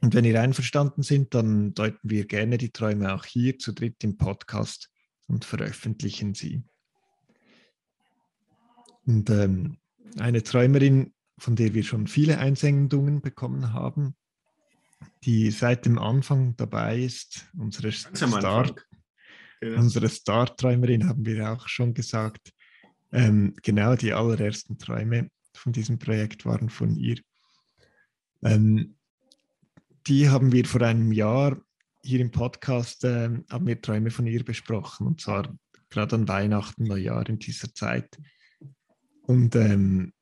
Und 0.00 0.14
wenn 0.14 0.24
ihr 0.24 0.40
einverstanden 0.40 1.02
seid, 1.02 1.34
dann 1.34 1.74
deuten 1.74 2.10
wir 2.10 2.26
gerne 2.26 2.58
die 2.58 2.70
Träume 2.70 3.12
auch 3.14 3.24
hier 3.24 3.58
zu 3.58 3.72
dritt 3.72 4.04
im 4.04 4.16
Podcast 4.16 4.88
und 5.26 5.44
veröffentlichen 5.44 6.34
sie. 6.34 6.62
Und 9.06 9.30
ähm, 9.30 9.78
eine 10.18 10.42
Träumerin, 10.42 11.12
von 11.38 11.56
der 11.56 11.74
wir 11.74 11.82
schon 11.82 12.06
viele 12.06 12.38
Einsendungen 12.38 13.20
bekommen 13.20 13.72
haben, 13.72 14.14
die 15.24 15.50
seit 15.50 15.86
dem 15.86 15.98
Anfang 15.98 16.56
dabei 16.56 17.00
ist, 17.00 17.46
unsere 17.56 17.92
Star. 17.92 18.74
Genau. 19.60 19.80
unsere 19.80 20.08
Star-Träumerin 20.08 21.08
haben 21.08 21.24
wir 21.24 21.50
auch 21.50 21.68
schon 21.68 21.94
gesagt. 21.94 22.52
Ähm, 23.12 23.54
genau, 23.62 23.94
die 23.94 24.12
allerersten 24.12 24.78
Träume 24.78 25.30
von 25.54 25.72
diesem 25.72 25.98
Projekt 25.98 26.44
waren 26.44 26.68
von 26.68 26.96
ihr. 26.96 27.18
Ähm, 28.42 28.96
die 30.06 30.28
haben 30.28 30.52
wir 30.52 30.64
vor 30.66 30.82
einem 30.82 31.12
Jahr 31.12 31.56
hier 32.02 32.20
im 32.20 32.30
Podcast, 32.30 33.04
ähm, 33.04 33.44
haben 33.48 33.66
wir 33.66 33.80
Träume 33.80 34.10
von 34.10 34.26
ihr 34.26 34.44
besprochen, 34.44 35.06
und 35.06 35.20
zwar 35.20 35.56
gerade 35.88 36.16
an 36.16 36.28
Weihnachten, 36.28 36.84
Neujahr 36.84 37.26
in 37.28 37.38
dieser 37.38 37.72
Zeit. 37.72 38.18
Und 39.22 39.56
ähm, 39.56 40.12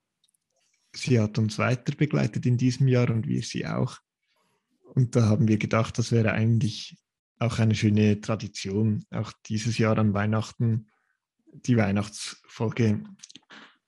sie 0.94 1.18
hat 1.18 1.38
uns 1.38 1.58
weiter 1.58 1.94
begleitet 1.96 2.46
in 2.46 2.56
diesem 2.56 2.86
Jahr 2.86 3.10
und 3.10 3.26
wir 3.26 3.42
sie 3.42 3.66
auch. 3.66 3.98
Und 4.94 5.16
da 5.16 5.26
haben 5.26 5.48
wir 5.48 5.56
gedacht, 5.56 5.96
das 5.98 6.12
wäre 6.12 6.32
eigentlich 6.32 6.98
auch 7.38 7.58
eine 7.58 7.74
schöne 7.74 8.20
Tradition, 8.20 9.04
auch 9.10 9.32
dieses 9.46 9.78
Jahr 9.78 9.98
an 9.98 10.12
Weihnachten 10.12 10.90
die 11.46 11.76
Weihnachtsfolge 11.76 13.02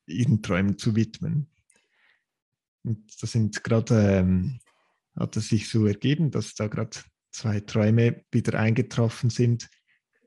ihren 0.07 0.43
Träumen 0.43 0.79
zu 0.79 0.97
widmen. 0.97 1.51
Und 2.85 3.23
das 3.23 3.33
sind 3.33 3.63
gerade, 3.65 4.19
ähm, 4.19 4.61
hat 5.15 5.37
es 5.37 5.49
sich 5.49 5.69
so 5.69 5.87
ergeben, 5.87 6.31
dass 6.31 6.55
da 6.55 6.69
gerade 6.69 6.99
zwei 7.31 7.61
Träume 7.61 8.25
wieder 8.31 8.59
eingetroffen 8.59 9.31
sind. 9.31 9.69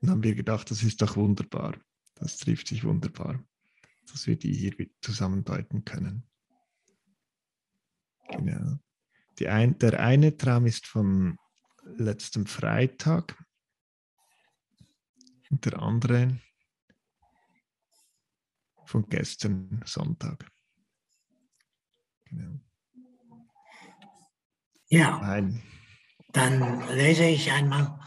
Und 0.01 0.09
haben 0.09 0.23
wir 0.23 0.35
gedacht, 0.35 0.69
das 0.71 0.83
ist 0.83 1.01
doch 1.01 1.15
wunderbar. 1.15 1.75
Das 2.15 2.37
trifft 2.37 2.67
sich 2.67 2.83
wunderbar, 2.83 3.43
dass 4.11 4.27
wir 4.27 4.37
die 4.37 4.53
hier 4.53 4.73
zusammen 5.01 5.43
deuten 5.43 5.85
können. 5.85 6.23
Genau. 8.29 8.79
Ein, 9.45 9.77
der 9.77 9.99
eine 9.99 10.35
Traum 10.35 10.65
ist 10.65 10.87
von 10.87 11.37
letztem 11.83 12.47
Freitag 12.47 13.37
und 15.49 15.63
der 15.65 15.79
andere 15.79 16.39
von 18.85 19.07
gestern 19.09 19.81
Sonntag. 19.85 20.49
Genau. 22.25 22.59
Ja, 24.89 25.19
Nein. 25.19 25.61
dann 26.31 26.87
lese 26.95 27.25
ich 27.25 27.51
einmal, 27.51 27.99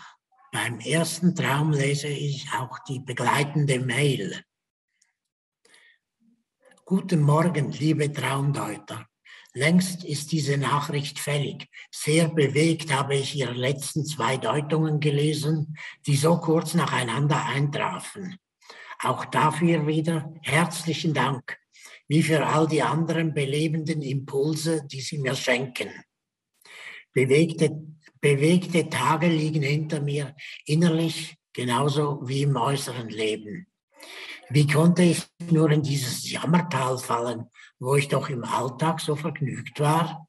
beim 0.51 0.81
ersten 0.81 1.35
Traum 1.35 1.73
lese 1.73 2.09
ich 2.09 2.51
auch 2.55 2.79
die 2.81 3.01
begleitende 3.01 3.79
Mail. 3.79 4.43
Guten 6.85 7.21
Morgen, 7.21 7.71
liebe 7.71 8.11
Traumdeuter. 8.11 9.10
Längst 9.53 10.05
ist 10.05 10.31
diese 10.31 10.57
Nachricht 10.59 11.19
fällig. 11.19 11.67
Sehr 11.91 12.29
bewegt 12.29 12.93
habe 12.93 13.17
ich 13.17 13.35
Ihre 13.35 13.53
letzten 13.53 14.05
zwei 14.05 14.37
Deutungen 14.37 15.01
gelesen, 15.01 15.77
die 16.07 16.15
so 16.15 16.39
kurz 16.39 16.75
nacheinander 16.75 17.45
eintrafen. 17.47 18.37
Auch 19.03 19.25
dafür 19.25 19.89
wieder 19.89 20.33
herzlichen 20.43 21.15
Dank, 21.15 21.59
wie 22.07 22.23
für 22.23 22.47
all 22.47 22.69
die 22.69 22.83
anderen 22.83 23.35
belebenden 23.35 24.03
Impulse, 24.03 24.87
die 24.87 25.01
Sie 25.01 25.19
mir 25.19 25.35
schenken. 25.35 25.89
Bewegte, 27.13 27.77
bewegte 28.21 28.89
Tage 28.89 29.27
liegen 29.27 29.63
hinter 29.63 30.01
mir, 30.01 30.37
innerlich 30.65 31.37
genauso 31.53 32.21
wie 32.23 32.43
im 32.43 32.55
äußeren 32.55 33.09
Leben. 33.09 33.67
Wie 34.49 34.67
konnte 34.67 35.03
ich 35.03 35.27
nur 35.51 35.71
in 35.71 35.83
dieses 35.83 36.31
Jammertal 36.31 36.99
fallen, 36.99 37.50
wo 37.81 37.97
ich 37.97 38.09
doch 38.09 38.29
im 38.29 38.45
Alltag 38.45 39.01
so 39.01 39.17
vergnügt 39.17 39.81
war? 39.81 40.29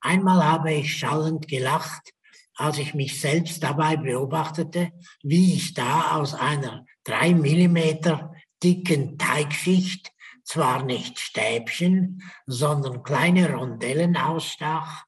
Einmal 0.00 0.44
habe 0.44 0.74
ich 0.74 0.96
schallend 0.96 1.48
gelacht, 1.48 2.12
als 2.56 2.78
ich 2.78 2.92
mich 2.92 3.20
selbst 3.20 3.62
dabei 3.62 3.96
beobachtete, 3.96 4.90
wie 5.22 5.54
ich 5.54 5.74
da 5.74 6.16
aus 6.16 6.34
einer 6.34 6.84
drei 7.04 7.32
Millimeter 7.32 8.32
dicken 8.62 9.16
Teigschicht 9.16 10.12
zwar 10.44 10.82
nicht 10.82 11.18
Stäbchen, 11.18 12.22
sondern 12.46 13.02
kleine 13.02 13.52
Rondellen 13.52 14.16
ausstach, 14.16 15.04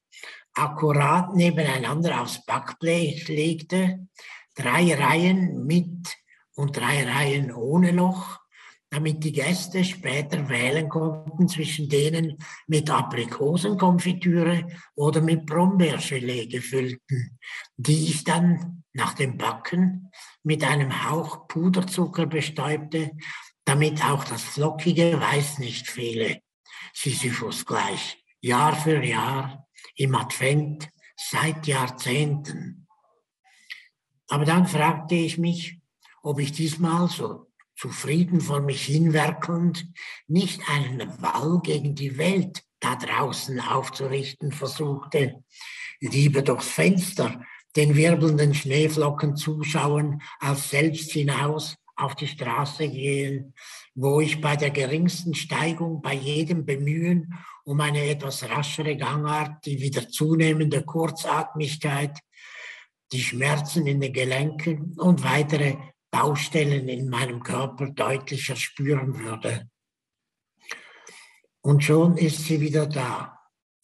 akkurat 0.52 1.34
nebeneinander 1.34 2.20
aufs 2.20 2.44
Backblech 2.44 3.26
legte, 3.28 4.06
drei 4.54 4.94
Reihen 4.94 5.66
mit 5.66 6.16
und 6.54 6.76
drei 6.76 7.04
Reihen 7.04 7.52
ohne 7.52 7.90
Loch, 7.92 8.39
damit 8.90 9.22
die 9.22 9.32
Gäste 9.32 9.84
später 9.84 10.48
wählen 10.48 10.88
konnten 10.88 11.48
zwischen 11.48 11.88
denen 11.88 12.38
mit 12.66 12.90
Aprikosenkonfitüre 12.90 14.66
oder 14.96 15.20
mit 15.20 15.46
Brombeergelee 15.46 16.46
gefüllten, 16.46 17.38
die 17.76 18.08
ich 18.08 18.24
dann 18.24 18.82
nach 18.92 19.14
dem 19.14 19.38
Backen 19.38 20.10
mit 20.42 20.64
einem 20.64 21.08
Hauch 21.08 21.46
Puderzucker 21.46 22.26
bestäubte, 22.26 23.12
damit 23.64 24.04
auch 24.04 24.24
das 24.24 24.42
flockige 24.42 25.20
Weiß 25.20 25.60
nicht 25.60 25.86
fehle. 25.86 26.40
Sisyphus 26.92 27.64
gleich, 27.64 28.24
Jahr 28.40 28.74
für 28.74 29.02
Jahr, 29.04 29.68
im 29.94 30.16
Advent, 30.16 30.88
seit 31.16 31.68
Jahrzehnten. 31.68 32.88
Aber 34.28 34.44
dann 34.44 34.66
fragte 34.66 35.14
ich 35.14 35.38
mich, 35.38 35.80
ob 36.22 36.40
ich 36.40 36.50
diesmal 36.52 37.08
so 37.08 37.49
zufrieden 37.80 38.42
vor 38.42 38.60
mich 38.60 38.84
hinwerkelnd 38.84 39.86
nicht 40.28 40.60
einen 40.68 41.00
Wall 41.22 41.60
gegen 41.62 41.94
die 41.94 42.18
Welt 42.18 42.62
da 42.78 42.96
draußen 42.96 43.58
aufzurichten 43.58 44.52
versuchte, 44.52 45.42
lieber 46.00 46.42
durchs 46.42 46.68
Fenster 46.68 47.42
den 47.76 47.96
wirbelnden 47.96 48.52
Schneeflocken 48.52 49.36
zuschauen, 49.36 50.20
als 50.40 50.70
selbst 50.70 51.12
hinaus 51.12 51.76
auf 51.96 52.14
die 52.16 52.26
Straße 52.26 52.88
gehen, 52.88 53.54
wo 53.94 54.20
ich 54.20 54.40
bei 54.42 54.56
der 54.56 54.70
geringsten 54.70 55.34
Steigung, 55.34 56.02
bei 56.02 56.14
jedem 56.14 56.66
Bemühen 56.66 57.34
um 57.64 57.80
eine 57.80 58.04
etwas 58.04 58.48
raschere 58.48 58.96
Gangart, 58.96 59.64
die 59.64 59.80
wieder 59.80 60.08
zunehmende 60.08 60.82
Kurzatmigkeit, 60.82 62.18
die 63.12 63.22
Schmerzen 63.22 63.86
in 63.86 64.00
den 64.00 64.12
Gelenken 64.12 64.94
und 64.98 65.24
weitere 65.24 65.76
Baustellen 66.10 66.88
in 66.88 67.08
meinem 67.08 67.42
Körper 67.42 67.90
deutlicher 67.90 68.56
spüren 68.56 69.18
würde. 69.18 69.68
Und 71.60 71.84
schon 71.84 72.16
ist 72.16 72.44
sie 72.44 72.60
wieder 72.60 72.86
da, 72.86 73.38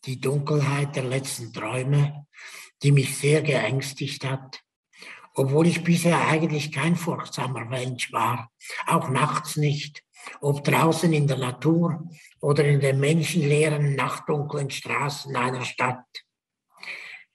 die 0.04 0.20
Dunkelheit 0.20 0.96
der 0.96 1.04
letzten 1.04 1.52
Träume, 1.52 2.26
die 2.82 2.92
mich 2.92 3.16
sehr 3.16 3.42
geängstigt 3.42 4.24
hat 4.24 4.62
obwohl 5.36 5.66
ich 5.66 5.84
bisher 5.84 6.26
eigentlich 6.28 6.72
kein 6.72 6.96
furchtsamer 6.96 7.66
Mensch 7.66 8.10
war, 8.12 8.50
auch 8.86 9.10
nachts 9.10 9.56
nicht, 9.56 10.02
ob 10.40 10.64
draußen 10.64 11.12
in 11.12 11.26
der 11.26 11.36
Natur 11.36 12.08
oder 12.40 12.64
in 12.64 12.80
den 12.80 12.98
menschenleeren, 12.98 13.94
nachtdunklen 13.94 14.70
Straßen 14.70 15.36
einer 15.36 15.64
Stadt. 15.64 16.04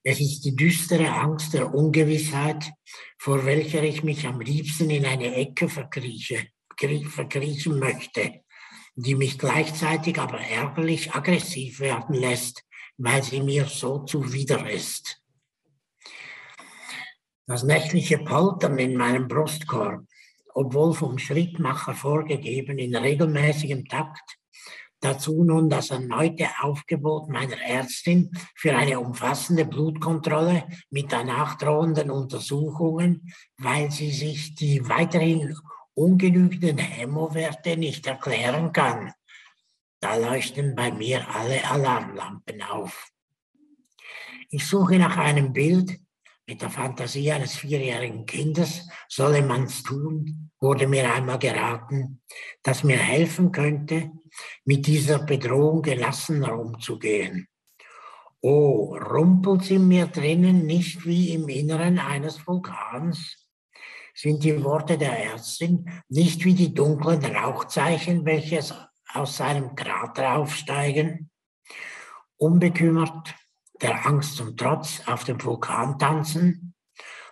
Es 0.03 0.19
ist 0.19 0.45
die 0.45 0.56
düstere 0.56 1.12
Angst 1.12 1.53
der 1.53 1.74
Ungewissheit, 1.74 2.71
vor 3.19 3.45
welcher 3.45 3.83
ich 3.83 4.03
mich 4.03 4.25
am 4.25 4.42
liebsten 4.42 4.89
in 4.89 5.06
eine 5.06 5.36
Ecke 5.36 5.69
verkrieche, 5.69 6.48
verkriechen 7.07 7.77
möchte, 7.77 8.42
die 8.95 9.13
mich 9.13 9.38
gleichzeitig 9.38 10.18
aber 10.19 10.39
ärgerlich 10.39 11.13
aggressiv 11.13 11.80
werden 11.80 12.15
lässt, 12.15 12.63
weil 12.98 13.21
sie 13.21 13.42
mir 13.42 13.65
so 13.65 14.00
zuwider 14.00 14.68
ist. 14.68 15.21
Das 17.45 17.63
nächtliche 17.63 18.18
Poltern 18.18 18.80
in 18.80 18.95
meinem 18.95 19.27
Brustkorb, 19.27 20.03
obwohl 20.56 20.95
vom 20.95 21.19
Schrittmacher 21.19 21.94
vorgegeben 21.94 22.80
in 22.80 22.95
regelmäßigem 22.95 23.86
Takt, 23.86 24.41
dazu 25.01 25.44
nun 25.44 25.69
das 25.69 25.89
erneute 25.89 26.48
Aufgebot 26.62 27.27
meiner 27.27 27.59
Ärztin 27.62 28.31
für 28.56 28.75
eine 28.75 29.00
umfassende 29.00 29.65
Blutkontrolle 29.65 30.63
mit 30.89 31.12
danach 31.12 31.57
drohenden 31.57 32.09
Untersuchungen, 32.09 33.33
weil 33.57 33.92
sie 33.92 34.12
sich 34.12 34.56
die 34.56 34.88
weiterhin 34.88 35.57
ungenügenden 35.94 36.77
Hämowerte 36.77 37.75
nicht 37.75 38.07
erklären 38.07 38.71
kann. 38.71 39.12
Da 40.00 40.15
leuchten 40.15 40.75
bei 40.75 40.92
mir 40.92 41.27
alle 41.36 41.69
Alarmlampen 41.69 42.62
auf. 42.63 43.09
Ich 44.50 44.65
suche 44.65 44.98
nach 44.98 45.18
einem 45.18 45.53
Bild, 45.53 46.00
mit 46.51 46.62
der 46.62 46.69
Fantasie 46.69 47.31
eines 47.31 47.56
vierjährigen 47.56 48.25
Kindes 48.25 48.86
solle 49.07 49.42
man's 49.42 49.83
tun, 49.83 50.51
wurde 50.59 50.86
mir 50.86 51.09
einmal 51.09 51.39
geraten, 51.39 52.21
das 52.62 52.83
mir 52.83 52.98
helfen 52.98 53.53
könnte, 53.53 54.12
mit 54.65 54.86
dieser 54.86 55.19
Bedrohung 55.19 55.81
gelassener 55.81 56.59
umzugehen. 56.59 57.48
Oh, 58.42 58.98
rumpelt 58.98 59.63
sie 59.63 59.80
mir 59.80 60.07
drinnen 60.07 60.65
nicht 60.65 61.06
wie 61.06 61.33
im 61.33 61.48
Inneren 61.48 62.00
eines 62.00 62.45
Vulkans? 62.45 63.48
Sind 64.13 64.44
die 64.44 64.62
Worte 64.62 64.98
der 64.98 65.18
Ärztin 65.24 65.89
nicht 66.09 66.44
wie 66.44 66.53
die 66.53 66.74
dunklen 66.74 67.24
Rauchzeichen, 67.24 68.25
welche 68.25 68.59
aus 69.13 69.38
seinem 69.38 69.74
Krater 69.74 70.36
aufsteigen? 70.36 71.30
Unbekümmert 72.36 73.36
der 73.81 74.06
Angst 74.06 74.36
zum 74.36 74.56
Trotz 74.56 75.01
auf 75.07 75.24
dem 75.24 75.44
Vulkan 75.44 75.98
tanzen? 75.98 76.74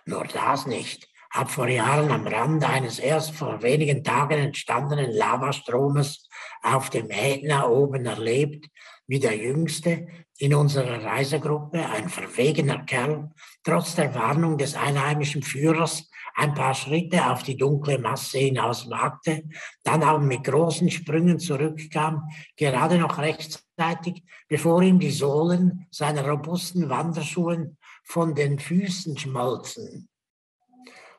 Nur 0.04 0.24
das 0.24 0.66
nicht. 0.66 1.08
Hab 1.32 1.50
vor 1.50 1.68
Jahren 1.68 2.10
am 2.10 2.26
Rand 2.26 2.64
eines 2.64 2.98
erst 2.98 3.36
vor 3.36 3.62
wenigen 3.62 4.02
Tagen 4.02 4.38
entstandenen 4.38 5.12
Lavastromes 5.12 6.28
auf 6.62 6.90
dem 6.90 7.08
Ätna 7.10 7.68
oben 7.68 8.04
erlebt, 8.04 8.66
wie 9.06 9.20
der 9.20 9.36
Jüngste 9.36 10.08
in 10.40 10.54
unserer 10.54 11.04
Reisegruppe, 11.04 11.86
ein 11.86 12.08
verwegener 12.08 12.82
Kerl, 12.84 13.30
trotz 13.62 13.94
der 13.94 14.14
Warnung 14.14 14.56
des 14.56 14.74
einheimischen 14.74 15.42
Führers 15.42 16.10
ein 16.34 16.54
paar 16.54 16.74
Schritte 16.74 17.30
auf 17.30 17.42
die 17.42 17.58
dunkle 17.58 17.98
Masse 17.98 18.38
hinaus 18.38 18.88
wagte, 18.88 19.44
dann 19.82 20.02
aber 20.02 20.18
mit 20.18 20.44
großen 20.44 20.90
Sprüngen 20.90 21.38
zurückkam, 21.38 22.30
gerade 22.56 22.96
noch 22.96 23.18
rechtzeitig, 23.18 24.24
bevor 24.48 24.80
ihm 24.80 24.98
die 24.98 25.10
Sohlen 25.10 25.86
seiner 25.90 26.26
robusten 26.26 26.88
Wanderschuhen 26.88 27.76
von 28.02 28.34
den 28.34 28.58
Füßen 28.58 29.18
schmolzen. 29.18 30.08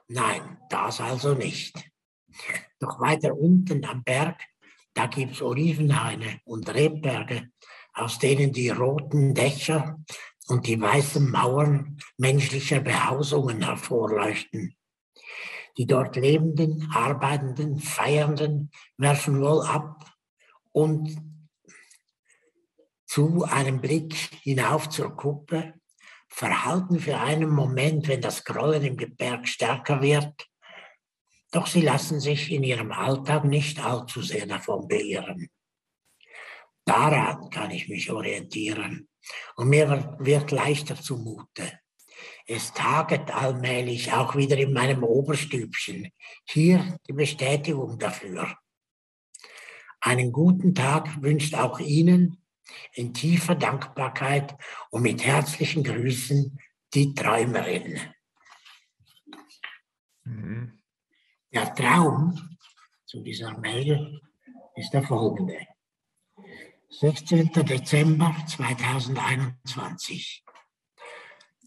Nein, 0.08 0.58
das 0.70 1.00
also 1.00 1.36
nicht. 1.36 1.78
Doch 2.80 3.00
weiter 3.00 3.38
unten 3.38 3.86
am 3.86 4.04
Berg, 4.04 4.42
da 4.96 5.06
gibt's 5.06 5.44
Olivenhaine 5.44 6.40
und 6.44 6.74
Rebberge, 6.74 7.50
aus 8.02 8.20
denen 8.20 8.52
die 8.52 8.70
roten 8.70 9.34
Dächer 9.34 10.00
und 10.48 10.68
die 10.68 10.80
weißen 10.82 11.30
Mauern 11.30 11.98
menschlicher 12.18 12.80
Behausungen 12.80 13.64
hervorleuchten. 13.64 14.76
Die 15.78 15.86
dort 15.86 16.16
lebenden, 16.16 16.90
arbeitenden, 16.94 17.80
feiernden 17.80 18.72
werfen 18.98 19.40
wohl 19.40 19.66
ab 19.66 20.06
und 20.72 21.18
zu 23.06 23.44
einem 23.44 23.82
Blick 23.82 24.14
hinauf 24.42 24.90
zur 24.90 25.16
Kuppe, 25.16 25.74
verhalten 26.28 27.00
für 27.00 27.18
einen 27.18 27.50
Moment, 27.50 28.08
wenn 28.08 28.22
das 28.22 28.44
Grollen 28.46 28.84
im 28.84 28.98
Gebirg 28.98 29.48
stärker 29.48 30.02
wird, 30.02 30.48
doch 31.52 31.68
sie 31.68 31.82
lassen 31.82 32.22
sich 32.22 32.52
in 32.52 32.64
ihrem 32.64 32.92
Alltag 32.94 33.44
nicht 33.44 33.84
allzu 33.84 34.22
sehr 34.22 34.46
davon 34.46 34.88
beirren. 34.88 35.50
Daran 36.86 37.50
kann 37.50 37.72
ich 37.72 37.88
mich 37.88 38.12
orientieren 38.12 39.08
und 39.56 39.70
mir 39.70 40.16
wird 40.20 40.52
leichter 40.52 40.96
zumute. 40.96 41.80
Es 42.48 42.74
taget 42.74 43.32
allmählich 43.32 44.12
auch 44.12 44.36
wieder 44.36 44.58
in 44.58 44.74
meinem 44.74 45.04
Oberstübchen. 45.04 46.10
Hier 46.46 46.98
die 47.08 47.14
Bestätigung 47.14 47.98
dafür. 48.00 48.58
Einen 50.00 50.32
guten 50.32 50.74
Tag 50.74 51.22
wünscht 51.22 51.54
auch 51.54 51.80
Ihnen 51.80 52.44
in 52.94 53.14
tiefer 53.14 53.56
Dankbarkeit 53.56 54.56
und 54.90 55.04
mit 55.04 55.24
herzlichen 55.24 55.84
Grüßen 55.84 56.60
die 56.94 57.14
Träumerin. 57.14 58.00
Mhm. 60.24 60.82
Der 61.54 61.74
Traum 61.76 62.58
zu 63.06 63.22
dieser 63.22 63.58
Mail 63.58 64.22
ist 64.76 64.92
der 64.92 65.04
folgende. 65.04 65.71
16. 66.94 67.52
Dezember 67.54 68.36
2021. 68.48 70.44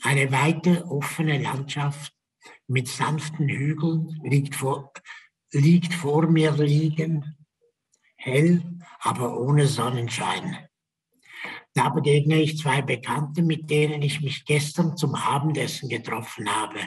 Eine 0.03 0.31
weite, 0.31 0.85
offene 0.85 1.39
Landschaft 1.39 2.13
mit 2.69 2.89
sanften 2.89 3.49
Hügeln 3.49 4.21
liegt 4.23 4.55
vor, 4.55 4.93
liegt 5.51 5.95
vor 5.95 6.27
mir 6.27 6.53
liegen, 6.53 7.39
hell, 8.17 8.63
aber 9.01 9.41
ohne 9.41 9.67
Sonnenschein. 9.67 10.59
Da 11.73 11.89
begegne 11.89 12.43
ich 12.43 12.59
zwei 12.59 12.83
Bekannte, 12.83 13.41
mit 13.43 13.71
denen 13.71 14.03
ich 14.03 14.21
mich 14.21 14.45
gestern 14.45 14.99
zum 14.99 15.15
Abendessen 15.15 15.89
getroffen 15.89 16.55
habe. 16.55 16.81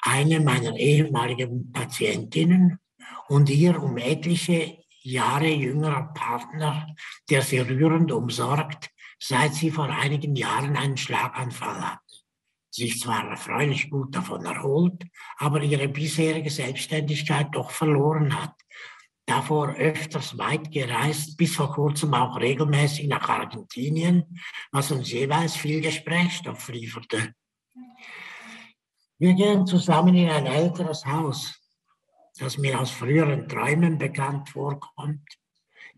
Eine 0.00 0.38
meiner 0.38 0.76
ehemaligen 0.76 1.72
Patientinnen 1.72 2.78
und 3.26 3.50
ihr 3.50 3.82
um 3.82 3.98
etliche 3.98 4.78
Jahre 5.08 5.48
jüngerer 5.48 6.12
Partner, 6.14 6.94
der 7.30 7.42
sie 7.42 7.58
rührend 7.58 8.12
umsorgt, 8.12 8.90
seit 9.18 9.54
sie 9.54 9.70
vor 9.70 9.88
einigen 9.88 10.36
Jahren 10.36 10.76
einen 10.76 10.96
Schlaganfall 10.96 11.92
hatte 11.92 12.08
sich 12.78 13.00
zwar 13.00 13.28
erfreulich 13.28 13.90
gut 13.90 14.14
davon 14.14 14.44
erholt, 14.44 15.04
aber 15.36 15.62
ihre 15.62 15.88
bisherige 15.88 16.50
Selbstständigkeit 16.50 17.48
doch 17.52 17.70
verloren 17.70 18.40
hat. 18.40 18.54
Davor 19.26 19.74
öfters 19.74 20.38
weit 20.38 20.70
gereist, 20.70 21.36
bis 21.36 21.56
vor 21.56 21.72
kurzem 21.74 22.14
auch 22.14 22.40
regelmäßig 22.40 23.08
nach 23.08 23.28
Argentinien, 23.28 24.40
was 24.72 24.90
uns 24.90 25.12
jeweils 25.12 25.54
viel 25.54 25.82
Gesprächsstoff 25.82 26.68
lieferte. 26.68 27.34
Wir 29.18 29.34
gehen 29.34 29.66
zusammen 29.66 30.14
in 30.14 30.30
ein 30.30 30.46
älteres 30.46 31.04
Haus, 31.04 31.57
das 32.38 32.58
mir 32.58 32.80
aus 32.80 32.90
früheren 32.90 33.48
Träumen 33.48 33.98
bekannt 33.98 34.48
vorkommt, 34.48 35.28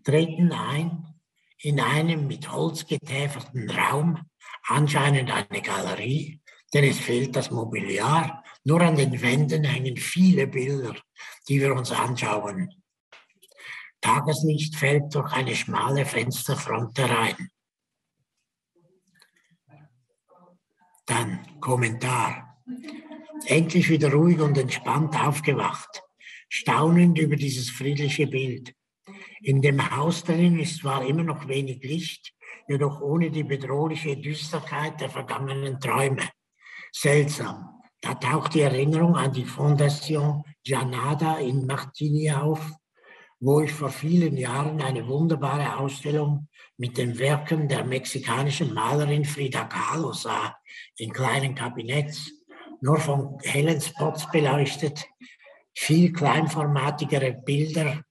treten 0.05 0.53
ein 0.53 1.07
in 1.59 1.79
einem 1.81 2.27
mit 2.27 2.51
Holz 2.51 2.87
getäferten 2.87 3.71
Raum, 3.71 4.19
anscheinend 4.67 5.31
eine 5.31 5.63
Galerie, 5.63 6.41
denn 6.73 6.85
es 6.85 6.99
fehlt 6.99 7.37
das 7.37 7.51
Mobiliar. 7.51 8.43
Nur 8.65 8.81
an 8.81 8.97
den 8.97 9.21
Wänden 9.21 9.65
hängen 9.65 9.97
viele 9.97 10.47
Bilder, 10.47 10.97
die 11.49 11.61
wir 11.61 11.75
uns 11.75 11.91
anschauen. 11.91 12.71
Tageslicht 14.01 14.77
fällt 14.77 15.15
durch 15.15 15.33
eine 15.33 15.55
schmale 15.55 16.07
Fensterfront 16.07 16.99
herein. 16.99 17.51
Dann 21.05 21.61
Kommentar. 21.61 22.63
Endlich 23.47 23.89
wieder 23.89 24.13
ruhig 24.13 24.41
und 24.41 24.57
entspannt 24.57 25.17
aufgewacht, 25.21 26.03
staunend 26.51 27.19
über 27.19 27.37
dieses 27.37 27.71
friedliche 27.71 28.27
Bild. 28.27 28.75
In 29.41 29.63
dem 29.63 29.97
Haus 29.97 30.25
drin 30.25 30.59
ist 30.59 30.81
zwar 30.81 31.07
immer 31.07 31.23
noch 31.23 31.49
wenig 31.49 31.83
Licht, 31.83 32.35
jedoch 32.69 33.01
ohne 33.01 33.31
die 33.31 33.45
bedrohliche 33.45 34.17
Düsterkeit 34.17 35.01
der 35.01 35.09
vergangenen 35.09 35.81
Träume 35.81 36.29
seltsam. 36.93 37.67
Da 38.01 38.15
taucht 38.15 38.55
die 38.55 38.61
Erinnerung 38.61 39.15
an 39.17 39.33
die 39.33 39.45
Fondation 39.45 40.43
Janada 40.65 41.39
in 41.39 41.67
Martini 41.67 42.31
auf, 42.33 42.71
wo 43.39 43.61
ich 43.61 43.73
vor 43.73 43.91
vielen 43.91 44.37
Jahren 44.37 44.83
eine 44.83 45.07
wunderbare 45.07 45.79
Ausstellung 45.79 46.49
mit 46.77 46.99
den 46.99 47.19
Werken 47.19 47.69
der 47.69 47.85
mexikanischen 47.85 48.75
Malerin 48.75 49.25
Frida 49.25 49.65
Kahlo 49.65 50.13
sah, 50.13 50.57
in 50.97 51.13
kleinen 51.13 51.55
Kabinetts, 51.55 52.33
nur 52.81 52.99
von 52.99 53.39
hellen 53.43 53.81
Spots 53.81 54.31
beleuchtet, 54.31 55.07
viel 55.75 56.13
kleinformatigere 56.13 57.33
Bilder, 57.33 58.03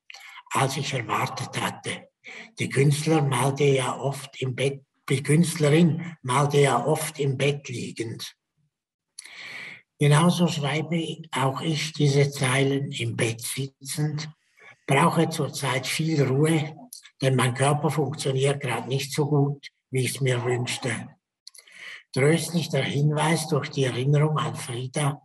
als 0.52 0.78
ich 0.78 0.94
erwartet 0.94 1.62
hatte. 1.62 2.10
Die 2.60 2.70
Künstler 2.70 3.22
malte 3.22 3.64
ja 3.64 3.98
oft 3.98 4.42
im 4.42 4.56
Bett, 4.56 4.84
die 5.10 5.24
Künstlerin 5.24 6.16
malte 6.22 6.60
ja 6.60 6.86
oft 6.86 7.20
im 7.20 7.38
Bett 7.38 7.68
liegend. 7.70 8.36
Genauso 9.98 10.48
schreibe 10.48 11.18
auch 11.32 11.62
ich 11.62 11.94
diese 11.94 12.32
Zeilen 12.32 12.92
im 12.92 13.18
Bett 13.18 13.42
sitzend, 13.42 14.30
brauche 14.88 15.30
zurzeit 15.30 15.86
viel 15.86 16.24
Ruhe, 16.24 16.76
denn 17.22 17.36
mein 17.36 17.54
Körper 17.54 17.90
funktioniert 17.90 18.62
gerade 18.62 18.88
nicht 18.88 19.14
so 19.14 19.28
gut, 19.28 19.68
wie 19.92 20.06
ich 20.06 20.16
es 20.16 20.22
mir 20.22 20.44
wünschte. 20.44 20.92
Tröstlich 22.14 22.70
der 22.70 22.84
Hinweis 22.84 23.48
durch 23.50 23.70
die 23.70 23.84
Erinnerung 23.84 24.38
an 24.38 24.56
Frieda, 24.56 25.22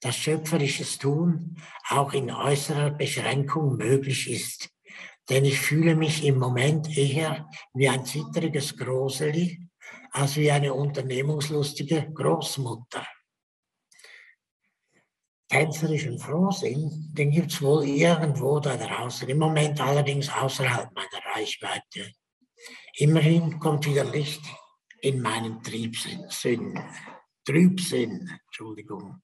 dass 0.00 0.16
schöpferisches 0.16 0.98
Tun 0.98 1.56
auch 1.88 2.12
in 2.12 2.30
äußerer 2.30 2.90
Beschränkung 2.90 3.76
möglich 3.76 4.30
ist. 4.30 4.70
Denn 5.28 5.44
ich 5.44 5.60
fühle 5.60 5.94
mich 5.94 6.24
im 6.24 6.38
Moment 6.38 6.96
eher 6.96 7.48
wie 7.74 7.88
ein 7.88 8.04
zittriges 8.04 8.76
Groseli 8.76 9.68
als 10.10 10.36
wie 10.36 10.50
eine 10.50 10.74
unternehmungslustige 10.74 12.10
Großmutter. 12.12 13.06
Tänzerischen 15.48 16.18
Frohsinn, 16.18 17.12
den 17.12 17.30
gibt 17.30 17.52
es 17.52 17.60
wohl 17.60 17.84
irgendwo 17.84 18.60
da 18.60 18.76
draußen, 18.76 19.28
im 19.28 19.38
Moment 19.38 19.80
allerdings 19.80 20.28
außerhalb 20.28 20.92
meiner 20.94 21.34
Reichweite. 21.34 22.12
Immerhin 22.94 23.58
kommt 23.58 23.86
wieder 23.86 24.04
Licht 24.04 24.42
in 25.00 25.20
meinen 25.20 25.62
Triebsinn, 25.62 26.24
Sinn, 26.28 26.78
Trübsinn, 27.44 28.28
Entschuldigung. 28.46 29.22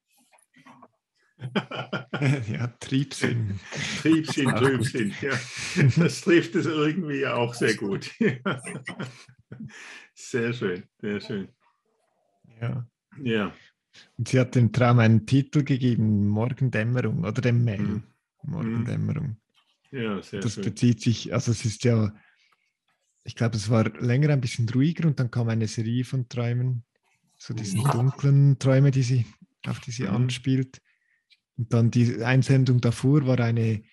ja, 2.51 2.67
Triebsinn. 2.79 3.59
Triebsinn, 4.01 4.49
Trübsinn, 4.55 5.13
ja. 5.21 5.31
Das 5.97 6.21
trifft 6.21 6.55
es 6.55 6.65
irgendwie 6.65 7.27
auch 7.27 7.53
sehr 7.53 7.75
gut. 7.75 8.09
sehr 10.13 10.53
schön, 10.53 10.83
sehr 10.99 11.21
schön. 11.21 11.47
Ja. 12.59 12.87
Ja. 13.21 13.53
Und 14.17 14.27
sie 14.27 14.39
hat 14.39 14.55
dem 14.55 14.71
Traum 14.71 14.99
einen 14.99 15.25
Titel 15.25 15.63
gegeben, 15.63 16.27
Morgendämmerung 16.27 17.19
oder 17.23 17.41
dem 17.41 17.63
Mail. 17.63 17.81
Mhm. 17.81 18.03
Morgendämmerung. 18.43 19.37
Ja, 19.91 20.21
sehr 20.21 20.41
das 20.41 20.55
schön. 20.55 20.63
bezieht 20.65 21.01
sich, 21.01 21.33
also 21.33 21.51
es 21.51 21.65
ist 21.65 21.83
ja, 21.83 22.13
ich 23.23 23.35
glaube, 23.35 23.55
es 23.57 23.69
war 23.69 23.89
länger 24.01 24.29
ein 24.29 24.41
bisschen 24.41 24.67
ruhiger 24.69 25.07
und 25.07 25.19
dann 25.19 25.31
kam 25.31 25.49
eine 25.49 25.67
Serie 25.67 26.03
von 26.03 26.27
Träumen, 26.29 26.83
so 27.35 27.53
diese 27.53 27.77
Ja. 27.77 27.91
dunklen 27.91 28.57
Träume, 28.59 28.91
die 28.91 29.03
sie, 29.03 29.25
auf 29.65 29.79
die 29.79 29.91
sie 29.91 30.03
Mhm. 30.03 30.09
anspielt. 30.15 30.81
Und 31.57 31.73
dann 31.73 31.91
die 31.91 32.23
Einsendung 32.23 32.81
davor 32.81 33.25
war 33.25 33.39
eine, 33.39 33.83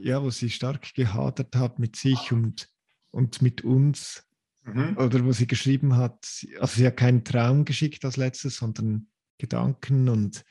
ja, 0.00 0.22
wo 0.22 0.30
sie 0.30 0.50
stark 0.50 0.94
gehadert 0.94 1.56
hat 1.56 1.78
mit 1.78 1.96
sich 1.96 2.32
und, 2.32 2.68
und 3.10 3.40
mit 3.42 3.64
uns. 3.64 4.26
Mhm. 4.64 4.96
Oder 4.96 5.24
wo 5.24 5.32
sie 5.32 5.46
geschrieben 5.46 5.96
hat, 5.96 6.46
also 6.60 6.76
sie 6.76 6.86
hat 6.86 6.96
keinen 6.96 7.24
Traum 7.24 7.64
geschickt 7.64 8.04
als 8.04 8.16
letztes, 8.16 8.56
sondern 8.56 9.08
Gedanken 9.38 10.08
und 10.08 10.44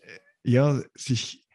äh, 0.00 0.18
ja, 0.50 0.82
sich 0.94 1.46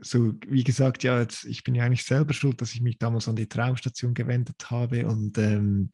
so, 0.00 0.34
wie 0.46 0.64
gesagt, 0.64 1.02
ja, 1.02 1.20
jetzt, 1.20 1.44
ich 1.44 1.64
bin 1.64 1.74
ja 1.74 1.84
eigentlich 1.84 2.04
selber 2.04 2.34
schuld, 2.34 2.60
dass 2.60 2.74
ich 2.74 2.82
mich 2.82 2.98
damals 2.98 3.26
an 3.26 3.36
die 3.36 3.48
Traumstation 3.48 4.14
gewendet 4.14 4.70
habe 4.70 5.06
und 5.06 5.38
ähm, 5.38 5.90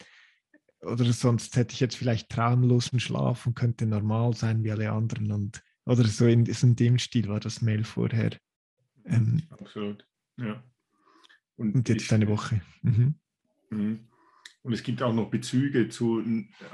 oder 0.81 1.11
sonst 1.13 1.57
hätte 1.57 1.73
ich 1.73 1.81
jetzt 1.81 1.97
vielleicht 1.97 2.29
traumlosen 2.29 3.01
Schlaf 3.01 3.47
und 3.47 3.55
könnte 3.55 3.87
normal 3.87 4.35
sein 4.35 4.63
wie 4.65 4.71
alle 4.71 4.93
anderen 4.93 5.33
und 5.33 5.63
oder 5.87 6.05
so 6.05 6.27
in, 6.27 6.47
so 6.47 6.67
in 6.67 6.77
dem 6.77 6.99
Stil 6.99 7.29
war 7.29 7.41
das 7.41 7.63
Mail 7.63 7.85
vorher. 7.85 8.31
Ähm, 9.05 9.43
Absolut. 9.51 10.07
Ja. 10.37 10.63
und 11.57 11.89
jetzt 11.89 12.05
ich- 12.05 12.13
eine 12.13 12.29
Woche. 12.29 12.61
Mhm. 12.83 13.15
Mhm. 13.71 14.09
Und 14.63 14.73
es 14.73 14.83
gibt 14.83 15.03
auch 15.03 15.13
noch 15.15 15.31
Bezüge 15.31 15.91
zu, 15.91 16.25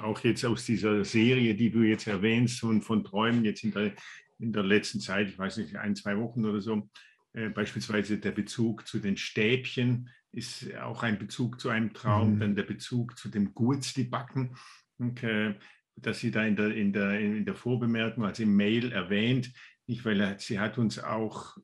auch 0.01 0.21
jetzt 0.21 0.45
aus 0.45 0.65
dieser 0.65 1.05
Serie, 1.05 1.57
die 1.57 1.71
du 1.73 1.83
jetzt 1.83 2.07
erwähnst, 2.07 2.61
von, 2.61 2.83
von 2.83 3.03
Träumen 3.03 3.45
jetzt 3.45 3.65
in 3.65 3.73
der, 3.73 3.95
in 4.39 4.53
der 4.53 4.63
letzten 4.63 5.01
Zeit, 5.01 5.29
ich 5.29 5.37
weiß 5.39 5.57
nicht, 5.57 5.75
ein, 5.75 5.97
zwei 5.97 6.17
Wochen 6.17 6.45
oder 6.45 6.61
so. 6.61 6.89
Äh, 7.33 7.49
beispielsweise 7.49 8.19
der 8.19 8.31
Bezug 8.31 8.87
zu 8.87 9.01
den 9.01 9.17
Stäbchen 9.17 10.09
ist 10.33 10.73
auch 10.77 11.03
ein 11.03 11.19
Bezug 11.19 11.61
zu 11.61 11.69
einem 11.69 11.93
Traum, 11.93 12.35
Mhm. 12.37 12.41
dann 12.41 12.55
der 12.55 12.63
Bezug 12.63 13.19
zu 13.19 13.29
dem 13.29 13.55
Gurzli-Backen, 13.55 14.57
und, 14.99 15.23
äh, 15.25 15.57
dass 16.03 16.21
sie 16.21 16.31
da 16.31 16.45
in 16.45 16.57
der, 16.57 16.75
in, 16.75 16.93
der, 16.93 17.21
in 17.21 17.45
der 17.45 17.55
Vorbemerkung, 17.55 18.25
also 18.25 18.43
im 18.43 18.57
Mail 18.57 18.93
erwähnt, 18.93 19.53
nicht, 19.87 20.05
weil 20.05 20.39
sie 20.39 20.61
hat 20.61 20.79
uns 20.79 20.99
auch 20.99 21.57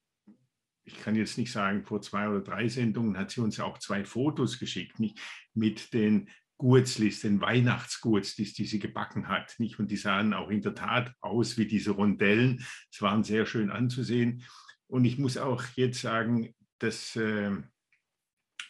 ich 0.87 1.01
kann 1.01 1.17
jetzt 1.17 1.37
nicht 1.37 1.51
sagen, 1.51 1.85
vor 1.85 2.01
zwei 2.01 2.29
oder 2.29 2.41
drei 2.41 2.69
Sendungen 2.69 3.19
hat 3.19 3.33
sie 3.33 3.41
uns 3.41 3.59
auch 3.59 3.79
zwei 3.79 4.05
Fotos 4.05 4.59
geschickt, 4.59 5.01
nicht 5.01 5.19
mit 5.53 5.93
den 5.93 6.31
Gurzlis, 6.59 7.21
den 7.21 7.41
Weihnachtsgurzlis, 7.41 8.55
die 8.55 8.65
sie 8.65 8.79
gebacken 8.79 9.29
hat, 9.29 9.55
nicht? 9.59 9.79
Und 9.79 9.91
die 9.91 9.97
sahen 9.97 10.33
auch 10.33 10.49
in 10.49 10.63
der 10.63 10.75
Tat 10.75 11.13
aus 11.21 11.59
wie 11.59 11.67
diese 11.67 11.91
Rondellen. 11.91 12.65
Es 12.91 13.03
waren 13.03 13.25
sehr 13.25 13.47
schön 13.47 13.71
anzusehen. 13.71 14.43
Und 14.87 15.05
ich 15.05 15.19
muss 15.19 15.37
auch 15.37 15.63
jetzt 15.75 16.01
sagen, 16.01 16.55
dass 16.79 17.17
äh, 17.17 17.51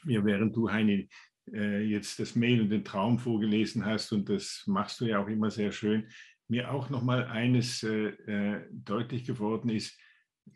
mir, 0.05 0.25
während 0.25 0.57
du, 0.57 0.71
Heini, 0.71 1.09
äh, 1.53 1.83
jetzt 1.83 2.19
das 2.19 2.35
Mail 2.35 2.61
und 2.61 2.71
den 2.71 2.85
Traum 2.85 3.19
vorgelesen 3.19 3.85
hast, 3.85 4.13
und 4.13 4.29
das 4.29 4.65
machst 4.67 5.01
du 5.01 5.07
ja 5.07 5.19
auch 5.21 5.29
immer 5.29 5.51
sehr 5.51 5.73
schön, 5.73 6.09
mir 6.49 6.71
auch 6.71 6.91
nochmal 6.91 7.25
eines 7.25 7.83
äh, 7.83 8.09
äh, 8.09 8.67
deutlich 8.71 9.25
geworden 9.25 9.69
ist, 9.69 9.99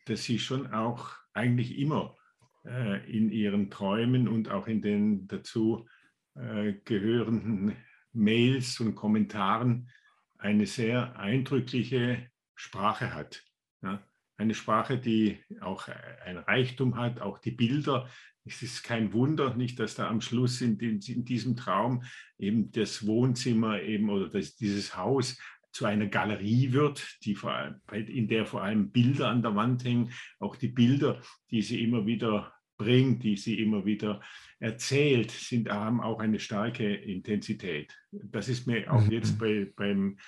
dass 0.06 0.24
sie 0.24 0.38
schon 0.38 0.72
auch 0.72 1.10
eigentlich 1.32 1.78
immer 1.78 2.16
äh, 2.64 3.10
in 3.10 3.30
ihren 3.30 3.70
Träumen 3.70 4.28
und 4.28 4.50
auch 4.50 4.66
in 4.66 4.82
den 4.82 5.26
dazu 5.26 5.88
äh, 6.34 6.74
gehörenden 6.84 7.76
Mails 8.12 8.80
und 8.80 8.94
Kommentaren 8.94 9.90
eine 10.38 10.66
sehr 10.66 11.18
eindrückliche 11.18 12.30
Sprache 12.54 13.14
hat. 13.14 13.44
Ja? 13.82 14.02
Eine 14.36 14.54
Sprache, 14.54 14.98
die 14.98 15.38
auch 15.60 15.88
ein 16.24 16.38
Reichtum 16.38 16.96
hat, 16.96 17.20
auch 17.20 17.38
die 17.38 17.50
Bilder. 17.50 18.08
Es 18.44 18.62
ist 18.62 18.82
kein 18.82 19.12
Wunder, 19.12 19.54
nicht, 19.54 19.78
dass 19.78 19.94
da 19.94 20.08
am 20.08 20.20
Schluss 20.20 20.60
in, 20.60 20.78
den, 20.78 21.00
in 21.00 21.24
diesem 21.24 21.56
Traum 21.56 22.02
eben 22.38 22.70
das 22.72 23.06
Wohnzimmer 23.06 23.82
eben 23.82 24.08
oder 24.10 24.28
das, 24.28 24.56
dieses 24.56 24.96
Haus 24.96 25.38
zu 25.72 25.84
einer 25.84 26.06
Galerie 26.06 26.72
wird, 26.72 27.18
die 27.24 27.34
vor 27.34 27.52
allem, 27.52 27.80
in 27.92 28.26
der 28.28 28.46
vor 28.46 28.62
allem 28.62 28.90
Bilder 28.90 29.28
an 29.28 29.42
der 29.42 29.54
Wand 29.54 29.84
hängen, 29.84 30.10
auch 30.40 30.56
die 30.56 30.68
Bilder, 30.68 31.20
die 31.50 31.62
sie 31.62 31.82
immer 31.84 32.06
wieder 32.06 32.52
bringt, 32.76 33.22
die 33.22 33.36
sie 33.36 33.60
immer 33.60 33.84
wieder 33.84 34.20
erzählt, 34.58 35.30
sind, 35.30 35.68
haben 35.70 36.00
auch 36.00 36.18
eine 36.18 36.40
starke 36.40 36.94
Intensität. 36.94 37.94
Das 38.10 38.48
ist 38.48 38.66
mir 38.66 38.90
auch 38.92 39.04
Mhm. 39.04 39.10
jetzt 39.12 39.38
bei, 39.38 39.70
beim 39.76 40.18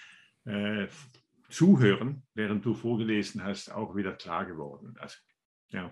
äh, 0.44 0.86
Zuhören, 1.48 2.22
während 2.34 2.64
du 2.64 2.74
vorgelesen 2.74 3.42
hast, 3.42 3.70
auch 3.72 3.96
wieder 3.96 4.12
klar 4.12 4.44
geworden. 4.46 4.94
Also, 4.98 5.16
ja, 5.70 5.90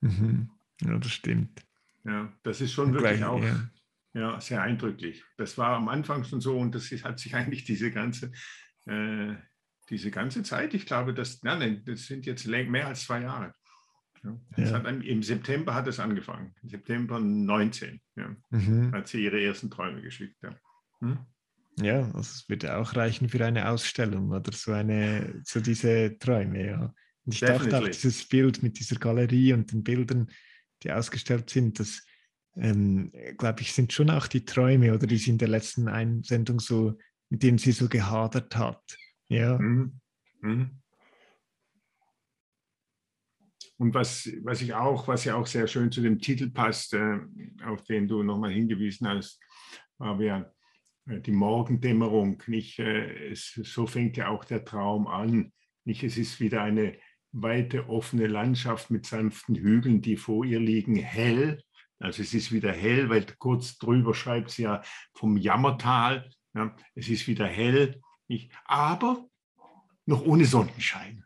Mhm. 0.00 0.50
Ja, 0.86 0.98
das 0.98 1.12
stimmt. 1.12 1.62
ja, 2.04 2.32
das 2.42 2.60
ist 2.60 2.72
schon 2.72 2.88
Und 2.88 2.94
wirklich 2.94 3.18
gleich, 3.18 3.24
auch 3.24 3.42
ja. 3.42 3.70
ja, 4.14 4.40
sehr 4.40 4.62
eindrücklich. 4.62 5.24
Das 5.36 5.56
war 5.58 5.76
am 5.76 5.88
Anfang 5.88 6.24
schon 6.24 6.40
so 6.40 6.58
und 6.58 6.74
das 6.74 6.90
ist, 6.92 7.04
hat 7.04 7.18
sich 7.18 7.34
eigentlich 7.36 7.64
diese 7.64 7.90
ganze, 7.90 8.30
äh, 8.86 9.34
diese 9.90 10.10
ganze 10.10 10.42
Zeit, 10.42 10.74
ich 10.74 10.86
glaube, 10.86 11.12
das, 11.14 11.42
nein, 11.42 11.58
nein, 11.58 11.82
das 11.84 12.06
sind 12.06 12.26
jetzt 12.26 12.46
mehr 12.46 12.86
als 12.86 13.04
zwei 13.04 13.20
Jahre. 13.22 13.52
Ja. 14.24 14.38
Ja. 14.56 14.72
Hat, 14.72 14.86
Im 14.86 15.22
September 15.22 15.74
hat 15.74 15.88
es 15.88 15.98
angefangen, 15.98 16.54
im 16.62 16.68
September 16.68 17.18
19, 17.18 18.00
ja, 18.16 18.36
Mhm. 18.50 18.92
hat 18.92 19.08
sie 19.08 19.24
ihre 19.24 19.42
ersten 19.42 19.68
Träume 19.70 20.00
geschickt. 20.00 20.36
Ja. 20.42 20.54
Hm? 21.00 21.18
Ja, 21.80 22.02
also 22.06 22.20
es 22.20 22.48
würde 22.48 22.76
auch 22.76 22.94
reichen 22.94 23.28
für 23.28 23.44
eine 23.44 23.68
Ausstellung 23.68 24.30
oder 24.30 24.52
so 24.52 24.72
eine, 24.72 25.40
so 25.44 25.58
diese 25.60 26.16
Träume, 26.18 26.66
ja. 26.66 26.94
Und 27.24 27.34
ich 27.34 27.40
dachte 27.40 27.54
auch, 27.54 27.62
Definitely. 27.62 27.90
dieses 27.92 28.28
Bild 28.28 28.62
mit 28.62 28.78
dieser 28.78 28.96
Galerie 28.96 29.52
und 29.54 29.72
den 29.72 29.82
Bildern, 29.82 30.30
die 30.82 30.92
ausgestellt 30.92 31.50
sind, 31.50 31.80
das, 31.80 32.04
ähm, 32.56 33.12
glaube 33.38 33.62
ich, 33.62 33.72
sind 33.72 33.92
schon 33.92 34.10
auch 34.10 34.26
die 34.26 34.44
Träume 34.44 34.94
oder 34.94 35.06
die 35.06 35.16
sie 35.16 35.30
in 35.30 35.38
der 35.38 35.48
letzten 35.48 35.88
Einsendung 35.88 36.60
so, 36.60 36.98
mit 37.30 37.42
denen 37.42 37.58
sie 37.58 37.72
so 37.72 37.88
gehadert 37.88 38.56
hat. 38.56 38.96
Ja, 39.28 39.58
Mhm. 39.58 40.00
Mhm. 40.40 40.82
Und 43.78 43.94
was, 43.94 44.30
was 44.42 44.62
ich 44.62 44.74
auch, 44.74 45.08
was 45.08 45.24
ja 45.24 45.34
auch 45.34 45.46
sehr 45.46 45.66
schön 45.66 45.90
zu 45.90 46.02
dem 46.02 46.20
Titel 46.20 46.50
passt, 46.50 46.94
äh, 46.94 47.18
auf 47.64 47.82
den 47.82 48.06
du 48.06 48.22
nochmal 48.22 48.52
hingewiesen 48.52 49.08
hast, 49.08 49.40
war 49.98 50.20
ja 50.20 50.52
äh, 51.06 51.20
die 51.20 51.32
Morgendämmerung. 51.32 52.40
Nicht, 52.46 52.78
äh, 52.78 53.30
es, 53.30 53.52
so 53.54 53.86
fängt 53.88 54.16
ja 54.16 54.28
auch 54.28 54.44
der 54.44 54.64
Traum 54.64 55.08
an. 55.08 55.52
Nicht, 55.84 56.04
es 56.04 56.16
ist 56.16 56.38
wieder 56.38 56.62
eine 56.62 56.96
weite 57.32 57.88
offene 57.88 58.26
Landschaft 58.26 58.90
mit 58.90 59.06
sanften 59.06 59.56
Hügeln, 59.56 60.02
die 60.02 60.16
vor 60.16 60.44
ihr 60.44 60.60
liegen, 60.60 60.96
hell. 60.96 61.62
Also 61.98 62.22
es 62.22 62.34
ist 62.34 62.52
wieder 62.52 62.72
hell, 62.72 63.08
weil 63.08 63.24
kurz 63.38 63.78
drüber 63.78 64.14
schreibt 64.14 64.50
sie 64.50 64.62
ja 64.62 64.82
vom 65.14 65.36
Jammertal. 65.36 66.30
Ja, 66.54 66.76
es 66.94 67.08
ist 67.08 67.26
wieder 67.26 67.46
hell. 67.46 68.00
Nicht, 68.28 68.52
aber 68.64 69.26
noch 70.06 70.22
ohne 70.22 70.44
Sonnenschein. 70.44 71.24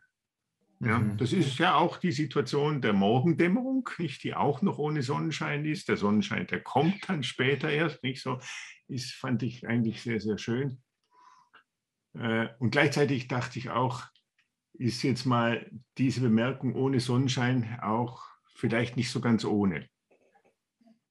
Ja, 0.79 0.99
mhm. 0.99 1.17
Das 1.17 1.33
ist 1.33 1.57
ja 1.57 1.75
auch 1.75 1.97
die 1.97 2.11
Situation 2.11 2.81
der 2.81 2.93
Morgendämmerung, 2.93 3.89
nicht, 3.97 4.23
die 4.23 4.35
auch 4.35 4.61
noch 4.61 4.77
ohne 4.77 5.01
Sonnenschein 5.01 5.65
ist. 5.65 5.89
Der 5.89 5.97
Sonnenschein, 5.97 6.45
der 6.47 6.61
kommt 6.61 7.09
dann 7.09 7.23
später 7.23 7.69
erst, 7.69 8.03
nicht 8.03 8.21
so. 8.21 8.39
Ist, 8.87 9.13
fand 9.13 9.43
ich 9.43 9.67
eigentlich 9.67 10.01
sehr, 10.01 10.19
sehr 10.19 10.37
schön. 10.37 10.81
Äh, 12.13 12.49
und 12.59 12.71
gleichzeitig 12.71 13.27
dachte 13.27 13.59
ich 13.59 13.69
auch, 13.69 14.03
ist 14.77 15.03
jetzt 15.03 15.25
mal 15.25 15.69
diese 15.97 16.21
Bemerkung 16.21 16.75
ohne 16.75 16.99
Sonnenschein 16.99 17.79
auch 17.81 18.23
vielleicht 18.55 18.97
nicht 18.97 19.11
so 19.11 19.19
ganz 19.21 19.45
ohne. 19.45 19.87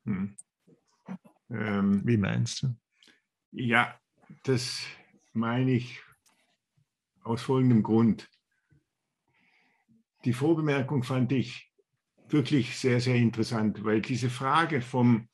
Hm. 0.05 0.37
Ähm, 1.51 2.03
Wie 2.05 2.17
meinst 2.17 2.63
du? 2.63 2.77
Ja, 3.53 3.99
das 4.45 4.85
meine 5.33 5.73
ich 5.73 6.01
aus 7.23 7.43
folgendem 7.43 7.83
Grund. 7.83 8.29
Die 10.25 10.33
Vorbemerkung 10.33 11.03
fand 11.03 11.33
ich 11.33 11.73
wirklich 12.29 12.77
sehr, 12.77 13.01
sehr 13.01 13.17
interessant, 13.17 13.85
weil 13.85 14.01
diese 14.01 14.31
Frage 14.31 14.81
vom 14.81 15.29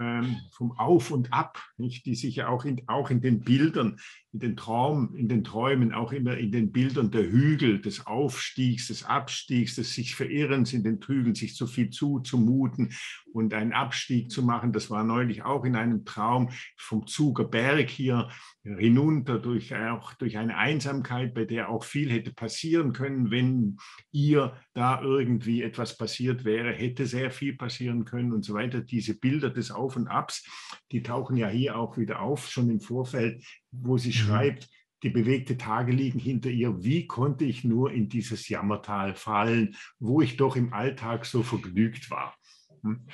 ähm, 0.00 0.40
vom 0.52 0.72
Auf 0.78 1.10
und 1.10 1.32
Ab, 1.32 1.62
nicht, 1.76 2.06
die 2.06 2.14
sich 2.14 2.36
ja 2.36 2.48
auch 2.48 2.64
in, 2.64 2.82
auch 2.88 3.10
in 3.10 3.20
den 3.20 3.40
Bildern, 3.40 4.00
in 4.32 4.38
den 4.38 4.56
Traum, 4.56 5.14
in 5.16 5.28
den 5.28 5.42
Träumen, 5.42 5.92
auch 5.92 6.12
immer 6.12 6.36
in 6.36 6.52
den 6.52 6.70
Bildern 6.70 7.10
der 7.10 7.30
Hügel, 7.30 7.80
des 7.80 8.06
Aufstiegs, 8.06 8.88
des 8.88 9.04
Abstiegs, 9.04 9.74
des 9.74 9.92
sich 9.92 10.14
Verirrens 10.14 10.72
in 10.72 10.84
den 10.84 11.00
Hügeln, 11.04 11.34
sich 11.34 11.56
zu 11.56 11.66
viel 11.66 11.90
zuzumuten 11.90 12.92
und 13.32 13.54
einen 13.54 13.72
Abstieg 13.72 14.30
zu 14.30 14.42
machen. 14.44 14.72
Das 14.72 14.90
war 14.90 15.02
neulich 15.02 15.42
auch 15.42 15.64
in 15.64 15.74
einem 15.74 16.04
Traum 16.04 16.50
vom 16.76 17.06
Zuger 17.06 17.44
Berg 17.44 17.90
hier 17.90 18.28
hinunter 18.62 19.38
durch 19.38 19.74
auch 19.74 20.14
durch 20.14 20.36
eine 20.36 20.56
Einsamkeit, 20.56 21.34
bei 21.34 21.44
der 21.44 21.68
auch 21.68 21.84
viel 21.84 22.10
hätte 22.10 22.32
passieren 22.32 22.92
können, 22.92 23.30
wenn 23.30 23.78
ihr 24.12 24.54
da 24.74 25.00
irgendwie 25.02 25.62
etwas 25.62 25.96
passiert 25.96 26.44
wäre, 26.44 26.72
hätte 26.72 27.06
sehr 27.06 27.30
viel 27.30 27.56
passieren 27.56 28.04
können 28.04 28.32
und 28.32 28.44
so 28.44 28.54
weiter. 28.54 28.80
Diese 28.80 29.18
Bilder 29.18 29.50
des 29.50 29.70
Auf 29.70 29.96
und 29.96 30.08
Abs, 30.08 30.46
die 30.92 31.02
tauchen 31.02 31.36
ja 31.36 31.48
hier 31.48 31.76
auch 31.76 31.96
wieder 31.96 32.20
auf, 32.20 32.48
schon 32.48 32.70
im 32.70 32.80
Vorfeld, 32.80 33.42
wo 33.72 33.98
sie 33.98 34.08
mhm. 34.08 34.12
schreibt, 34.12 34.68
die 35.02 35.10
bewegte 35.10 35.56
Tage 35.56 35.92
liegen 35.92 36.18
hinter 36.18 36.50
ihr. 36.50 36.82
Wie 36.84 37.06
konnte 37.06 37.44
ich 37.44 37.64
nur 37.64 37.90
in 37.92 38.08
dieses 38.08 38.48
Jammertal 38.48 39.14
fallen, 39.14 39.76
wo 39.98 40.20
ich 40.20 40.36
doch 40.36 40.56
im 40.56 40.72
Alltag 40.72 41.24
so 41.24 41.42
vergnügt 41.42 42.10
war? 42.10 42.36
Hm? 42.82 43.06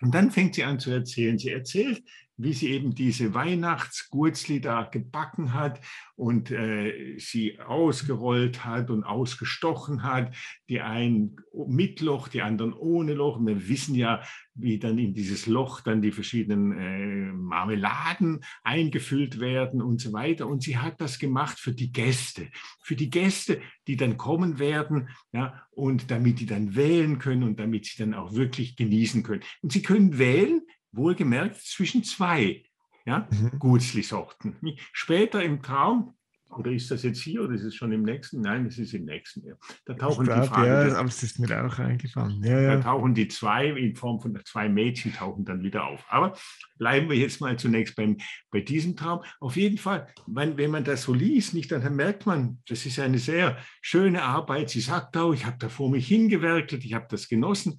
Und 0.00 0.12
dann 0.12 0.32
fängt 0.32 0.56
sie 0.56 0.64
an 0.64 0.80
zu 0.80 0.90
erzählen. 0.90 1.38
Sie 1.38 1.50
erzählt, 1.50 2.02
wie 2.36 2.52
sie 2.52 2.70
eben 2.70 2.94
diese 2.94 3.34
Weihnachtsgurzli 3.34 4.60
da 4.60 4.84
gebacken 4.84 5.54
hat 5.54 5.80
und 6.14 6.50
äh, 6.50 7.18
sie 7.18 7.60
ausgerollt 7.60 8.64
hat 8.64 8.90
und 8.90 9.04
ausgestochen 9.04 10.02
hat. 10.02 10.34
Die 10.68 10.80
einen 10.80 11.36
mit 11.66 12.00
Loch, 12.00 12.28
die 12.28 12.42
anderen 12.42 12.72
ohne 12.72 13.14
Loch. 13.14 13.36
Und 13.38 13.46
wir 13.46 13.68
wissen 13.68 13.94
ja, 13.94 14.22
wie 14.54 14.78
dann 14.78 14.98
in 14.98 15.14
dieses 15.14 15.46
Loch 15.46 15.80
dann 15.80 16.02
die 16.02 16.12
verschiedenen 16.12 16.72
äh, 16.72 17.32
Marmeladen 17.32 18.40
eingefüllt 18.62 19.40
werden 19.40 19.82
und 19.82 20.00
so 20.00 20.12
weiter. 20.12 20.46
Und 20.46 20.62
sie 20.62 20.78
hat 20.78 21.00
das 21.00 21.18
gemacht 21.18 21.58
für 21.58 21.72
die 21.72 21.92
Gäste, 21.92 22.48
für 22.82 22.96
die 22.96 23.10
Gäste, 23.10 23.60
die 23.86 23.96
dann 23.96 24.16
kommen 24.16 24.58
werden, 24.58 25.08
ja, 25.32 25.62
und 25.70 26.10
damit 26.10 26.40
die 26.40 26.46
dann 26.46 26.74
wählen 26.74 27.18
können 27.18 27.42
und 27.42 27.58
damit 27.58 27.86
sie 27.86 27.98
dann 27.98 28.14
auch 28.14 28.34
wirklich 28.34 28.76
genießen 28.76 29.22
können. 29.22 29.42
Und 29.62 29.72
sie 29.72 29.82
können 29.82 30.18
wählen, 30.18 30.62
wohlgemerkt 30.92 31.56
zwischen 31.60 32.04
zwei 32.04 32.64
ja, 33.04 33.26
mhm. 33.30 33.58
Gutsli-Sorten. 33.58 34.56
Später 34.92 35.42
im 35.42 35.62
Traum, 35.62 36.14
oder 36.58 36.70
ist 36.70 36.90
das 36.90 37.02
jetzt 37.02 37.20
hier 37.20 37.42
oder 37.42 37.54
ist 37.54 37.62
es 37.62 37.74
schon 37.74 37.92
im 37.92 38.02
nächsten? 38.02 38.40
Nein, 38.42 38.66
es 38.66 38.78
ist 38.78 38.92
im 38.92 39.04
nächsten. 39.04 39.46
Ja. 39.46 39.54
Da 39.86 39.94
tauchen 39.94 40.26
glaub, 40.26 40.42
die 40.42 40.48
Fragen, 40.48 40.90
ja, 40.90 40.96
aber 40.98 41.08
es 41.08 41.22
ist 41.22 41.38
mir 41.38 41.64
auch 41.64 41.78
eingefallen. 41.78 42.42
Ja, 42.42 42.60
ja. 42.60 42.76
Da 42.76 42.82
tauchen 42.82 43.14
die 43.14 43.28
zwei 43.28 43.68
in 43.68 43.96
Form 43.96 44.20
von 44.20 44.38
zwei 44.44 44.68
Mädchen 44.68 45.14
tauchen 45.14 45.44
dann 45.44 45.62
wieder 45.62 45.86
auf. 45.86 46.04
Aber 46.08 46.36
bleiben 46.78 47.08
wir 47.08 47.16
jetzt 47.16 47.40
mal 47.40 47.58
zunächst 47.58 47.96
beim, 47.96 48.18
bei 48.50 48.60
diesem 48.60 48.96
Traum. 48.96 49.22
Auf 49.40 49.56
jeden 49.56 49.78
Fall, 49.78 50.08
wenn, 50.26 50.56
wenn 50.56 50.70
man 50.70 50.84
das 50.84 51.02
so 51.04 51.14
liest, 51.14 51.54
nicht, 51.54 51.72
dann 51.72 51.96
merkt 51.96 52.26
man, 52.26 52.60
das 52.68 52.84
ist 52.84 52.98
eine 52.98 53.18
sehr 53.18 53.56
schöne 53.80 54.22
Arbeit. 54.22 54.70
Sie 54.70 54.80
sagt 54.80 55.16
auch, 55.16 55.32
ich 55.32 55.46
habe 55.46 55.56
da 55.58 55.68
vor 55.68 55.90
mich 55.90 56.06
hingewerkelt, 56.06 56.84
ich 56.84 56.94
habe 56.94 57.06
das 57.08 57.28
genossen. 57.28 57.78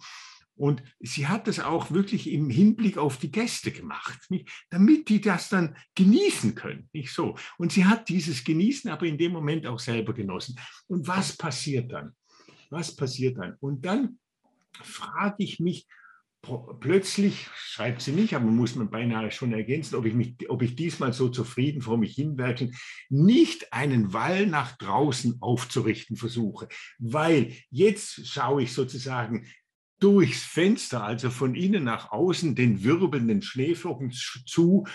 Und 0.55 0.83
sie 0.99 1.27
hat 1.27 1.47
das 1.47 1.59
auch 1.59 1.91
wirklich 1.91 2.29
im 2.29 2.49
Hinblick 2.49 2.97
auf 2.97 3.17
die 3.17 3.31
Gäste 3.31 3.71
gemacht, 3.71 4.19
nicht? 4.29 4.49
damit 4.69 5.09
die 5.09 5.19
das 5.19 5.49
dann 5.49 5.75
genießen 5.95 6.55
können. 6.55 6.89
Nicht 6.93 7.11
so. 7.11 7.35
Und 7.57 7.71
sie 7.71 7.85
hat 7.85 8.09
dieses 8.09 8.43
Genießen 8.43 8.89
aber 8.89 9.05
in 9.05 9.17
dem 9.17 9.31
Moment 9.31 9.65
auch 9.65 9.79
selber 9.79 10.13
genossen. 10.13 10.59
Und 10.87 11.07
was 11.07 11.35
passiert 11.35 11.91
dann? 11.91 12.13
Was 12.69 12.95
passiert 12.95 13.37
dann? 13.37 13.55
Und 13.59 13.85
dann 13.85 14.19
frage 14.81 15.43
ich 15.43 15.59
mich, 15.59 15.87
plötzlich, 16.79 17.47
schreibt 17.55 18.01
sie 18.01 18.11
nicht, 18.11 18.33
aber 18.33 18.45
muss 18.45 18.75
man 18.75 18.89
beinahe 18.89 19.31
schon 19.31 19.53
ergänzen, 19.53 19.95
ob 19.95 20.05
ich, 20.05 20.13
mich, 20.13 20.35
ob 20.49 20.61
ich 20.61 20.75
diesmal 20.75 21.13
so 21.13 21.29
zufrieden 21.29 21.81
vor 21.81 21.97
mich 21.97 22.15
hinwerkeln, 22.15 22.75
nicht 23.09 23.71
einen 23.71 24.11
Wall 24.11 24.45
nach 24.45 24.77
draußen 24.77 25.37
aufzurichten 25.41 26.17
versuche. 26.17 26.67
Weil 26.99 27.53
jetzt 27.69 28.27
schaue 28.27 28.63
ich 28.63 28.73
sozusagen 28.73 29.47
durchs 30.03 30.43
Fenster, 30.43 31.03
also 31.03 31.29
von 31.29 31.55
innen 31.55 31.85
nach 31.85 32.11
außen, 32.11 32.55
den 32.55 32.83
wirbelnden 32.83 33.41
Schneeflocken 33.41 34.11
zu, 34.11 34.85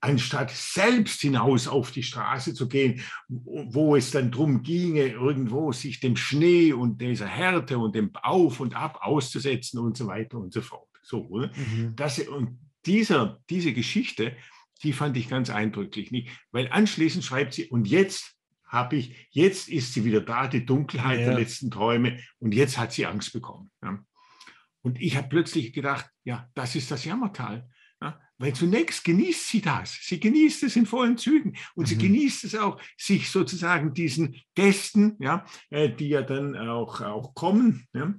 anstatt 0.00 0.50
selbst 0.50 1.20
hinaus 1.20 1.68
auf 1.68 1.92
die 1.92 2.02
Straße 2.02 2.52
zu 2.54 2.68
gehen, 2.68 3.00
wo 3.28 3.94
es 3.94 4.10
dann 4.10 4.32
darum 4.32 4.64
ginge, 4.64 5.06
irgendwo 5.06 5.70
sich 5.70 6.00
dem 6.00 6.16
Schnee 6.16 6.72
und 6.72 7.00
dieser 7.00 7.28
Härte 7.28 7.78
und 7.78 7.94
dem 7.94 8.10
Auf 8.16 8.58
und 8.58 8.74
Ab 8.74 8.98
auszusetzen 9.02 9.78
und 9.78 9.96
so 9.96 10.08
weiter 10.08 10.38
und 10.38 10.52
so 10.52 10.60
fort. 10.60 10.88
So, 11.04 11.28
mhm. 11.28 11.94
das, 11.94 12.18
und 12.18 12.58
dieser, 12.84 13.40
diese 13.48 13.72
Geschichte, 13.72 14.36
die 14.82 14.92
fand 14.92 15.16
ich 15.16 15.28
ganz 15.28 15.48
eindrücklich, 15.48 16.10
nicht? 16.10 16.28
weil 16.50 16.68
anschließend 16.72 17.22
schreibt 17.22 17.54
sie, 17.54 17.66
und 17.66 17.86
jetzt 17.86 18.36
habe 18.72 18.96
ich, 18.96 19.28
jetzt 19.30 19.68
ist 19.68 19.92
sie 19.92 20.04
wieder 20.04 20.22
da, 20.22 20.48
die 20.48 20.64
Dunkelheit 20.64 21.20
ja. 21.20 21.26
der 21.26 21.38
letzten 21.38 21.70
Träume 21.70 22.18
und 22.38 22.54
jetzt 22.54 22.78
hat 22.78 22.92
sie 22.92 23.06
Angst 23.06 23.32
bekommen. 23.32 23.70
Ja. 23.82 23.98
Und 24.80 25.00
ich 25.00 25.16
habe 25.16 25.28
plötzlich 25.28 25.72
gedacht, 25.72 26.08
ja, 26.24 26.48
das 26.54 26.74
ist 26.74 26.90
das 26.90 27.04
Jammertal. 27.04 27.68
Ja, 28.00 28.18
weil 28.38 28.54
zunächst 28.54 29.04
genießt 29.04 29.48
sie 29.48 29.60
das. 29.60 29.96
Sie 30.02 30.18
genießt 30.18 30.64
es 30.64 30.74
in 30.74 30.86
vollen 30.86 31.18
Zügen 31.18 31.56
und 31.74 31.84
mhm. 31.84 31.86
sie 31.86 31.98
genießt 31.98 32.44
es 32.44 32.56
auch, 32.56 32.80
sich 32.96 33.30
sozusagen 33.30 33.94
diesen 33.94 34.36
Gästen, 34.56 35.16
ja, 35.20 35.44
äh, 35.70 35.88
die 35.88 36.08
ja 36.08 36.22
dann 36.22 36.56
auch, 36.56 37.00
auch 37.02 37.34
kommen, 37.34 37.86
ja, 37.92 38.12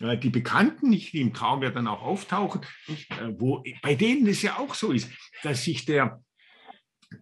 äh, 0.00 0.18
die 0.18 0.30
Bekannten, 0.30 0.90
die 0.90 1.20
im 1.20 1.34
Traum 1.34 1.62
ja 1.62 1.70
dann 1.70 1.86
auch 1.86 2.02
auftauchen, 2.02 2.62
äh, 2.88 3.28
wo, 3.38 3.62
bei 3.82 3.94
denen 3.94 4.26
es 4.26 4.42
ja 4.42 4.58
auch 4.58 4.74
so 4.74 4.90
ist, 4.90 5.10
dass 5.42 5.62
sich 5.64 5.84
der, 5.84 6.22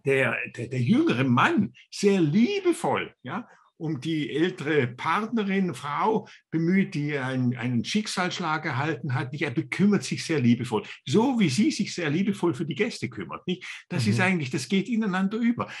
der, 0.05 0.37
der, 0.55 0.67
der 0.67 0.81
jüngere 0.81 1.23
Mann 1.23 1.73
sehr 1.91 2.19
liebevoll 2.19 3.13
ja, 3.23 3.47
um 3.77 4.01
die 4.01 4.31
ältere 4.31 4.87
Partnerin, 4.87 5.73
Frau 5.73 6.27
bemüht, 6.49 6.95
die 6.95 7.17
einen, 7.17 7.55
einen 7.55 7.85
Schicksalsschlag 7.85 8.65
erhalten 8.65 9.13
hat. 9.13 9.33
Er 9.39 9.51
bekümmert 9.51 10.03
sich 10.03 10.25
sehr 10.25 10.39
liebevoll, 10.39 10.83
so 11.05 11.39
wie 11.39 11.49
sie 11.49 11.71
sich 11.71 11.93
sehr 11.93 12.09
liebevoll 12.09 12.53
für 12.53 12.65
die 12.65 12.75
Gäste 12.75 13.09
kümmert. 13.09 13.45
Nicht? 13.47 13.65
Das 13.89 14.05
mhm. 14.05 14.11
ist 14.11 14.19
eigentlich, 14.19 14.49
das 14.49 14.67
geht 14.67 14.89
ineinander 14.89 15.37
über. 15.37 15.71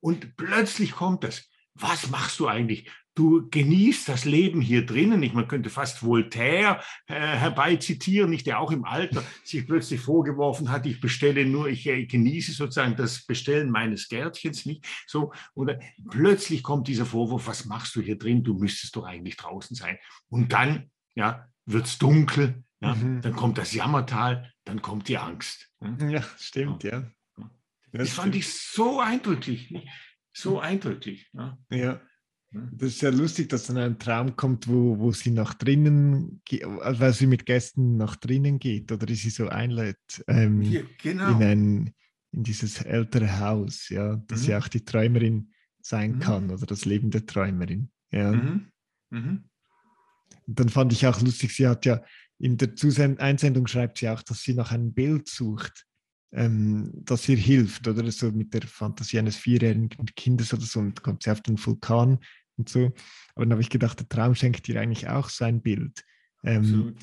Und 0.00 0.36
plötzlich 0.36 0.92
kommt 0.92 1.24
das. 1.24 1.48
Was 1.74 2.10
machst 2.10 2.40
du 2.40 2.48
eigentlich? 2.48 2.90
Du 3.18 3.48
genießt 3.50 4.08
das 4.08 4.24
Leben 4.24 4.60
hier 4.60 4.86
drinnen. 4.86 5.22
Ich, 5.22 5.32
man 5.32 5.48
könnte 5.48 5.70
fast 5.70 6.04
Voltaire 6.04 6.80
äh, 7.06 7.14
herbeizitieren, 7.14 8.30
nicht 8.30 8.46
der 8.46 8.60
auch 8.60 8.70
im 8.70 8.84
Alter 8.84 9.24
sich 9.44 9.66
plötzlich 9.66 10.00
vorgeworfen 10.00 10.70
hat, 10.70 10.86
ich 10.86 11.00
bestelle 11.00 11.44
nur, 11.44 11.68
ich 11.68 11.86
äh, 11.86 12.06
genieße 12.06 12.52
sozusagen 12.52 12.94
das 12.96 13.26
Bestellen 13.26 13.70
meines 13.70 14.08
Gärtchens 14.08 14.66
nicht. 14.66 14.86
So, 15.06 15.32
oder 15.54 15.80
plötzlich 16.08 16.62
kommt 16.62 16.86
dieser 16.86 17.06
Vorwurf, 17.06 17.48
was 17.48 17.64
machst 17.64 17.96
du 17.96 18.00
hier 18.00 18.16
drin? 18.16 18.44
Du 18.44 18.54
müsstest 18.54 18.94
doch 18.94 19.04
eigentlich 19.04 19.36
draußen 19.36 19.74
sein. 19.74 19.98
Und 20.28 20.52
dann, 20.52 20.90
ja, 21.16 21.48
wird 21.66 21.86
es 21.86 21.98
dunkel, 21.98 22.62
ja, 22.80 22.94
mhm. 22.94 23.20
dann 23.20 23.34
kommt 23.34 23.58
das 23.58 23.72
Jammertal, 23.72 24.52
dann 24.64 24.80
kommt 24.80 25.08
die 25.08 25.18
Angst. 25.18 25.72
Ja, 25.80 26.08
ja 26.08 26.24
stimmt, 26.38 26.84
ja. 26.84 27.10
ja. 27.36 27.50
Das, 27.90 28.08
das 28.08 28.10
fand 28.12 28.36
ich 28.36 28.52
so 28.52 29.00
eindrücklich, 29.00 29.74
so 30.32 30.60
eindrücklich. 30.60 31.28
Ja. 31.32 31.58
ja. 31.70 32.00
Das 32.50 32.90
ist 32.90 33.02
ja 33.02 33.10
lustig, 33.10 33.50
dass 33.50 33.66
dann 33.66 33.76
ein 33.76 33.98
Traum 33.98 34.34
kommt, 34.34 34.68
wo, 34.68 34.98
wo 34.98 35.12
sie 35.12 35.30
nach 35.30 35.52
drinnen, 35.52 36.40
also 36.80 37.00
weil 37.00 37.12
sie 37.12 37.26
mit 37.26 37.44
Gästen 37.44 37.98
nach 37.98 38.16
drinnen 38.16 38.58
geht 38.58 38.90
oder 38.90 39.06
sie 39.14 39.28
so 39.28 39.48
einlädt 39.48 40.24
ähm, 40.26 40.62
ja, 40.62 40.80
genau. 41.02 41.36
in, 41.36 41.42
ein, 41.42 41.94
in 42.32 42.42
dieses 42.44 42.80
ältere 42.80 43.38
Haus, 43.38 43.90
ja, 43.90 44.16
dass 44.16 44.40
mhm. 44.40 44.44
sie 44.44 44.54
auch 44.56 44.68
die 44.68 44.84
Träumerin 44.84 45.52
sein 45.82 46.12
mhm. 46.12 46.18
kann 46.20 46.50
oder 46.50 46.64
das 46.64 46.86
Leben 46.86 47.10
der 47.10 47.26
Träumerin. 47.26 47.90
Ja. 48.10 48.32
Mhm. 48.32 48.72
mhm. 49.10 49.44
dann 50.46 50.70
fand 50.70 50.94
ich 50.94 51.06
auch 51.06 51.20
lustig, 51.20 51.54
sie 51.54 51.68
hat 51.68 51.84
ja 51.84 52.02
in 52.38 52.56
der 52.56 52.74
Zusend 52.76 53.20
Einsendung 53.20 53.66
schreibt 53.66 53.98
sie 53.98 54.08
auch, 54.08 54.22
dass 54.22 54.42
sie 54.42 54.54
nach 54.54 54.72
einem 54.72 54.94
Bild 54.94 55.28
sucht 55.28 55.87
ähm, 56.32 56.90
das 56.94 57.28
ihr 57.28 57.36
hilft, 57.36 57.88
oder 57.88 58.10
so 58.10 58.30
mit 58.30 58.52
der 58.54 58.62
Fantasie 58.62 59.18
eines 59.18 59.36
vierjährigen 59.36 59.90
Kindes 60.14 60.52
oder 60.52 60.62
so, 60.62 60.80
und 60.80 61.02
kommt 61.02 61.22
sie 61.22 61.30
auf 61.30 61.40
den 61.40 61.64
Vulkan 61.64 62.18
und 62.56 62.68
so. 62.68 62.92
Aber 63.34 63.44
dann 63.44 63.52
habe 63.52 63.62
ich 63.62 63.70
gedacht, 63.70 64.00
der 64.00 64.08
Traum 64.08 64.34
schenkt 64.34 64.68
ihr 64.68 64.80
eigentlich 64.80 65.08
auch 65.08 65.28
so 65.28 65.44
ein 65.44 65.62
Bild. 65.62 66.04
Ähm, 66.44 66.94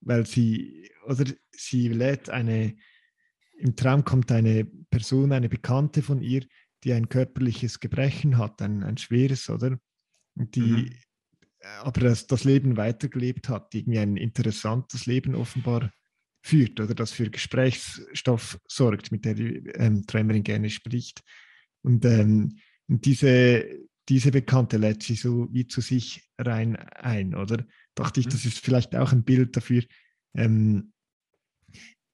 weil 0.00 0.26
sie, 0.26 0.90
oder 1.06 1.24
sie 1.50 1.88
lädt 1.88 2.30
eine, 2.30 2.76
im 3.58 3.74
Traum 3.76 4.04
kommt 4.04 4.30
eine 4.30 4.64
Person, 4.64 5.32
eine 5.32 5.48
Bekannte 5.48 6.02
von 6.02 6.20
ihr, 6.20 6.46
die 6.84 6.92
ein 6.92 7.08
körperliches 7.08 7.80
Gebrechen 7.80 8.38
hat, 8.38 8.60
ein, 8.60 8.82
ein 8.82 8.98
schweres, 8.98 9.48
oder? 9.48 9.78
Die 10.34 10.60
mhm. 10.60 10.90
aber 11.80 12.00
das, 12.00 12.26
das 12.26 12.44
Leben 12.44 12.76
weitergelebt 12.76 13.48
hat, 13.48 13.72
die 13.72 13.80
irgendwie 13.80 14.00
ein 14.00 14.16
interessantes 14.16 15.06
Leben 15.06 15.34
offenbar 15.34 15.90
führt 16.44 16.78
oder 16.78 16.94
das 16.94 17.10
für 17.10 17.30
Gesprächsstoff 17.30 18.58
sorgt, 18.68 19.10
mit 19.10 19.24
der 19.24 19.32
die 19.34 19.66
ähm, 19.76 20.06
Träumerin 20.06 20.42
gerne 20.42 20.68
spricht. 20.68 21.22
Und, 21.82 22.04
ähm, 22.04 22.58
und 22.86 23.06
diese, 23.06 23.64
diese 24.10 24.30
Bekannte 24.30 24.76
lädt 24.76 25.02
sie 25.02 25.14
so 25.14 25.48
wie 25.52 25.66
zu 25.66 25.80
sich 25.80 26.28
rein 26.36 26.76
ein, 26.76 27.34
oder? 27.34 27.64
Dachte 27.94 28.20
ich, 28.20 28.26
mhm. 28.26 28.30
das 28.30 28.44
ist 28.44 28.58
vielleicht 28.58 28.94
auch 28.94 29.12
ein 29.12 29.24
Bild 29.24 29.56
dafür. 29.56 29.84
Ähm, 30.34 30.92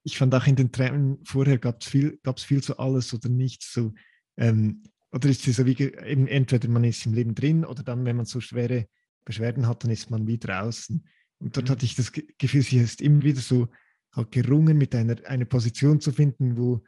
ich 0.05 0.17
fand 0.17 0.33
auch 0.33 0.47
in 0.47 0.55
den 0.55 0.71
Träumen 0.71 1.19
vorher 1.25 1.59
gab 1.59 1.83
es 1.83 1.89
viel, 1.89 2.21
gab's 2.23 2.45
viel 2.45 2.63
so 2.63 2.77
alles 2.77 3.13
oder 3.13 3.29
nichts. 3.29 3.73
So, 3.73 3.95
ähm, 4.37 4.85
oder 5.11 5.29
ist 5.29 5.49
es 5.49 5.57
so 5.57 5.67
wie 5.67 5.77
eben 5.77 6.29
entweder 6.29 6.69
man 6.69 6.85
ist 6.85 7.05
im 7.05 7.15
Leben 7.15 7.35
drin 7.35 7.65
oder 7.65 7.83
dann, 7.83 8.05
wenn 8.05 8.15
man 8.15 8.27
so 8.27 8.41
schwere 8.41 8.87
Beschwerden 9.25 9.67
hat, 9.67 9.83
dann 9.83 9.91
ist 9.91 10.09
man 10.09 10.29
wie 10.29 10.39
draußen. 10.39 11.05
Und 11.41 11.57
dort 11.57 11.67
mhm. 11.67 11.73
hatte 11.73 11.85
ich 11.85 11.97
das 11.97 12.13
Gefühl, 12.13 12.63
sie 12.63 12.79
ist 12.79 13.01
immer 13.01 13.25
wieder 13.25 13.41
so 13.41 13.67
halt 14.13 14.33
gerungen, 14.33 14.79
mit 14.79 14.95
einer 14.95 15.17
eine 15.27 15.47
Position 15.47 16.01
zu 16.01 16.13
finden, 16.13 16.57
wo 16.57 16.83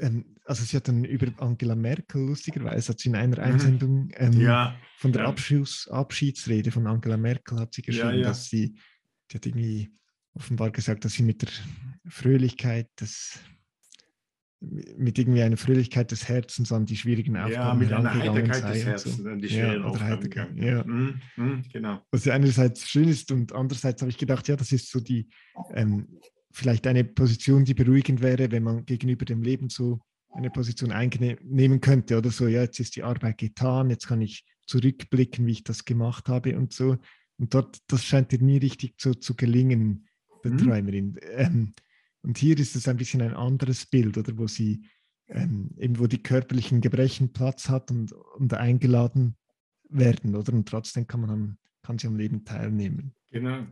ähm, 0.00 0.36
also 0.44 0.64
sie 0.64 0.76
hat 0.76 0.88
dann 0.88 1.04
über 1.04 1.30
Angela 1.42 1.74
Merkel, 1.74 2.26
lustigerweise, 2.26 2.92
hat 2.92 3.00
sie 3.00 3.10
in 3.10 3.16
einer 3.16 3.36
mhm. 3.36 3.42
Einsendung 3.42 4.10
ähm, 4.14 4.40
ja, 4.40 4.76
von 4.96 5.12
der 5.12 5.22
ja. 5.22 5.28
Abschieds, 5.28 5.88
Abschiedsrede 5.88 6.70
von 6.70 6.86
Angela 6.86 7.16
Merkel 7.16 7.58
hat 7.58 7.74
sie 7.74 7.82
geschrieben, 7.82 8.20
ja, 8.20 8.28
dass 8.28 8.48
sie, 8.48 8.78
die 9.30 9.36
hat 9.36 9.46
irgendwie 9.46 9.92
offenbar 10.34 10.70
gesagt, 10.70 11.04
dass 11.04 11.12
sie 11.12 11.22
mit 11.22 11.42
der 11.42 11.50
Fröhlichkeit 12.06 12.88
des 13.00 13.40
mit 14.60 15.18
irgendwie 15.18 15.42
einer 15.42 15.56
Fröhlichkeit 15.56 16.10
des 16.10 16.28
Herzens 16.28 16.72
an 16.72 16.84
die 16.84 16.96
schwierigen 16.96 17.36
Aufgaben 17.36 17.56
ja, 17.56 17.74
mit 17.74 17.92
einer 17.92 18.14
Heiterkeit 18.14 18.74
des 18.74 18.84
Herzens 18.84 19.16
so. 19.18 19.28
an 19.28 19.38
die 19.38 19.48
schweren 19.48 19.82
ja, 19.82 19.84
Aufgaben. 19.84 20.56
Ja. 20.60 20.84
Mm, 20.84 21.20
mm, 21.36 21.62
genau. 21.72 22.02
Was 22.10 22.24
ja 22.24 22.34
einerseits 22.34 22.88
schön 22.88 23.08
ist 23.08 23.30
und 23.30 23.52
andererseits 23.52 24.02
habe 24.02 24.10
ich 24.10 24.18
gedacht, 24.18 24.48
ja, 24.48 24.56
das 24.56 24.72
ist 24.72 24.90
so 24.90 24.98
die 24.98 25.28
ähm, 25.74 26.08
vielleicht 26.50 26.86
eine 26.88 27.04
Position, 27.04 27.64
die 27.64 27.74
beruhigend 27.74 28.20
wäre, 28.20 28.50
wenn 28.50 28.64
man 28.64 28.84
gegenüber 28.84 29.24
dem 29.24 29.42
Leben 29.42 29.68
so 29.68 30.00
eine 30.32 30.50
Position 30.50 30.90
einnehmen 30.90 31.80
könnte 31.80 32.18
oder 32.18 32.30
so, 32.30 32.48
ja, 32.48 32.62
jetzt 32.62 32.80
ist 32.80 32.96
die 32.96 33.04
Arbeit 33.04 33.38
getan, 33.38 33.90
jetzt 33.90 34.08
kann 34.08 34.20
ich 34.20 34.44
zurückblicken, 34.66 35.46
wie 35.46 35.52
ich 35.52 35.64
das 35.64 35.84
gemacht 35.84 36.28
habe 36.28 36.56
und 36.56 36.72
so. 36.72 36.96
Und 37.38 37.54
dort, 37.54 37.78
das 37.86 38.04
scheint 38.04 38.32
dir 38.32 38.42
nie 38.42 38.58
richtig 38.58 38.94
so 38.98 39.14
zu 39.14 39.34
gelingen, 39.34 40.08
der 40.44 40.52
mhm. 40.52 40.58
Träumerin. 40.58 41.18
Ähm, 41.32 41.74
und 42.28 42.38
hier 42.38 42.58
ist 42.58 42.76
es 42.76 42.86
ein 42.86 42.98
bisschen 42.98 43.22
ein 43.22 43.34
anderes 43.34 43.86
Bild, 43.86 44.18
oder 44.18 44.36
wo 44.36 44.46
sie 44.46 44.82
ähm, 45.28 45.70
eben 45.78 45.98
wo 45.98 46.06
die 46.06 46.22
körperlichen 46.22 46.80
Gebrechen 46.80 47.32
Platz 47.32 47.68
hat 47.68 47.90
und, 47.90 48.12
und 48.12 48.54
eingeladen 48.54 49.36
werden, 49.88 50.34
oder? 50.34 50.52
Und 50.52 50.68
trotzdem 50.68 51.06
kann 51.06 51.22
man 51.22 51.30
am, 51.30 51.58
kann 51.82 51.98
sie 51.98 52.06
am 52.06 52.16
Leben 52.16 52.44
teilnehmen. 52.44 53.14
Genau. 53.30 53.66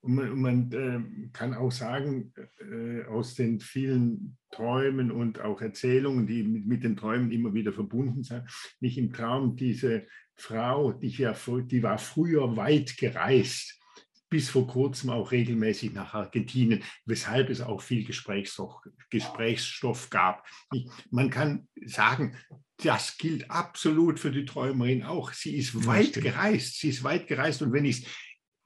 Und 0.00 0.14
man, 0.14 0.30
und 0.30 0.40
man 0.40 0.72
äh, 0.72 1.28
kann 1.32 1.54
auch 1.54 1.72
sagen, 1.72 2.32
äh, 2.60 3.04
aus 3.04 3.34
den 3.34 3.58
vielen 3.58 4.36
Träumen 4.50 5.10
und 5.10 5.40
auch 5.40 5.60
Erzählungen, 5.60 6.26
die 6.26 6.42
mit, 6.44 6.66
mit, 6.66 6.84
den 6.84 6.96
Träumen 6.96 7.32
immer 7.32 7.52
wieder 7.52 7.72
verbunden 7.72 8.22
sind, 8.22 8.44
nicht 8.80 8.96
im 8.96 9.12
Traum 9.12 9.56
diese 9.56 10.06
Frau, 10.34 10.92
die, 10.92 11.08
ja, 11.08 11.34
die 11.62 11.82
war 11.82 11.98
früher 11.98 12.56
weit 12.56 12.96
gereist 12.96 13.77
bis 14.30 14.50
vor 14.50 14.66
kurzem 14.66 15.10
auch 15.10 15.32
regelmäßig 15.32 15.92
nach 15.92 16.14
Argentinien, 16.14 16.82
weshalb 17.04 17.50
es 17.50 17.60
auch 17.60 17.82
viel 17.82 18.04
Gesprächsstoff, 18.04 20.10
gab. 20.10 20.46
Man 21.10 21.30
kann 21.30 21.68
sagen, 21.84 22.36
das 22.76 23.18
gilt 23.18 23.50
absolut 23.50 24.20
für 24.20 24.30
die 24.30 24.44
Träumerin 24.44 25.02
auch. 25.02 25.32
Sie 25.32 25.56
ist 25.56 25.86
weit 25.86 26.14
gereist. 26.14 26.78
Sie 26.78 26.90
ist 26.90 27.02
weit 27.02 27.26
gereist. 27.26 27.62
Und 27.62 27.72
wenn 27.72 27.84
ich 27.84 28.02
es 28.02 28.06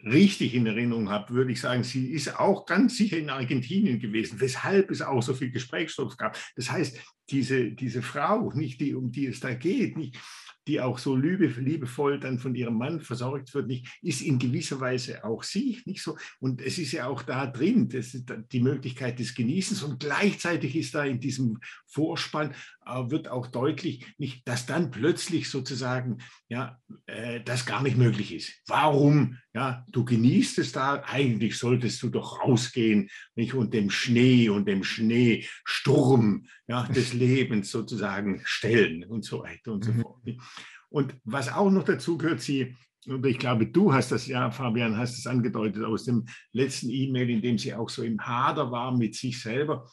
richtig 0.04 0.54
in 0.54 0.66
Erinnerung 0.66 1.08
habe, 1.08 1.32
würde 1.32 1.52
ich 1.52 1.60
sagen, 1.60 1.84
sie 1.84 2.10
ist 2.10 2.38
auch 2.38 2.66
ganz 2.66 2.96
sicher 2.96 3.18
in 3.18 3.30
Argentinien 3.30 4.00
gewesen, 4.00 4.40
weshalb 4.40 4.90
es 4.90 5.00
auch 5.00 5.22
so 5.22 5.34
viel 5.34 5.50
Gesprächsstoff 5.50 6.16
gab. 6.16 6.36
Das 6.56 6.70
heißt, 6.70 6.98
diese, 7.30 7.70
diese 7.70 8.02
Frau, 8.02 8.50
nicht 8.52 8.80
die, 8.80 8.94
um 8.94 9.12
die 9.12 9.26
es 9.26 9.40
da 9.40 9.54
geht, 9.54 9.96
nicht, 9.96 10.18
die 10.66 10.80
auch 10.80 10.98
so 10.98 11.16
liebe, 11.16 11.46
liebevoll 11.46 12.20
dann 12.20 12.38
von 12.38 12.54
ihrem 12.54 12.74
Mann 12.74 13.00
versorgt 13.00 13.52
wird, 13.54 13.66
nicht, 13.66 13.86
ist 14.02 14.22
in 14.22 14.38
gewisser 14.38 14.80
Weise 14.80 15.24
auch 15.24 15.42
sie, 15.42 15.80
nicht 15.86 16.02
so. 16.02 16.16
Und 16.38 16.60
es 16.60 16.78
ist 16.78 16.92
ja 16.92 17.06
auch 17.06 17.22
da 17.22 17.46
drin, 17.46 17.88
das 17.88 18.16
die 18.52 18.60
Möglichkeit 18.60 19.18
des 19.18 19.34
Genießens 19.34 19.82
und 19.82 20.00
gleichzeitig 20.00 20.76
ist 20.76 20.94
da 20.94 21.04
in 21.04 21.20
diesem 21.20 21.58
Vorspann 21.86 22.54
wird 22.84 23.28
auch 23.28 23.46
deutlich, 23.46 24.06
nicht, 24.18 24.46
dass 24.46 24.66
dann 24.66 24.90
plötzlich 24.90 25.50
sozusagen 25.50 26.18
ja, 26.48 26.78
äh, 27.06 27.40
das 27.42 27.66
gar 27.66 27.82
nicht 27.82 27.96
möglich 27.96 28.34
ist. 28.34 28.52
Warum? 28.66 29.38
Ja, 29.54 29.84
du 29.88 30.04
genießt 30.04 30.58
es 30.58 30.72
da, 30.72 31.02
eigentlich 31.06 31.58
solltest 31.58 32.02
du 32.02 32.08
doch 32.08 32.42
rausgehen 32.42 33.08
nicht, 33.34 33.54
und 33.54 33.74
dem 33.74 33.90
Schnee 33.90 34.48
und 34.48 34.66
dem 34.66 34.84
Schneesturm 34.84 36.46
ja, 36.66 36.84
des 36.84 37.12
Lebens 37.12 37.70
sozusagen 37.70 38.42
stellen 38.44 39.04
und 39.04 39.24
so 39.24 39.42
weiter 39.42 39.72
und 39.72 39.84
so 39.84 39.92
mhm. 39.92 40.02
fort. 40.02 40.22
Und 40.88 41.14
was 41.24 41.52
auch 41.52 41.70
noch 41.70 41.84
dazu 41.84 42.18
gehört, 42.18 42.40
sie 42.40 42.76
und 43.06 43.26
ich 43.26 43.38
glaube, 43.38 43.66
du 43.66 43.92
hast 43.92 44.12
das 44.12 44.28
ja, 44.28 44.52
Fabian, 44.52 44.96
hast 44.96 45.18
es 45.18 45.26
angedeutet 45.26 45.84
aus 45.84 46.04
dem 46.04 46.26
letzten 46.52 46.88
E-Mail, 46.88 47.30
in 47.30 47.42
dem 47.42 47.58
sie 47.58 47.74
auch 47.74 47.88
so 47.88 48.04
im 48.04 48.24
Hader 48.24 48.70
war 48.70 48.96
mit 48.96 49.16
sich 49.16 49.40
selber 49.40 49.88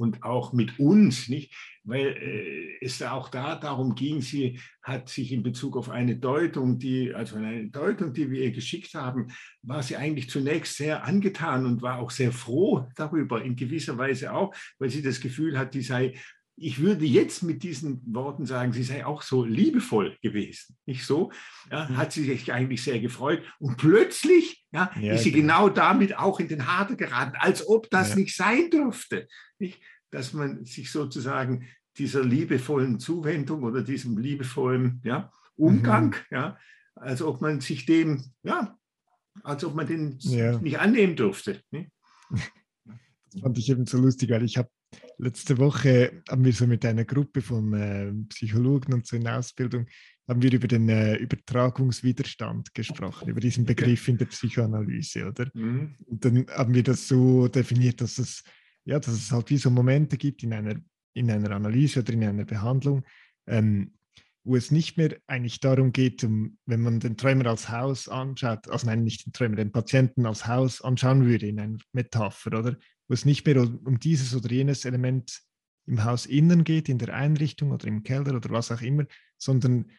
und 0.00 0.22
auch 0.22 0.52
mit 0.54 0.78
uns, 0.78 1.28
nicht? 1.28 1.54
Weil 1.84 2.16
äh, 2.16 2.84
es 2.84 3.02
auch 3.02 3.28
da 3.28 3.54
darum 3.54 3.94
ging, 3.94 4.22
sie 4.22 4.58
hat 4.82 5.08
sich 5.08 5.30
in 5.32 5.42
Bezug 5.42 5.76
auf 5.76 5.90
eine 5.90 6.16
Deutung, 6.16 6.78
die, 6.78 7.14
also 7.14 7.36
eine 7.36 7.68
Deutung, 7.68 8.14
die 8.14 8.30
wir 8.30 8.42
ihr 8.42 8.52
geschickt 8.52 8.94
haben, 8.94 9.28
war 9.62 9.82
sie 9.82 9.96
eigentlich 9.96 10.30
zunächst 10.30 10.76
sehr 10.76 11.04
angetan 11.04 11.66
und 11.66 11.82
war 11.82 11.98
auch 11.98 12.10
sehr 12.10 12.32
froh 12.32 12.88
darüber, 12.96 13.42
in 13.42 13.56
gewisser 13.56 13.98
Weise 13.98 14.32
auch, 14.32 14.54
weil 14.78 14.88
sie 14.88 15.02
das 15.02 15.20
Gefühl 15.20 15.58
hat, 15.58 15.74
die 15.74 15.82
sei 15.82 16.14
ich 16.62 16.78
würde 16.80 17.06
jetzt 17.06 17.42
mit 17.42 17.62
diesen 17.62 18.02
Worten 18.14 18.44
sagen, 18.44 18.74
sie 18.74 18.82
sei 18.82 19.06
auch 19.06 19.22
so 19.22 19.44
liebevoll 19.44 20.18
gewesen. 20.20 20.76
Nicht 20.84 21.06
so? 21.06 21.32
Ja, 21.70 21.88
mhm. 21.88 21.96
hat 21.96 22.12
sie 22.12 22.24
sich 22.24 22.52
eigentlich 22.52 22.82
sehr 22.82 23.00
gefreut. 23.00 23.42
Und 23.58 23.78
plötzlich 23.78 24.62
ja, 24.70 24.92
ja 25.00 25.14
ist 25.14 25.24
sie 25.24 25.32
genau. 25.32 25.68
genau 25.68 25.74
damit 25.74 26.18
auch 26.18 26.38
in 26.38 26.48
den 26.48 26.66
Hader 26.66 26.96
geraten, 26.96 27.32
als 27.38 27.66
ob 27.66 27.88
das 27.88 28.14
nicht 28.14 28.36
sein 28.36 28.68
dürfte. 28.70 29.26
Nicht? 29.58 29.80
Dass 30.10 30.34
man 30.34 30.66
sich 30.66 30.92
sozusagen 30.92 31.66
dieser 31.96 32.22
liebevollen 32.22 33.00
Zuwendung 33.00 33.62
oder 33.62 33.82
diesem 33.82 34.18
liebevollen 34.18 35.02
Umgang, 35.56 36.14
mhm. 36.30 36.52
als 36.94 37.22
ob 37.22 37.40
man 37.40 37.60
sich 37.60 37.86
dem, 37.86 38.22
ja, 38.42 38.76
als 39.42 39.64
ob 39.64 39.74
man 39.74 39.86
den 39.86 40.18
nicht 40.60 40.78
annehmen 40.78 41.16
dürfte. 41.16 41.62
Nicht? 41.70 41.90
Das 43.32 43.42
fand 43.42 43.58
ich 43.58 43.70
eben 43.70 43.86
so 43.86 43.96
lustig, 43.96 44.28
weil 44.30 44.42
ich 44.42 44.56
habe 44.56 44.68
letzte 45.18 45.58
Woche 45.58 46.22
haben 46.28 46.44
wir 46.44 46.52
so 46.52 46.66
mit 46.66 46.84
einer 46.84 47.04
Gruppe 47.04 47.42
von 47.42 47.72
äh, 47.74 48.12
Psychologen 48.28 48.94
und 48.94 49.06
so 49.06 49.16
in 49.16 49.28
Ausbildung 49.28 49.86
haben 50.30 50.42
wir 50.42 50.52
über 50.52 50.68
den 50.68 50.88
äh, 50.88 51.16
Übertragungswiderstand 51.16 52.72
gesprochen, 52.72 53.28
über 53.28 53.40
diesen 53.40 53.64
Begriff 53.64 54.06
in 54.06 54.16
der 54.16 54.26
Psychoanalyse, 54.26 55.26
oder? 55.26 55.50
Mhm. 55.54 55.96
Und 56.06 56.24
dann 56.24 56.46
haben 56.48 56.72
wir 56.72 56.84
das 56.84 57.08
so 57.08 57.48
definiert, 57.48 58.00
dass 58.00 58.18
es, 58.18 58.44
ja, 58.84 59.00
dass 59.00 59.12
es 59.12 59.32
halt 59.32 59.50
wie 59.50 59.56
so 59.56 59.70
Momente 59.70 60.16
gibt 60.16 60.44
in 60.44 60.52
einer, 60.52 60.76
in 61.14 61.30
einer 61.30 61.50
Analyse 61.50 62.00
oder 62.00 62.12
in 62.12 62.22
einer 62.22 62.44
Behandlung, 62.44 63.02
ähm, 63.48 63.94
wo 64.44 64.54
es 64.54 64.70
nicht 64.70 64.96
mehr 64.96 65.16
eigentlich 65.26 65.58
darum 65.58 65.92
geht, 65.92 66.22
um, 66.22 66.56
wenn 66.64 66.80
man 66.80 67.00
den 67.00 67.16
Träumer 67.16 67.46
als 67.46 67.68
Haus 67.68 68.08
anschaut, 68.08 68.68
also 68.68 68.86
nein, 68.86 69.02
nicht 69.02 69.26
den 69.26 69.32
Träumer, 69.32 69.56
den 69.56 69.72
Patienten 69.72 70.26
als 70.26 70.46
Haus 70.46 70.80
anschauen 70.80 71.26
würde 71.26 71.48
in 71.48 71.58
einer 71.58 71.78
Metapher, 71.92 72.56
oder? 72.56 72.76
Wo 73.10 73.14
es 73.14 73.24
nicht 73.24 73.44
mehr 73.44 73.60
um 73.60 73.98
dieses 73.98 74.36
oder 74.36 74.48
jenes 74.52 74.84
Element 74.84 75.42
im 75.86 76.04
Haus 76.04 76.26
innen 76.26 76.62
geht, 76.62 76.88
in 76.88 76.98
der 76.98 77.12
Einrichtung 77.12 77.72
oder 77.72 77.88
im 77.88 78.04
Keller 78.04 78.36
oder 78.36 78.50
was 78.50 78.70
auch 78.70 78.82
immer, 78.82 79.04
sondern 79.36 79.90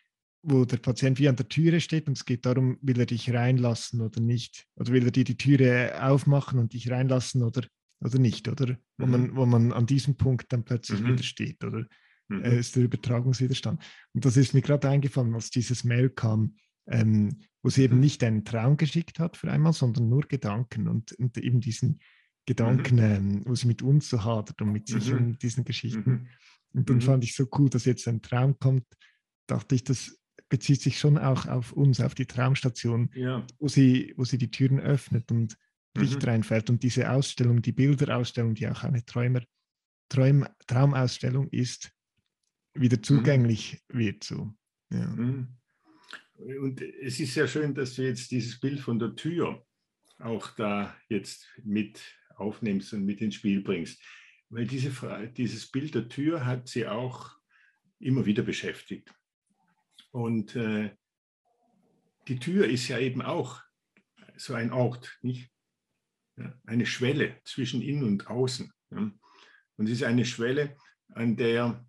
wo 0.43 0.63
der 0.63 0.78
Patient 0.78 1.19
wie 1.19 1.28
an 1.28 1.36
der 1.36 1.50
Türe 1.50 1.82
steht 1.82 2.08
und 2.08 2.17
es 2.17 2.24
geht 2.24 2.45
darum, 2.45 2.78
will 2.82 2.97
er 3.02 3.06
dich 3.06 3.34
reinlassen 3.34 4.00
oder 4.00 4.21
nicht? 4.21 4.65
Oder 4.78 4.93
will 4.93 5.04
er 5.04 5.12
dir 5.12 5.26
die 5.26 5.36
Türe 5.36 6.02
aufmachen 6.02 6.58
und 6.58 6.71
dich 6.71 6.89
reinlassen 6.89 7.43
oder, 7.43 7.67
oder 8.00 8.17
nicht? 8.17 8.47
Oder 8.47 8.78
wo, 8.97 9.06
mhm. 9.06 9.12
man, 9.12 9.36
wo 9.36 9.45
man 9.45 9.74
an 9.74 9.86
diesem 9.86 10.15
Punkt 10.15 10.54
dann 10.54 10.63
plötzlich 10.63 11.02
mhm. 11.02 11.08
wieder 11.10 11.24
steht, 11.24 11.65
oder 11.65 11.86
mhm. 12.30 12.45
äh, 12.45 12.60
ist 12.60 12.78
der 12.78 12.86
Übertragungswiderstand. 12.86 13.84
Und 14.13 14.24
das 14.24 14.38
ist 14.38 14.54
mir 14.54 14.62
gerade 14.62 14.88
eingefallen, 14.88 15.36
als 15.36 15.50
dieses 15.50 15.84
Mail 15.84 16.10
kam, 16.10 16.56
ähm, 16.88 17.39
wo 17.62 17.69
sie 17.69 17.84
eben 17.84 17.95
mhm. 17.95 18.02
nicht 18.02 18.24
einen 18.24 18.45
Traum 18.45 18.78
geschickt 18.78 19.19
hat 19.19 19.36
für 19.36 19.52
einmal, 19.52 19.74
sondern 19.74 20.08
nur 20.08 20.21
Gedanken 20.21 20.88
und, 20.88 21.12
und 21.12 21.38
eben 21.38 21.60
diesen 21.60 22.00
Gedanken, 22.45 22.95
mhm. 22.95 23.01
ähm, 23.01 23.41
wo 23.45 23.56
sie 23.56 23.67
mit 23.67 23.82
uns 23.82 24.10
so 24.10 24.23
hadert 24.23 24.62
und 24.62 24.71
mit 24.71 24.88
sich 24.88 25.12
mhm. 25.12 25.17
und 25.17 25.43
diesen 25.43 25.63
Geschichten. 25.63 26.12
Mhm. 26.12 26.27
Und 26.73 26.89
dann 26.89 26.97
mhm. 26.97 27.01
fand 27.01 27.23
ich 27.23 27.36
so 27.36 27.47
cool, 27.58 27.69
dass 27.69 27.86
jetzt 27.86 28.08
ein 28.08 28.21
Traum 28.21 28.58
kommt, 28.58 28.86
dachte 29.47 29.75
ich, 29.75 29.84
das 29.84 30.17
bezieht 30.49 30.82
sich 30.82 30.99
schon 30.99 31.17
auch 31.17 31.45
auf 31.47 31.71
uns, 31.71 32.01
auf 32.01 32.15
die 32.15 32.25
Traumstation, 32.25 33.10
ja. 33.15 33.45
wo, 33.60 33.67
sie, 33.67 34.13
wo 34.17 34.25
sie 34.25 34.38
die 34.38 34.51
Türen 34.51 34.80
öffnet 34.80 35.32
und 35.32 35.58
Licht 35.95 36.21
mhm. 36.21 36.30
reinfällt. 36.30 36.69
Und 36.69 36.84
diese 36.84 37.10
Ausstellung, 37.10 37.62
die 37.62 37.71
Bilderausstellung, 37.71 38.56
die 38.56 38.67
auch 38.67 38.84
eine 38.84 39.06
Träumer, 39.06 39.41
Träum, 40.10 40.45
Traumausstellung 40.67 41.47
ist, 41.49 41.91
wieder 42.73 43.01
zugänglich 43.01 43.82
wird. 43.89 44.23
So. 44.23 44.54
Ja. 44.91 45.13
Und 46.36 46.82
es 46.82 47.19
ist 47.19 47.34
sehr 47.34 47.47
schön, 47.47 47.73
dass 47.73 47.95
du 47.95 48.04
jetzt 48.04 48.32
dieses 48.32 48.60
Bild 48.60 48.80
von 48.80 48.99
der 48.99 49.15
Tür 49.15 49.65
auch 50.19 50.51
da 50.56 50.95
jetzt 51.08 51.47
mit 51.63 52.01
aufnimmst 52.41 52.93
und 52.93 53.06
mit 53.06 53.21
ins 53.21 53.36
Spiel 53.36 53.62
bringst. 53.62 54.01
Weil 54.49 54.65
diese, 54.65 54.91
dieses 55.38 55.71
Bild 55.71 55.95
der 55.95 56.10
Tür 56.10 56.45
hat 56.45 56.67
sie 56.67 56.88
auch 56.88 57.32
immer 57.99 58.25
wieder 58.25 58.43
beschäftigt. 58.43 59.13
Und 60.12 60.56
äh, 60.56 60.91
die 62.27 62.39
Tür 62.39 62.67
ist 62.67 62.88
ja 62.88 62.99
eben 62.99 63.21
auch 63.21 63.62
so 64.36 64.54
ein 64.54 64.71
Ort, 64.71 65.17
nicht? 65.21 65.49
Ja, 66.38 66.54
eine 66.65 66.86
Schwelle 66.86 67.39
zwischen 67.43 67.82
innen 67.82 68.04
und 68.04 68.27
außen. 68.27 68.71
Ja? 68.91 69.12
Und 69.77 69.86
es 69.86 69.91
ist 69.91 70.04
eine 70.04 70.25
Schwelle, 70.25 70.77
an 71.10 71.36
der 71.36 71.86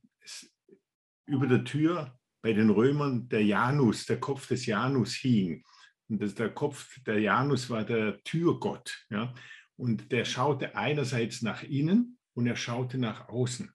über 1.26 1.46
der 1.46 1.64
Tür 1.64 2.18
bei 2.42 2.52
den 2.52 2.70
Römern 2.70 3.28
der 3.28 3.44
Janus, 3.44 4.04
der 4.06 4.18
Kopf 4.18 4.48
des 4.48 4.66
Janus 4.66 5.14
hing. 5.14 5.64
Und 6.08 6.20
das, 6.20 6.34
der 6.34 6.50
Kopf 6.50 6.98
der 7.06 7.20
Janus 7.20 7.70
war 7.70 7.84
der 7.84 8.22
Türgott. 8.24 9.06
Ja? 9.10 9.32
Und 9.76 10.12
der 10.12 10.24
schaute 10.24 10.76
einerseits 10.76 11.42
nach 11.42 11.62
innen 11.62 12.18
und 12.34 12.46
er 12.46 12.56
schaute 12.56 12.98
nach 12.98 13.28
außen. 13.28 13.72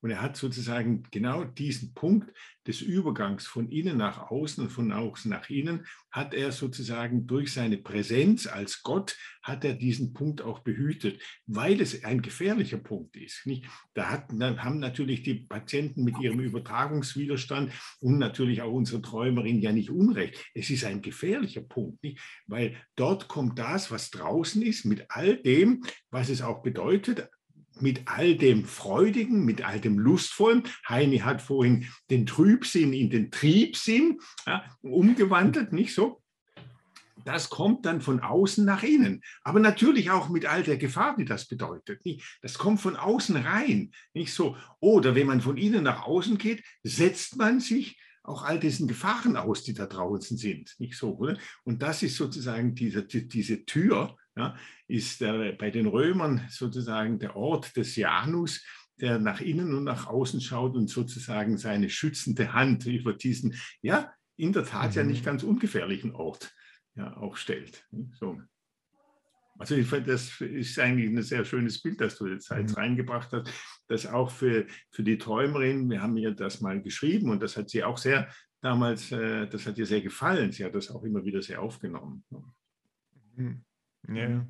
Und 0.00 0.10
er 0.10 0.20
hat 0.20 0.36
sozusagen 0.36 1.04
genau 1.10 1.44
diesen 1.44 1.94
Punkt 1.94 2.30
des 2.66 2.82
Übergangs 2.82 3.46
von 3.46 3.70
innen 3.70 3.96
nach 3.96 4.30
außen 4.30 4.64
und 4.64 4.70
von 4.70 4.92
außen 4.92 5.30
nach 5.30 5.48
innen, 5.48 5.86
hat 6.10 6.34
er 6.34 6.52
sozusagen 6.52 7.26
durch 7.26 7.52
seine 7.52 7.78
Präsenz 7.78 8.46
als 8.46 8.82
Gott, 8.82 9.16
hat 9.42 9.64
er 9.64 9.74
diesen 9.74 10.12
Punkt 10.12 10.42
auch 10.42 10.58
behütet, 10.58 11.22
weil 11.46 11.80
es 11.80 12.04
ein 12.04 12.20
gefährlicher 12.20 12.78
Punkt 12.78 13.16
ist. 13.16 13.46
Nicht? 13.46 13.64
Da 13.94 14.10
hat, 14.10 14.30
haben 14.32 14.80
natürlich 14.80 15.22
die 15.22 15.46
Patienten 15.48 16.04
mit 16.04 16.18
ihrem 16.20 16.40
Übertragungswiderstand 16.40 17.72
und 18.00 18.18
natürlich 18.18 18.60
auch 18.60 18.72
unsere 18.72 19.00
Träumerin 19.00 19.60
ja 19.60 19.72
nicht 19.72 19.90
unrecht. 19.90 20.50
Es 20.52 20.68
ist 20.68 20.84
ein 20.84 21.00
gefährlicher 21.00 21.62
Punkt, 21.62 22.02
nicht? 22.02 22.20
weil 22.46 22.76
dort 22.96 23.28
kommt 23.28 23.58
das, 23.58 23.90
was 23.90 24.10
draußen 24.10 24.60
ist, 24.62 24.84
mit 24.84 25.06
all 25.08 25.38
dem, 25.38 25.82
was 26.10 26.28
es 26.28 26.42
auch 26.42 26.62
bedeutet, 26.62 27.28
mit 27.82 28.02
all 28.06 28.36
dem 28.36 28.64
Freudigen, 28.64 29.44
mit 29.44 29.64
all 29.64 29.80
dem 29.80 29.98
Lustvollen. 29.98 30.64
Heini 30.88 31.18
hat 31.18 31.42
vorhin 31.42 31.86
den 32.10 32.26
Trübsinn 32.26 32.92
in 32.92 33.10
den 33.10 33.30
Triebsinn 33.30 34.20
ja, 34.46 34.64
umgewandelt, 34.82 35.72
nicht 35.72 35.94
so? 35.94 36.22
Das 37.24 37.50
kommt 37.50 37.84
dann 37.84 38.00
von 38.00 38.20
außen 38.20 38.64
nach 38.64 38.82
innen. 38.82 39.22
Aber 39.42 39.60
natürlich 39.60 40.10
auch 40.10 40.28
mit 40.28 40.46
all 40.46 40.62
der 40.62 40.78
Gefahr, 40.78 41.16
die 41.16 41.24
das 41.24 41.46
bedeutet. 41.46 42.02
Das 42.40 42.56
kommt 42.56 42.80
von 42.80 42.96
außen 42.96 43.36
rein. 43.36 43.90
Nicht 44.14 44.32
so. 44.32 44.56
Oder 44.80 45.14
wenn 45.14 45.26
man 45.26 45.40
von 45.40 45.56
innen 45.56 45.84
nach 45.84 46.06
außen 46.06 46.38
geht, 46.38 46.62
setzt 46.82 47.36
man 47.36 47.60
sich 47.60 48.00
auch 48.22 48.44
all 48.44 48.60
diesen 48.60 48.86
Gefahren 48.88 49.36
aus, 49.36 49.62
die 49.62 49.74
da 49.74 49.86
draußen 49.86 50.36
sind. 50.36 50.74
Nicht 50.78 50.96
so, 50.96 51.16
oder? 51.16 51.38
Und 51.64 51.82
das 51.82 52.02
ist 52.02 52.16
sozusagen 52.16 52.74
diese, 52.74 53.04
diese 53.04 53.64
Tür, 53.64 54.16
ja, 54.38 54.56
ist 54.86 55.20
der, 55.20 55.52
bei 55.52 55.70
den 55.70 55.86
Römern 55.86 56.46
sozusagen 56.48 57.18
der 57.18 57.34
Ort 57.36 57.76
des 57.76 57.96
Janus, 57.96 58.64
der 59.00 59.18
nach 59.18 59.40
innen 59.40 59.74
und 59.74 59.84
nach 59.84 60.06
außen 60.06 60.40
schaut 60.40 60.76
und 60.76 60.88
sozusagen 60.88 61.58
seine 61.58 61.90
schützende 61.90 62.52
Hand 62.52 62.86
über 62.86 63.12
diesen, 63.12 63.56
ja, 63.82 64.12
in 64.36 64.52
der 64.52 64.64
Tat 64.64 64.90
mhm. 64.90 64.96
ja 64.96 65.02
nicht 65.04 65.24
ganz 65.24 65.42
ungefährlichen 65.42 66.14
Ort 66.14 66.54
ja, 66.94 67.16
auch 67.16 67.36
stellt. 67.36 67.84
So. 68.12 68.40
Also 69.58 69.74
ich 69.74 69.88
finde, 69.88 70.12
das 70.12 70.40
ist 70.40 70.78
eigentlich 70.78 71.10
ein 71.10 71.22
sehr 71.22 71.44
schönes 71.44 71.82
Bild, 71.82 72.00
das 72.00 72.16
du 72.16 72.28
jetzt 72.28 72.50
mhm. 72.52 72.68
reingebracht 72.74 73.32
hast, 73.32 73.52
das 73.88 74.06
auch 74.06 74.30
für, 74.30 74.66
für 74.92 75.02
die 75.02 75.18
Träumerin, 75.18 75.90
wir 75.90 76.00
haben 76.00 76.16
ihr 76.16 76.30
das 76.30 76.60
mal 76.60 76.80
geschrieben 76.80 77.30
und 77.30 77.42
das 77.42 77.56
hat 77.56 77.68
sie 77.68 77.82
auch 77.82 77.98
sehr 77.98 78.28
damals, 78.60 79.10
äh, 79.10 79.48
das 79.48 79.66
hat 79.66 79.78
ihr 79.78 79.86
sehr 79.86 80.00
gefallen. 80.00 80.52
Sie 80.52 80.64
hat 80.64 80.76
das 80.76 80.90
auch 80.90 81.02
immer 81.02 81.24
wieder 81.24 81.42
sehr 81.42 81.60
aufgenommen. 81.60 82.24
Mhm. 83.34 83.64
Ja. 84.06 84.46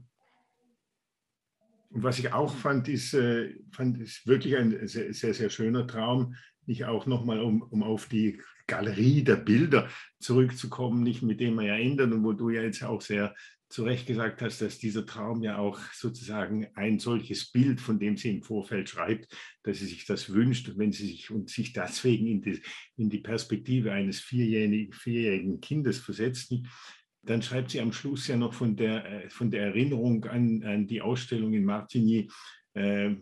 Und 1.90 2.02
was 2.02 2.18
ich 2.18 2.32
auch 2.32 2.54
fand, 2.54 2.88
ist, 2.88 3.14
äh, 3.14 3.54
fand, 3.72 3.98
ist 3.98 4.26
wirklich 4.26 4.56
ein 4.56 4.86
sehr, 4.86 5.12
sehr, 5.14 5.34
sehr 5.34 5.50
schöner 5.50 5.86
Traum. 5.86 6.34
Nicht 6.66 6.84
auch 6.84 7.06
nochmal, 7.06 7.40
um, 7.40 7.62
um 7.62 7.82
auf 7.82 8.06
die 8.06 8.42
Galerie 8.66 9.24
der 9.24 9.36
Bilder 9.36 9.88
zurückzukommen, 10.20 11.02
nicht 11.02 11.22
mit 11.22 11.40
dem 11.40 11.54
wir 11.54 11.68
ja 11.68 11.76
ändern 11.76 12.12
und 12.12 12.24
wo 12.24 12.34
du 12.34 12.50
ja 12.50 12.62
jetzt 12.62 12.84
auch 12.84 13.00
sehr 13.00 13.34
zu 13.70 13.84
Recht 13.84 14.06
gesagt 14.06 14.40
hast, 14.40 14.62
dass 14.62 14.78
dieser 14.78 15.04
Traum 15.04 15.42
ja 15.42 15.58
auch 15.58 15.78
sozusagen 15.92 16.68
ein 16.74 16.98
solches 16.98 17.50
Bild, 17.52 17.80
von 17.80 17.98
dem 17.98 18.16
sie 18.16 18.30
im 18.30 18.42
Vorfeld 18.42 18.88
schreibt, 18.88 19.34
dass 19.62 19.78
sie 19.78 19.86
sich 19.86 20.06
das 20.06 20.32
wünscht, 20.32 20.72
wenn 20.76 20.92
sie 20.92 21.06
sich 21.06 21.30
und 21.30 21.50
sich 21.50 21.74
deswegen 21.74 22.26
in 22.26 22.40
die, 22.40 22.62
in 22.96 23.10
die 23.10 23.18
Perspektive 23.18 23.92
eines 23.92 24.20
vierjährigen, 24.20 24.92
vierjährigen 24.92 25.60
Kindes 25.60 25.98
versetzt, 25.98 26.54
dann 27.28 27.42
schreibt 27.42 27.70
sie 27.70 27.80
am 27.80 27.92
Schluss 27.92 28.26
ja 28.26 28.36
noch 28.36 28.54
von 28.54 28.74
der, 28.74 29.04
äh, 29.04 29.30
von 29.30 29.50
der 29.50 29.66
Erinnerung 29.66 30.24
an, 30.24 30.62
an 30.64 30.86
die 30.86 31.02
Ausstellung 31.02 31.52
in 31.52 31.64
Martigny 31.64 32.30
äh, 32.72 33.14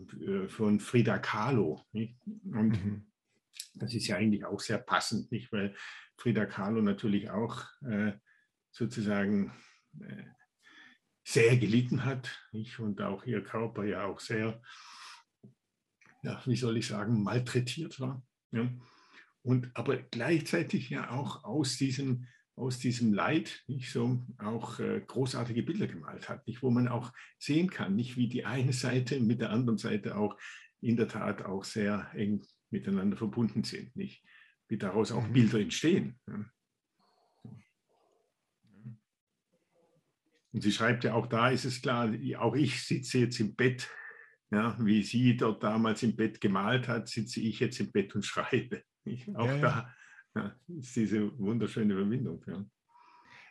von 0.48 0.78
Frida 0.78 1.18
Kahlo. 1.18 1.84
Nicht? 1.92 2.16
Und 2.24 2.84
mhm. 2.84 3.06
das 3.74 3.94
ist 3.94 4.06
ja 4.06 4.16
eigentlich 4.16 4.44
auch 4.44 4.60
sehr 4.60 4.78
passend, 4.78 5.32
nicht? 5.32 5.50
weil 5.50 5.74
Frida 6.16 6.46
Kahlo 6.46 6.82
natürlich 6.82 7.30
auch 7.30 7.64
äh, 7.82 8.12
sozusagen 8.70 9.52
äh, 10.00 10.24
sehr 11.24 11.56
gelitten 11.56 12.04
hat 12.04 12.30
nicht? 12.52 12.78
und 12.78 13.02
auch 13.02 13.24
ihr 13.24 13.42
Körper 13.42 13.84
ja 13.84 14.04
auch 14.04 14.20
sehr, 14.20 14.62
ja, 16.22 16.40
wie 16.46 16.56
soll 16.56 16.76
ich 16.76 16.86
sagen, 16.86 17.24
malträtiert 17.24 17.98
war. 17.98 18.24
Ja? 18.52 18.70
Und 19.42 19.70
aber 19.74 19.96
gleichzeitig 19.96 20.90
ja 20.90 21.10
auch 21.10 21.42
aus 21.42 21.76
diesem 21.76 22.26
aus 22.56 22.78
diesem 22.78 23.12
Leid 23.12 23.62
nicht 23.66 23.92
so 23.92 24.24
auch 24.38 24.80
äh, 24.80 25.02
großartige 25.06 25.62
Bilder 25.62 25.86
gemalt 25.86 26.28
hat, 26.28 26.46
nicht, 26.46 26.62
wo 26.62 26.70
man 26.70 26.88
auch 26.88 27.12
sehen 27.38 27.68
kann, 27.68 27.94
nicht 27.94 28.16
wie 28.16 28.28
die 28.28 28.46
eine 28.46 28.72
Seite 28.72 29.20
mit 29.20 29.40
der 29.40 29.50
anderen 29.50 29.78
Seite 29.78 30.16
auch 30.16 30.36
in 30.80 30.96
der 30.96 31.08
Tat 31.08 31.44
auch 31.44 31.64
sehr 31.64 32.10
eng 32.14 32.44
miteinander 32.70 33.16
verbunden 33.16 33.62
sind, 33.62 33.94
nicht 33.94 34.24
wie 34.68 34.78
daraus 34.78 35.12
auch 35.12 35.26
mhm. 35.28 35.32
Bilder 35.32 35.60
entstehen. 35.60 36.18
Und 40.52 40.62
sie 40.62 40.72
schreibt 40.72 41.04
ja 41.04 41.12
auch 41.12 41.26
da, 41.26 41.50
ist 41.50 41.66
es 41.66 41.82
klar, 41.82 42.10
auch 42.38 42.54
ich 42.54 42.82
sitze 42.82 43.18
jetzt 43.18 43.38
im 43.38 43.54
Bett, 43.54 43.88
ja, 44.50 44.76
wie 44.80 45.02
sie 45.02 45.36
dort 45.36 45.62
damals 45.62 46.02
im 46.02 46.16
Bett 46.16 46.40
gemalt 46.40 46.88
hat, 46.88 47.08
sitze 47.08 47.40
ich 47.40 47.60
jetzt 47.60 47.78
im 47.80 47.92
Bett 47.92 48.14
und 48.14 48.24
schreibe. 48.24 48.82
Nicht? 49.04 49.28
Auch 49.36 49.46
ja, 49.46 49.58
da 49.58 49.94
ja, 50.36 50.54
ist 50.68 50.94
diese 50.94 51.38
wunderschöne 51.38 51.94
Verbindung. 51.94 52.44
Ja. 52.46 52.64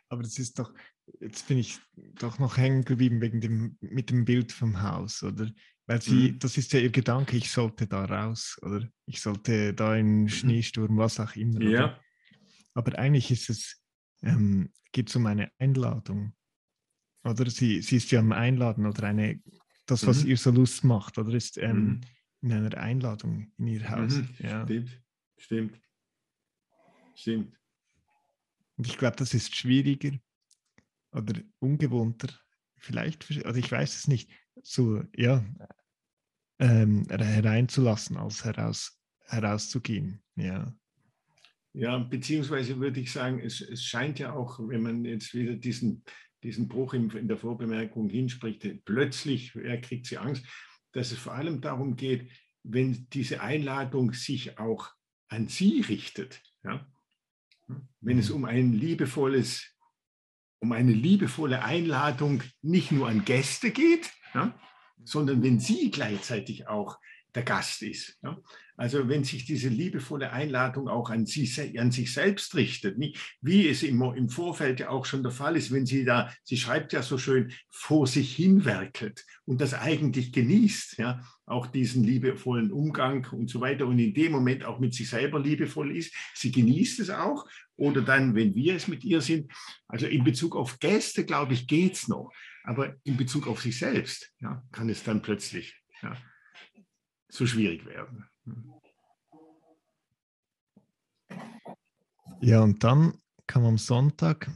Aber 0.08 0.22
das 0.22 0.38
ist 0.38 0.58
doch, 0.58 0.72
jetzt 1.20 1.48
bin 1.48 1.58
ich 1.58 1.78
doch 2.20 2.38
noch 2.38 2.56
hängen 2.56 2.84
geblieben 2.84 3.20
wegen 3.20 3.40
dem, 3.40 3.76
mit 3.80 4.10
dem 4.10 4.24
Bild 4.24 4.52
vom 4.52 4.80
Haus, 4.80 5.22
oder? 5.22 5.50
Weil 5.86 6.02
sie, 6.02 6.32
mhm. 6.32 6.38
das 6.38 6.56
ist 6.56 6.72
ja 6.72 6.80
ihr 6.80 6.90
Gedanke, 6.90 7.36
ich 7.36 7.50
sollte 7.50 7.86
da 7.86 8.04
raus, 8.04 8.58
oder 8.62 8.88
ich 9.06 9.20
sollte 9.20 9.72
da 9.74 9.96
in 9.96 10.22
mhm. 10.22 10.28
Schneesturm, 10.28 10.96
was 10.96 11.20
auch 11.20 11.34
immer. 11.36 11.60
Ja. 11.62 11.84
Oder? 11.84 12.00
Aber 12.74 12.98
eigentlich 12.98 13.30
ist 13.30 13.50
es, 13.50 13.82
ähm, 14.22 14.72
geht 14.92 15.08
es 15.08 15.16
um 15.16 15.26
eine 15.26 15.50
Einladung. 15.58 16.34
Oder 17.24 17.48
sie, 17.50 17.82
sie 17.82 17.96
ist 17.96 18.10
ja 18.10 18.20
am 18.20 18.32
Einladen 18.32 18.86
oder 18.86 19.04
eine, 19.04 19.40
das, 19.86 20.06
was 20.06 20.24
mhm. 20.24 20.30
ihr 20.30 20.36
so 20.36 20.50
Lust 20.50 20.84
macht, 20.84 21.18
oder 21.18 21.32
ist 21.34 21.58
ähm, 21.58 21.84
mhm. 21.84 22.00
in 22.42 22.52
einer 22.52 22.76
Einladung 22.78 23.52
in 23.56 23.66
ihr 23.68 23.88
Haus. 23.88 24.16
Mhm. 24.16 24.28
Ja. 24.38 24.64
Stimmt, 24.64 25.02
stimmt. 25.38 25.80
Stimmt. 27.16 27.58
Und 28.76 28.86
ich 28.86 28.98
glaube, 28.98 29.16
das 29.16 29.32
ist 29.32 29.56
schwieriger 29.56 30.12
oder 31.12 31.40
ungewohnter, 31.58 32.28
vielleicht, 32.76 33.26
also 33.44 33.58
ich 33.58 33.72
weiß 33.72 33.96
es 33.96 34.06
nicht, 34.06 34.30
so, 34.62 35.02
ja, 35.16 35.44
ähm, 36.58 37.06
hereinzulassen, 37.08 38.16
als 38.18 38.44
heraus, 38.44 39.00
herauszugehen, 39.24 40.22
ja. 40.36 40.74
Ja, 41.72 41.98
beziehungsweise 41.98 42.78
würde 42.78 43.00
ich 43.00 43.12
sagen, 43.12 43.40
es, 43.40 43.60
es 43.60 43.82
scheint 43.82 44.18
ja 44.18 44.32
auch, 44.32 44.58
wenn 44.60 44.82
man 44.82 45.04
jetzt 45.04 45.34
wieder 45.34 45.54
diesen, 45.54 46.04
diesen 46.42 46.68
Bruch 46.68 46.94
in, 46.94 47.10
in 47.10 47.28
der 47.28 47.36
Vorbemerkung 47.36 48.08
hinspricht, 48.08 48.84
plötzlich, 48.84 49.54
er 49.56 49.80
kriegt 49.80 50.06
sie 50.06 50.18
Angst, 50.18 50.44
dass 50.92 51.12
es 51.12 51.18
vor 51.18 51.34
allem 51.34 51.60
darum 51.60 51.96
geht, 51.96 52.30
wenn 52.62 53.08
diese 53.10 53.40
Einladung 53.40 54.12
sich 54.12 54.58
auch 54.58 54.90
an 55.28 55.48
sie 55.48 55.80
richtet. 55.80 56.42
Ja? 56.64 56.86
Wenn 58.00 58.18
es 58.18 58.30
um 58.30 58.44
ein 58.44 58.72
liebevolles, 58.72 59.74
um 60.60 60.72
eine 60.72 60.92
liebevolle 60.92 61.62
Einladung 61.64 62.42
nicht 62.62 62.92
nur 62.92 63.08
an 63.08 63.24
Gäste 63.24 63.70
geht, 63.70 64.12
ja, 64.34 64.58
sondern 65.04 65.42
wenn 65.42 65.60
sie 65.60 65.90
gleichzeitig 65.90 66.68
auch 66.68 66.98
der 67.36 67.44
Gast 67.44 67.82
ist. 67.82 68.18
Ja? 68.22 68.36
Also 68.78 69.08
wenn 69.08 69.24
sich 69.24 69.44
diese 69.44 69.68
liebevolle 69.68 70.32
Einladung 70.32 70.88
auch 70.88 71.10
an, 71.10 71.26
sie, 71.26 71.78
an 71.78 71.92
sich 71.92 72.12
selbst 72.12 72.54
richtet, 72.54 72.98
nicht? 72.98 73.36
wie 73.40 73.68
es 73.68 73.82
im, 73.82 74.02
im 74.02 74.28
Vorfeld 74.28 74.80
ja 74.80 74.88
auch 74.88 75.04
schon 75.04 75.22
der 75.22 75.32
Fall 75.32 75.56
ist, 75.56 75.70
wenn 75.70 75.86
sie 75.86 76.04
da, 76.04 76.32
sie 76.42 76.56
schreibt 76.56 76.92
ja 76.92 77.02
so 77.02 77.18
schön, 77.18 77.52
vor 77.70 78.06
sich 78.06 78.34
hinwerkelt 78.34 79.24
und 79.44 79.60
das 79.60 79.74
eigentlich 79.74 80.32
genießt, 80.32 80.98
ja, 80.98 81.22
auch 81.44 81.66
diesen 81.66 82.02
liebevollen 82.04 82.72
Umgang 82.72 83.26
und 83.30 83.48
so 83.48 83.60
weiter 83.60 83.86
und 83.86 83.98
in 83.98 84.14
dem 84.14 84.32
Moment 84.32 84.64
auch 84.64 84.80
mit 84.80 84.94
sich 84.94 85.08
selber 85.08 85.38
liebevoll 85.38 85.96
ist, 85.96 86.14
sie 86.34 86.50
genießt 86.50 87.00
es 87.00 87.10
auch 87.10 87.46
oder 87.76 88.00
dann, 88.00 88.34
wenn 88.34 88.54
wir 88.54 88.74
es 88.74 88.88
mit 88.88 89.04
ihr 89.04 89.20
sind, 89.20 89.52
also 89.88 90.06
in 90.06 90.24
Bezug 90.24 90.56
auf 90.56 90.78
Gäste, 90.80 91.24
glaube 91.24 91.52
ich, 91.52 91.66
geht 91.66 91.94
es 91.94 92.08
noch, 92.08 92.32
aber 92.64 92.96
in 93.04 93.16
Bezug 93.16 93.46
auf 93.46 93.60
sich 93.60 93.78
selbst 93.78 94.32
ja, 94.40 94.62
kann 94.72 94.88
es 94.88 95.04
dann 95.04 95.22
plötzlich 95.22 95.74
ja, 96.02 96.16
so 97.36 97.46
schwierig 97.46 97.84
werden. 97.86 98.24
Ja, 102.40 102.60
und 102.60 102.82
dann 102.84 103.14
kam 103.46 103.64
am 103.64 103.78
Sonntag 103.78 104.50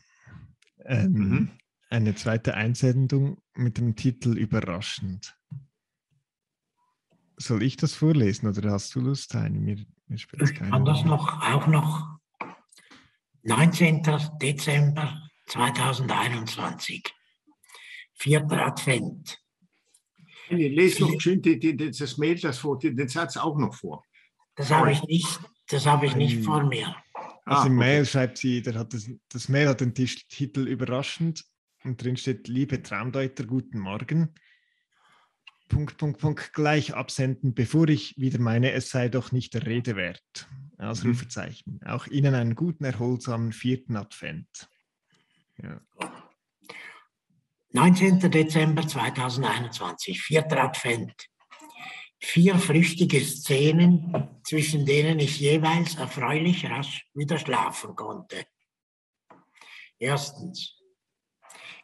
ähm, 0.84 1.12
mhm. 1.12 1.50
eine 1.88 2.14
zweite 2.14 2.54
Einsendung 2.54 3.40
mit 3.54 3.78
dem 3.78 3.96
Titel 3.96 4.36
Überraschend. 4.36 5.36
Soll 7.36 7.62
ich 7.62 7.76
das 7.76 7.94
vorlesen 7.94 8.48
oder 8.48 8.70
hast 8.70 8.94
du 8.94 9.00
Lust, 9.00 9.34
Heini? 9.34 9.58
Mir, 9.58 9.76
mir 10.06 10.16
ich 10.16 10.54
kann 10.54 10.84
das 10.84 11.04
noch, 11.04 11.42
auch 11.42 11.66
noch. 11.66 12.18
19. 13.42 14.02
Dezember 14.40 15.30
2021. 15.46 17.14
Vierter 18.12 18.66
Advent. 18.66 19.40
Lese 20.56 21.02
noch 21.02 21.20
schön 21.20 21.40
die, 21.42 21.58
die, 21.58 21.76
das 21.76 22.18
Mail, 22.18 22.38
das 22.38 22.58
vor, 22.58 22.78
den 22.78 23.08
Satz 23.08 23.36
auch 23.36 23.56
noch 23.56 23.74
vor. 23.74 24.04
Das 24.56 24.70
habe 24.70 24.92
ich 24.92 25.02
nicht, 25.04 25.40
das 25.68 25.86
habe 25.86 26.06
ich 26.06 26.16
nicht 26.16 26.44
vor 26.44 26.64
mir. 26.64 26.94
Also 27.44 27.66
im 27.66 27.74
ah, 27.74 27.84
Mail 27.84 28.06
schreibt 28.06 28.38
sie, 28.38 28.62
der 28.62 28.74
hat 28.74 28.92
das, 28.92 29.10
das 29.28 29.48
Mail 29.48 29.68
hat 29.68 29.80
den 29.80 29.94
Titel 29.94 30.66
überraschend 30.66 31.44
und 31.84 32.02
drin 32.02 32.16
steht, 32.16 32.48
liebe 32.48 32.82
Traumdeuter, 32.82 33.44
guten 33.44 33.78
Morgen. 33.78 34.34
Punkt, 35.68 35.96
Punkt, 35.98 36.20
Punkt, 36.20 36.52
gleich 36.52 36.94
absenden, 36.94 37.54
bevor 37.54 37.88
ich 37.88 38.18
wieder 38.18 38.40
meine, 38.40 38.72
es 38.72 38.90
sei 38.90 39.08
doch 39.08 39.32
nicht 39.32 39.54
der 39.54 39.66
Rede 39.66 39.96
wert. 39.96 40.48
Ausrufezeichen. 40.78 41.80
Mhm. 41.80 41.86
Auch 41.86 42.06
Ihnen 42.06 42.34
einen 42.34 42.54
guten, 42.54 42.84
erholsamen 42.84 43.52
vierten 43.52 43.96
Advent. 43.96 44.68
Ja. 45.62 45.80
19. 47.72 48.18
Dezember 48.32 48.82
2021, 48.82 50.20
vierter 50.20 50.64
Advent. 50.64 51.14
Vier 52.18 52.58
flüchtige 52.58 53.20
Szenen, 53.20 54.40
zwischen 54.42 54.84
denen 54.84 55.20
ich 55.20 55.38
jeweils 55.38 55.94
erfreulich 55.94 56.68
rasch 56.68 57.06
wieder 57.14 57.38
schlafen 57.38 57.94
konnte. 57.94 58.44
Erstens. 60.00 60.78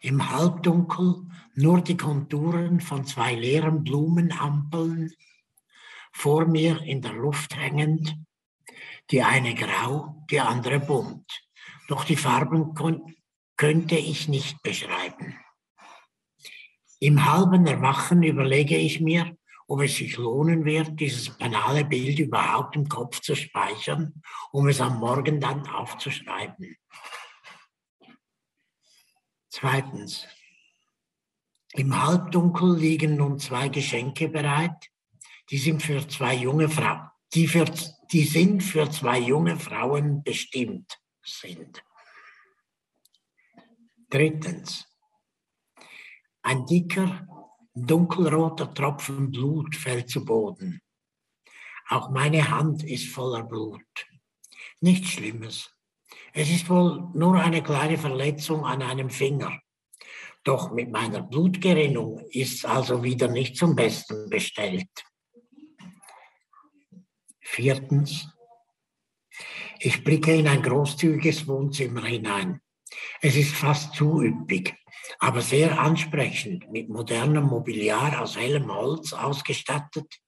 Im 0.01 0.29
Halbdunkel 0.29 1.29
nur 1.55 1.81
die 1.81 1.97
Konturen 1.97 2.81
von 2.81 3.07
zwei 3.07 3.37
leeren 3.37 3.85
Blumenampeln, 3.85 5.13
vor 6.13 6.47
mir 6.47 6.83
in 6.83 7.01
der 7.01 7.13
Luft 7.13 7.57
hängend, 7.57 8.17
die 9.13 9.23
eine 9.23 9.55
grau, 9.55 10.27
die 10.33 10.41
andere 10.41 10.81
bunt. 10.81 11.31
Doch 11.87 12.03
die 12.05 12.17
Farben 12.17 12.75
könnte 13.57 13.97
ich 13.97 14.27
nicht 14.27 14.61
beschreiben. 14.65 15.39
Im 16.99 17.25
halben 17.25 17.67
Erwachen 17.67 18.23
überlege 18.23 18.77
ich 18.77 19.01
mir, 19.01 19.37
ob 19.69 19.83
es 19.83 19.97
sich 19.97 20.17
lohnen 20.17 20.65
wird, 20.65 20.99
dieses 21.01 21.31
banale 21.31 21.85
Bild 21.85 22.19
überhaupt 22.19 22.77
im 22.77 22.89
Kopf 22.89 23.21
zu 23.21 23.35
speichern, 23.35 24.23
um 24.53 24.69
es 24.69 24.81
am 24.81 24.99
Morgen 25.01 25.41
dann 25.41 25.67
aufzuschreiben. 25.67 26.77
Zweitens. 29.51 30.27
Im 31.73 32.03
Halbdunkel 32.03 32.77
liegen 32.77 33.17
nun 33.17 33.39
zwei 33.39 33.69
Geschenke 33.69 34.29
bereit. 34.29 34.91
Die 35.51 35.59
sind 35.59 35.83
für 35.83 36.07
zwei 36.09 36.35
junge 36.35 36.69
Frauen, 36.69 37.11
die, 37.35 37.47
für, 37.47 37.67
die 38.11 38.25
sind 38.25 38.63
für 38.63 38.91
zwei 38.91 39.19
junge 39.19 39.59
Frauen 39.59 40.23
bestimmt 40.23 40.99
sind. 41.23 41.83
Drittens. 44.09 44.87
Ein 46.47 46.65
dicker, 46.65 47.27
dunkelroter 47.75 48.73
Tropfen 48.73 49.33
Blut 49.33 49.75
fällt 49.75 50.09
zu 50.09 50.25
Boden. 50.25 50.81
Auch 51.89 52.11
meine 52.11 52.49
Hand 52.49 52.85
ist 52.85 53.09
voller 53.09 53.43
Blut. 53.43 54.07
Nichts 54.81 55.09
Schlimmes. 55.09 55.75
Es 56.33 56.49
ist 56.49 56.71
wohl 56.71 57.11
nur 57.15 57.35
eine 57.35 57.65
kleine 57.65 57.99
Verletzung 57.99 58.65
an 58.65 58.81
einem 58.81 59.11
Finger. 59.11 59.61
Doch 60.45 60.71
mit 60.71 60.93
meiner 60.93 61.21
Blutgerinnung 61.21 62.21
ist 62.31 62.59
es 62.59 62.65
also 62.65 63.03
wieder 63.03 63.27
nicht 63.27 63.57
zum 63.57 63.75
Besten 63.75 64.31
bestellt. 64.31 65.05
Viertens. 67.41 68.29
Ich 69.81 70.05
blicke 70.05 70.33
in 70.33 70.47
ein 70.47 70.63
großzügiges 70.63 71.49
Wohnzimmer 71.49 72.05
hinein. 72.05 72.61
Es 73.21 73.35
ist 73.35 73.53
fast 73.53 73.95
zu 73.95 74.23
üppig 74.23 74.77
aber 75.19 75.41
sehr 75.41 75.79
ansprechend, 75.79 76.71
mit 76.71 76.89
modernem 76.89 77.45
Mobiliar 77.45 78.21
aus 78.21 78.37
hellem 78.37 78.73
Holz 78.73 79.13
ausgestattet, 79.13 80.21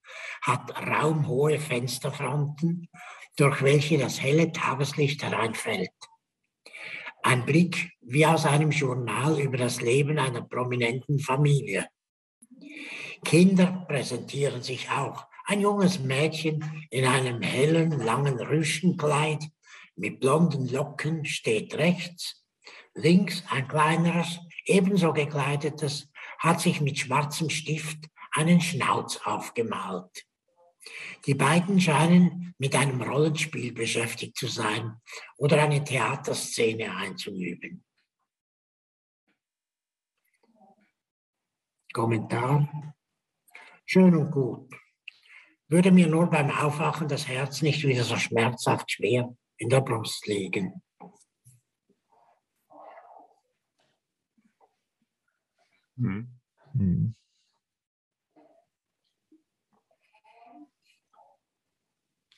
hat 0.42 0.70
raumhohe 0.86 1.58
Fensterfronten, 1.58 2.88
durch 3.36 3.62
welche 3.62 3.98
das 3.98 4.20
helle 4.20 4.52
Tageslicht 4.52 5.22
hereinfällt. 5.22 5.90
Ein 7.22 7.44
Blick 7.44 7.92
wie 8.00 8.26
aus 8.26 8.46
einem 8.46 8.70
Journal 8.70 9.40
über 9.40 9.56
das 9.56 9.80
Leben 9.80 10.18
einer 10.18 10.42
prominenten 10.42 11.18
Familie. 11.18 11.88
Kinder 13.24 13.84
präsentieren 13.88 14.62
sich 14.62 14.90
auch. 14.90 15.26
Ein 15.46 15.60
junges 15.60 15.98
Mädchen 15.98 16.86
in 16.90 17.04
einem 17.04 17.42
hellen, 17.42 17.90
langen 17.90 18.38
Rüschenkleid 18.38 19.44
mit 19.96 20.20
blonden 20.20 20.68
Locken 20.68 21.24
steht 21.24 21.74
rechts, 21.74 22.44
links 22.94 23.42
ein 23.50 23.66
kleineres, 23.66 24.38
ebenso 24.68 25.12
gekleidetes, 25.12 26.08
hat 26.38 26.60
sich 26.60 26.80
mit 26.80 26.98
schwarzem 26.98 27.50
Stift 27.50 28.08
einen 28.32 28.60
Schnauz 28.60 29.20
aufgemalt. 29.24 30.26
Die 31.26 31.34
beiden 31.34 31.80
scheinen 31.80 32.54
mit 32.58 32.74
einem 32.74 33.02
Rollenspiel 33.02 33.72
beschäftigt 33.72 34.36
zu 34.36 34.46
sein 34.46 35.00
oder 35.36 35.62
eine 35.62 35.82
Theaterszene 35.82 36.94
einzuüben. 36.94 37.84
Kommentar. 41.92 42.94
Schön 43.84 44.14
und 44.14 44.30
gut. 44.30 44.72
Würde 45.68 45.90
mir 45.90 46.06
nur 46.06 46.30
beim 46.30 46.50
Aufwachen 46.50 47.08
das 47.08 47.26
Herz 47.26 47.62
nicht 47.62 47.82
wieder 47.82 48.04
so 48.04 48.16
schmerzhaft 48.16 48.90
schwer 48.90 49.34
in 49.56 49.68
der 49.68 49.80
Brust 49.80 50.26
liegen. 50.26 50.82
Mhm. 55.98 56.28
Mhm. 56.74 57.14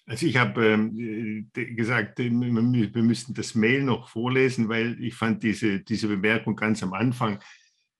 Also 0.07 0.27
ich 0.27 0.37
habe 0.38 0.66
ähm, 0.66 1.51
gesagt, 1.55 2.18
wir 2.18 2.33
müssten 2.33 3.33
das 3.35 3.55
Mail 3.55 3.85
noch 3.85 4.09
vorlesen, 4.09 4.68
weil 4.68 5.01
ich 5.01 5.14
fand 5.14 5.44
diese, 5.44 5.81
diese 5.81 6.09
Bemerkung 6.09 6.57
ganz 6.57 6.83
am 6.83 6.94
Anfang 6.94 7.38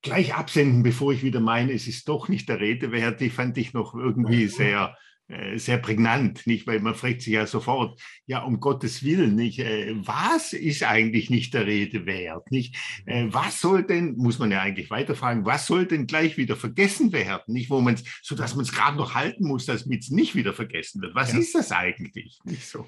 gleich 0.03 0.35
absenden, 0.35 0.83
bevor 0.83 1.13
ich 1.13 1.23
wieder 1.23 1.39
meine, 1.39 1.73
es 1.73 1.87
ist 1.87 2.09
doch 2.09 2.29
nicht 2.29 2.49
der 2.49 2.59
Rede 2.59 2.91
wert, 2.91 3.21
die 3.21 3.31
fand 3.31 3.57
ich 3.59 3.75
noch 3.75 3.95
irgendwie 3.95 4.49
sehr, 4.49 4.97
äh, 4.97 5.10
sehr 5.57 5.79
prägnant, 5.79 6.47
nicht? 6.47 6.67
Weil 6.67 6.81
man 6.81 6.95
fragt 6.95 7.23
sich 7.23 7.35
ja 7.35 7.47
sofort, 7.47 8.01
ja, 8.27 8.43
um 8.43 8.61
Gottes 8.61 9.03
Willen, 9.03 9.35
nicht? 9.35 9.59
Äh, 9.59 9.95
was 9.97 10.53
ist 10.53 10.83
eigentlich 10.83 11.31
nicht 11.31 11.55
der 11.55 11.67
Rede 11.67 12.07
wert, 12.07 12.51
nicht? 12.51 12.77
Äh, 13.07 13.27
was 13.31 13.61
soll 13.61 13.85
denn, 13.85 14.17
muss 14.17 14.39
man 14.39 14.51
ja 14.51 14.61
eigentlich 14.61 14.91
weiterfragen, 14.91 15.45
was 15.45 15.67
soll 15.67 15.87
denn 15.87 16.07
gleich 16.07 16.37
wieder 16.37 16.57
vergessen 16.57 17.13
werden, 17.13 17.55
nicht? 17.55 17.71
Wo 17.71 17.81
man 17.81 17.95
es, 17.95 18.05
so 18.23 18.35
dass 18.35 18.55
man 18.55 18.65
es 18.65 18.73
gerade 18.73 18.97
noch 18.97 19.15
halten 19.15 19.47
muss, 19.47 19.67
damit 19.67 20.03
es 20.03 20.11
nicht 20.11 20.35
wieder 20.35 20.53
vergessen 20.53 21.01
wird. 21.03 21.15
Was 21.15 21.33
ja. 21.33 21.39
ist 21.39 21.55
das 21.55 21.73
eigentlich? 21.73 22.39
Nicht 22.45 22.67
so. 22.67 22.87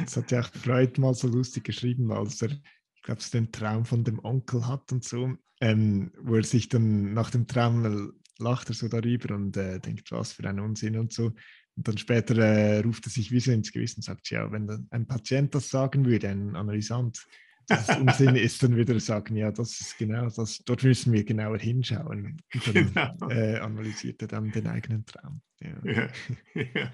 Das 0.00 0.16
hat 0.16 0.30
ja 0.30 0.40
auch 0.40 0.50
Freud 0.52 1.00
mal 1.00 1.14
so 1.14 1.28
lustig 1.28 1.64
geschrieben, 1.64 2.12
als 2.12 2.42
er, 2.42 2.50
ich 2.50 3.02
glaube, 3.02 3.22
den 3.32 3.52
Traum 3.52 3.84
von 3.84 4.04
dem 4.04 4.18
Onkel 4.24 4.66
hat 4.66 4.92
und 4.92 5.04
so, 5.04 5.34
ähm, 5.60 6.12
wo 6.20 6.36
er 6.36 6.44
sich 6.44 6.68
dann 6.68 7.12
nach 7.14 7.30
dem 7.30 7.46
Traum 7.46 8.12
lacht 8.38 8.68
er 8.68 8.74
so 8.74 8.88
darüber 8.88 9.34
und 9.34 9.56
äh, 9.56 9.78
denkt, 9.80 10.10
was 10.12 10.32
für 10.32 10.48
ein 10.48 10.60
Unsinn 10.60 10.98
und 10.98 11.12
so. 11.12 11.32
Und 11.76 11.88
dann 11.88 11.98
später 11.98 12.36
äh, 12.38 12.78
ruft 12.80 13.06
er 13.06 13.10
sich 13.10 13.32
wie 13.32 13.40
so 13.40 13.50
ins 13.50 13.72
Gewissen 13.72 13.98
und 13.98 14.04
sagt, 14.04 14.30
ja, 14.30 14.50
wenn 14.52 14.86
ein 14.90 15.06
Patient 15.06 15.54
das 15.54 15.68
sagen 15.68 16.04
würde, 16.04 16.28
ein 16.28 16.54
Analysant, 16.54 17.26
dass 17.66 17.88
es 17.88 17.96
Unsinn 17.96 18.36
ist, 18.36 18.62
dann 18.62 18.76
wieder 18.76 18.98
sagen, 19.00 19.36
ja, 19.36 19.50
das 19.50 19.80
ist 19.80 19.98
genau 19.98 20.28
das, 20.28 20.58
dort 20.64 20.84
müssen 20.84 21.12
wir 21.12 21.24
genauer 21.24 21.58
hinschauen. 21.58 22.40
Und 22.52 22.66
dann 22.66 22.92
genau. 22.92 23.28
äh, 23.30 23.58
analysiert 23.58 24.22
er 24.22 24.28
dann 24.28 24.50
den 24.50 24.66
eigenen 24.66 25.04
Traum. 25.04 25.40
Ja. 25.60 25.76
Ja. 25.84 26.08
ja. 26.74 26.92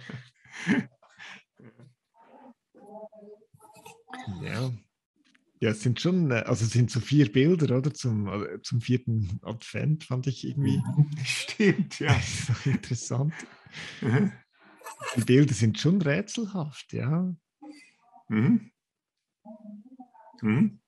ja. 4.43 4.73
Ja, 5.63 5.71
es 5.71 5.83
sind 5.83 6.01
schon, 6.01 6.31
äh, 6.31 6.43
also 6.47 6.65
es 6.65 6.71
sind 6.71 6.91
so 6.91 7.01
vier 7.01 7.31
Bilder, 7.31 7.77
oder? 7.77 7.93
Zum, 7.93 8.27
äh, 8.29 8.63
zum 8.63 8.81
vierten 8.81 9.39
Advent 9.43 10.05
fand 10.05 10.27
ich 10.27 10.47
irgendwie. 10.47 10.83
Stimmt, 11.25 12.01
ja. 12.01 12.19
interessant. 12.65 13.35
Mhm. 14.01 14.33
Die 15.17 15.25
Bilder 15.25 15.53
sind 15.53 15.79
schon 15.79 16.01
rätselhaft, 16.01 16.95
ja. 16.95 17.35
Mhm. 18.29 18.71
Mhm. 20.41 20.81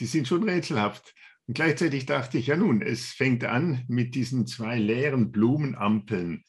Die 0.00 0.06
sind 0.06 0.26
schon 0.26 0.48
rätselhaft. 0.48 1.14
Und 1.46 1.54
gleichzeitig 1.54 2.06
dachte 2.06 2.38
ich, 2.38 2.48
ja 2.48 2.56
nun, 2.56 2.82
es 2.82 3.12
fängt 3.12 3.44
an 3.44 3.84
mit 3.86 4.16
diesen 4.16 4.48
zwei 4.48 4.78
leeren 4.78 5.30
Blumenampeln 5.30 6.44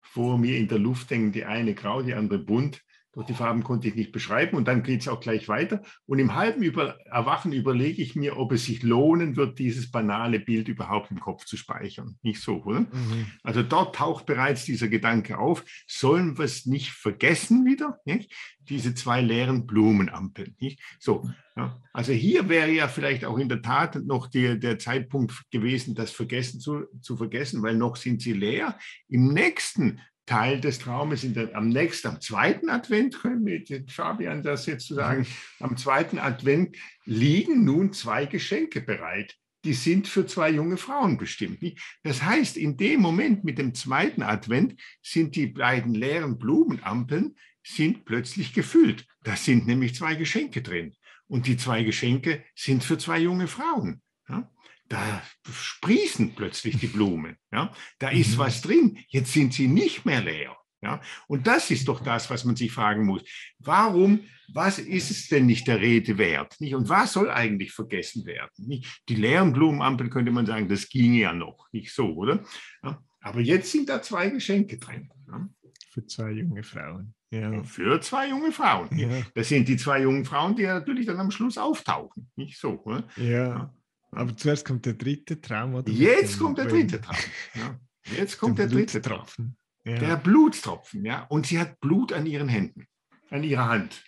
vor 0.00 0.38
mir 0.38 0.58
in 0.58 0.66
der 0.66 0.78
Luft 0.78 1.10
hängen, 1.10 1.30
die 1.30 1.44
eine 1.44 1.74
grau, 1.74 2.02
die 2.02 2.14
andere 2.14 2.40
bunt. 2.40 2.82
Doch 3.16 3.24
die 3.24 3.32
Farben 3.32 3.64
konnte 3.64 3.88
ich 3.88 3.94
nicht 3.94 4.12
beschreiben 4.12 4.58
und 4.58 4.68
dann 4.68 4.82
geht 4.82 5.00
es 5.00 5.08
auch 5.08 5.20
gleich 5.20 5.48
weiter. 5.48 5.80
Und 6.04 6.18
im 6.18 6.34
halben 6.34 6.62
Über 6.62 7.00
Erwachen 7.06 7.50
überlege 7.50 8.02
ich 8.02 8.14
mir, 8.14 8.36
ob 8.36 8.52
es 8.52 8.66
sich 8.66 8.82
lohnen 8.82 9.36
wird, 9.36 9.58
dieses 9.58 9.90
banale 9.90 10.38
Bild 10.38 10.68
überhaupt 10.68 11.10
im 11.10 11.18
Kopf 11.18 11.46
zu 11.46 11.56
speichern. 11.56 12.18
Nicht 12.20 12.42
so, 12.42 12.62
oder? 12.62 12.80
Mhm. 12.80 13.26
Also 13.42 13.62
dort 13.62 13.96
taucht 13.96 14.26
bereits 14.26 14.66
dieser 14.66 14.88
Gedanke 14.88 15.38
auf, 15.38 15.64
sollen 15.86 16.36
wir 16.36 16.44
es 16.44 16.66
nicht 16.66 16.90
vergessen 16.90 17.64
wieder? 17.64 17.98
Nicht? 18.04 18.34
Diese 18.68 18.94
zwei 18.94 19.22
leeren 19.22 19.66
Blumenampeln. 19.66 20.54
Nicht? 20.58 20.82
So, 20.98 21.26
ja. 21.56 21.80
Also 21.94 22.12
hier 22.12 22.50
wäre 22.50 22.70
ja 22.70 22.86
vielleicht 22.86 23.24
auch 23.24 23.38
in 23.38 23.48
der 23.48 23.62
Tat 23.62 23.94
noch 24.04 24.26
die, 24.26 24.60
der 24.60 24.78
Zeitpunkt 24.78 25.50
gewesen, 25.50 25.94
das 25.94 26.10
Vergessen 26.10 26.60
zu, 26.60 26.84
zu 27.00 27.16
vergessen, 27.16 27.62
weil 27.62 27.76
noch 27.76 27.96
sind 27.96 28.20
sie 28.20 28.34
leer. 28.34 28.78
Im 29.08 29.32
nächsten 29.32 30.00
Teil 30.26 30.60
des 30.60 30.80
Traumes 30.80 31.24
in 31.24 31.34
der, 31.34 31.54
am 31.54 31.68
nächsten, 31.68 32.08
am 32.08 32.20
zweiten 32.20 32.68
Advent, 32.68 33.20
können 33.20 33.46
wir 33.46 33.62
mit 33.68 33.92
Fabian 33.92 34.42
das 34.42 34.66
jetzt 34.66 34.86
zu 34.86 34.94
sagen, 34.94 35.26
am 35.60 35.76
zweiten 35.76 36.18
Advent 36.18 36.76
liegen 37.04 37.64
nun 37.64 37.92
zwei 37.92 38.26
Geschenke 38.26 38.80
bereit. 38.80 39.36
Die 39.64 39.74
sind 39.74 40.06
für 40.06 40.26
zwei 40.26 40.50
junge 40.50 40.76
Frauen 40.76 41.16
bestimmt. 41.16 41.58
Das 42.02 42.22
heißt, 42.22 42.56
in 42.56 42.76
dem 42.76 43.00
Moment 43.00 43.44
mit 43.44 43.58
dem 43.58 43.74
zweiten 43.74 44.22
Advent 44.22 44.80
sind 45.02 45.34
die 45.34 45.46
beiden 45.46 45.94
leeren 45.94 46.38
Blumenampeln 46.38 47.36
sind 47.64 48.04
plötzlich 48.04 48.52
gefüllt. 48.52 49.06
Da 49.22 49.34
sind 49.34 49.66
nämlich 49.66 49.94
zwei 49.94 50.14
Geschenke 50.14 50.62
drin. 50.62 50.94
Und 51.26 51.48
die 51.48 51.56
zwei 51.56 51.82
Geschenke 51.82 52.44
sind 52.54 52.84
für 52.84 52.98
zwei 52.98 53.18
junge 53.18 53.48
Frauen. 53.48 54.02
Ja? 54.28 54.48
Da 54.88 55.22
sprießen 55.50 56.34
plötzlich 56.34 56.78
die 56.78 56.86
Blumen. 56.86 57.36
Ja? 57.52 57.72
Da 57.98 58.10
ist 58.10 58.34
mhm. 58.34 58.38
was 58.38 58.62
drin. 58.62 58.98
Jetzt 59.08 59.32
sind 59.32 59.54
sie 59.54 59.68
nicht 59.68 60.04
mehr 60.04 60.22
leer. 60.22 60.56
Ja? 60.82 61.00
Und 61.28 61.46
das 61.46 61.70
ist 61.70 61.88
doch 61.88 62.00
das, 62.00 62.30
was 62.30 62.44
man 62.44 62.56
sich 62.56 62.72
fragen 62.72 63.04
muss. 63.04 63.22
Warum, 63.58 64.20
was 64.52 64.78
ist 64.78 65.10
es 65.10 65.28
denn 65.28 65.46
nicht 65.46 65.66
der 65.66 65.80
Rede 65.80 66.18
wert? 66.18 66.60
Nicht? 66.60 66.74
Und 66.74 66.88
was 66.88 67.12
soll 67.12 67.30
eigentlich 67.30 67.72
vergessen 67.72 68.24
werden? 68.26 68.50
Nicht? 68.58 69.02
Die 69.08 69.16
leeren 69.16 69.52
Blumenampeln 69.52 70.10
könnte 70.10 70.30
man 70.30 70.46
sagen, 70.46 70.68
das 70.68 70.88
ginge 70.88 71.18
ja 71.18 71.32
noch. 71.32 71.66
Nicht 71.72 71.92
so, 71.92 72.14
oder? 72.14 72.44
Ja? 72.82 73.02
Aber 73.20 73.40
jetzt 73.40 73.72
sind 73.72 73.88
da 73.88 74.00
zwei 74.02 74.30
Geschenke 74.30 74.78
drin. 74.78 75.10
Ja? 75.28 75.48
Für 75.90 76.06
zwei 76.06 76.30
junge 76.30 76.62
Frauen. 76.62 77.14
Ja. 77.30 77.64
Für 77.64 78.00
zwei 78.00 78.28
junge 78.28 78.52
Frauen. 78.52 78.96
Ja. 78.96 79.08
Das 79.34 79.48
sind 79.48 79.66
die 79.66 79.76
zwei 79.76 80.02
jungen 80.02 80.24
Frauen, 80.24 80.54
die 80.54 80.62
natürlich 80.62 81.06
dann 81.06 81.18
am 81.18 81.30
Schluss 81.30 81.58
auftauchen. 81.58 82.30
Nicht 82.36 82.58
so, 82.58 82.80
oder? 82.84 83.04
ja. 83.16 83.74
Aber 84.16 84.36
zuerst 84.36 84.64
kommt 84.64 84.86
der 84.86 84.94
dritte 84.94 85.40
Traum. 85.40 85.74
Oder 85.74 85.90
Jetzt 85.90 86.38
kommt 86.38 86.58
der 86.58 86.66
dritte 86.66 87.00
Traum. 87.00 87.16
Ja. 87.54 87.78
Jetzt 88.16 88.38
kommt 88.38 88.58
der, 88.58 88.66
der 88.66 88.76
dritte 88.76 89.02
Traum. 89.02 89.56
Ja. 89.84 89.98
Der 89.98 90.16
Blutstropfen, 90.16 91.04
ja. 91.04 91.24
Und 91.24 91.46
sie 91.46 91.58
hat 91.58 91.78
Blut 91.80 92.12
an 92.12 92.26
ihren 92.26 92.48
Händen, 92.48 92.86
an 93.30 93.44
ihrer 93.44 93.68
Hand. 93.68 94.04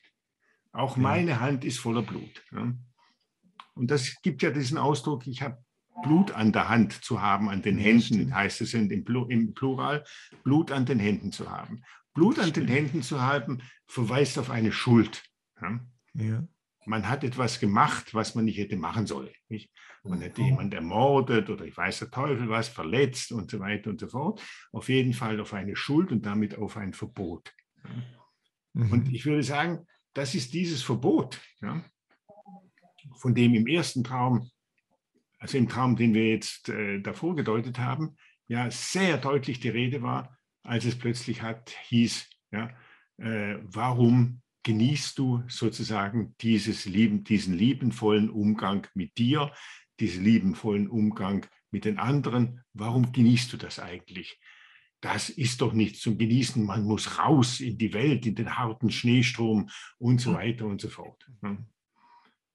Auch 0.73 0.97
ja. 0.97 1.03
meine 1.03 1.41
Hand 1.41 1.65
ist 1.65 1.79
voller 1.79 2.03
Blut. 2.03 2.43
Ja. 2.53 2.73
Und 3.75 3.91
das 3.91 4.21
gibt 4.23 4.43
ja 4.43 4.51
diesen 4.51 4.79
Ausdruck, 4.79 5.27
ich 5.27 5.43
habe 5.43 5.63
Blut 6.03 6.33
an 6.33 6.53
der 6.53 6.69
Hand 6.69 7.05
zu 7.05 7.23
haben, 7.23 7.49
an 7.49 7.63
den 7.63 7.79
Händen, 7.79 8.35
heißt 8.35 8.61
es 8.61 8.75
im, 8.75 9.05
Plural, 9.05 10.05
Blut 10.43 10.73
an 10.73 10.87
den 10.87 10.99
Händen 10.99 11.33
zu 11.33 11.51
haben. 11.51 11.83
Blut 12.15 12.39
an 12.39 12.53
den 12.53 12.67
Händen 12.67 13.03
zu 13.03 13.21
haben, 13.21 13.63
verweist 13.87 14.39
auf 14.39 14.51
eine 14.51 14.73
Schuld. 14.73 15.23
Ja 16.15 16.49
man 16.89 17.07
hat 17.07 17.23
etwas 17.23 17.61
gemacht, 17.61 18.15
was 18.15 18.35
man 18.35 18.47
nicht 18.47 18.59
hätte 18.59 18.77
machen 18.77 19.07
sollen. 19.07 19.33
Nicht? 19.49 19.71
Man 20.03 20.21
hätte 20.23 20.41
mhm. 20.41 20.47
jemanden 20.47 20.73
ermordet 20.73 21.51
oder 21.51 21.65
ich 21.67 21.77
weiß 21.77 21.99
der 22.01 22.11
Teufel 22.11 22.49
was, 22.49 22.69
verletzt 22.69 23.31
und 23.31 23.51
so 23.51 23.61
weiter 23.61 23.91
und 23.91 24.01
so 24.01 24.09
fort. 24.09 24.43
Auf 24.73 24.89
jeden 24.89 25.13
Fall 25.13 25.39
auf 25.41 25.53
eine 25.53 25.77
Schuld 25.77 26.11
und 26.13 26.25
damit 26.25 26.57
auf 26.57 26.77
ein 26.77 26.95
Verbot. 26.95 27.55
Mhm. 28.73 28.91
Und 28.91 29.13
ich 29.13 29.27
würde 29.27 29.43
sagen, 29.43 29.87
das 30.15 30.35
ist 30.35 30.55
dieses 30.55 30.83
Verbot, 30.83 31.41
ja, 31.61 31.85
von 33.17 33.35
dem 33.35 33.55
im 33.55 33.67
ersten 33.67 34.03
Traum, 34.03 34.51
also 35.39 35.59
im 35.59 35.69
Traum, 35.69 35.95
den 35.95 36.15
wir 36.15 36.29
jetzt 36.31 36.71
äh, 36.71 37.01
davor 37.01 37.37
gedeutet 37.37 37.79
haben, 37.79 38.17
ja, 38.47 38.71
sehr 38.71 39.19
deutlich 39.19 39.61
die 39.61 39.69
Rede 39.69 40.01
war, 40.03 40.39
als 40.63 40.87
es 40.87 40.99
plötzlich 40.99 41.43
hat, 41.43 41.71
hieß, 41.89 42.29
ja, 42.51 42.71
äh, 43.19 43.59
warum 43.63 44.41
genießt 44.69 45.19
du 45.19 45.43
sozusagen 45.49 46.35
dieses 46.43 46.85
Lieben, 46.85 47.25
diesen 47.25 47.55
liebenvollen 47.55 48.29
Umgang 48.29 48.87
mit 48.93 49.17
dir, 49.17 49.51
diesen 49.99 50.23
liebenvollen 50.23 50.89
Umgang 50.89 51.47
mit 51.71 51.87
den 51.87 51.99
anderen. 51.99 52.61
Warum 52.75 53.11
genießt 53.11 53.51
du 53.51 53.57
das 53.57 53.79
eigentlich? 53.79 54.39
Das 55.01 55.31
ist 55.31 55.63
doch 55.63 55.73
nicht 55.73 55.97
zum 55.97 56.19
Genießen. 56.19 56.63
Man 56.63 56.85
muss 56.85 57.19
raus 57.19 57.61
in 57.61 57.79
die 57.79 57.95
Welt, 57.95 58.27
in 58.27 58.35
den 58.35 58.59
harten 58.59 58.91
Schneestrom 58.91 59.71
und 59.97 60.21
so 60.21 60.35
weiter 60.35 60.67
und 60.67 60.83
so 60.83 60.91
fort. 60.91 61.27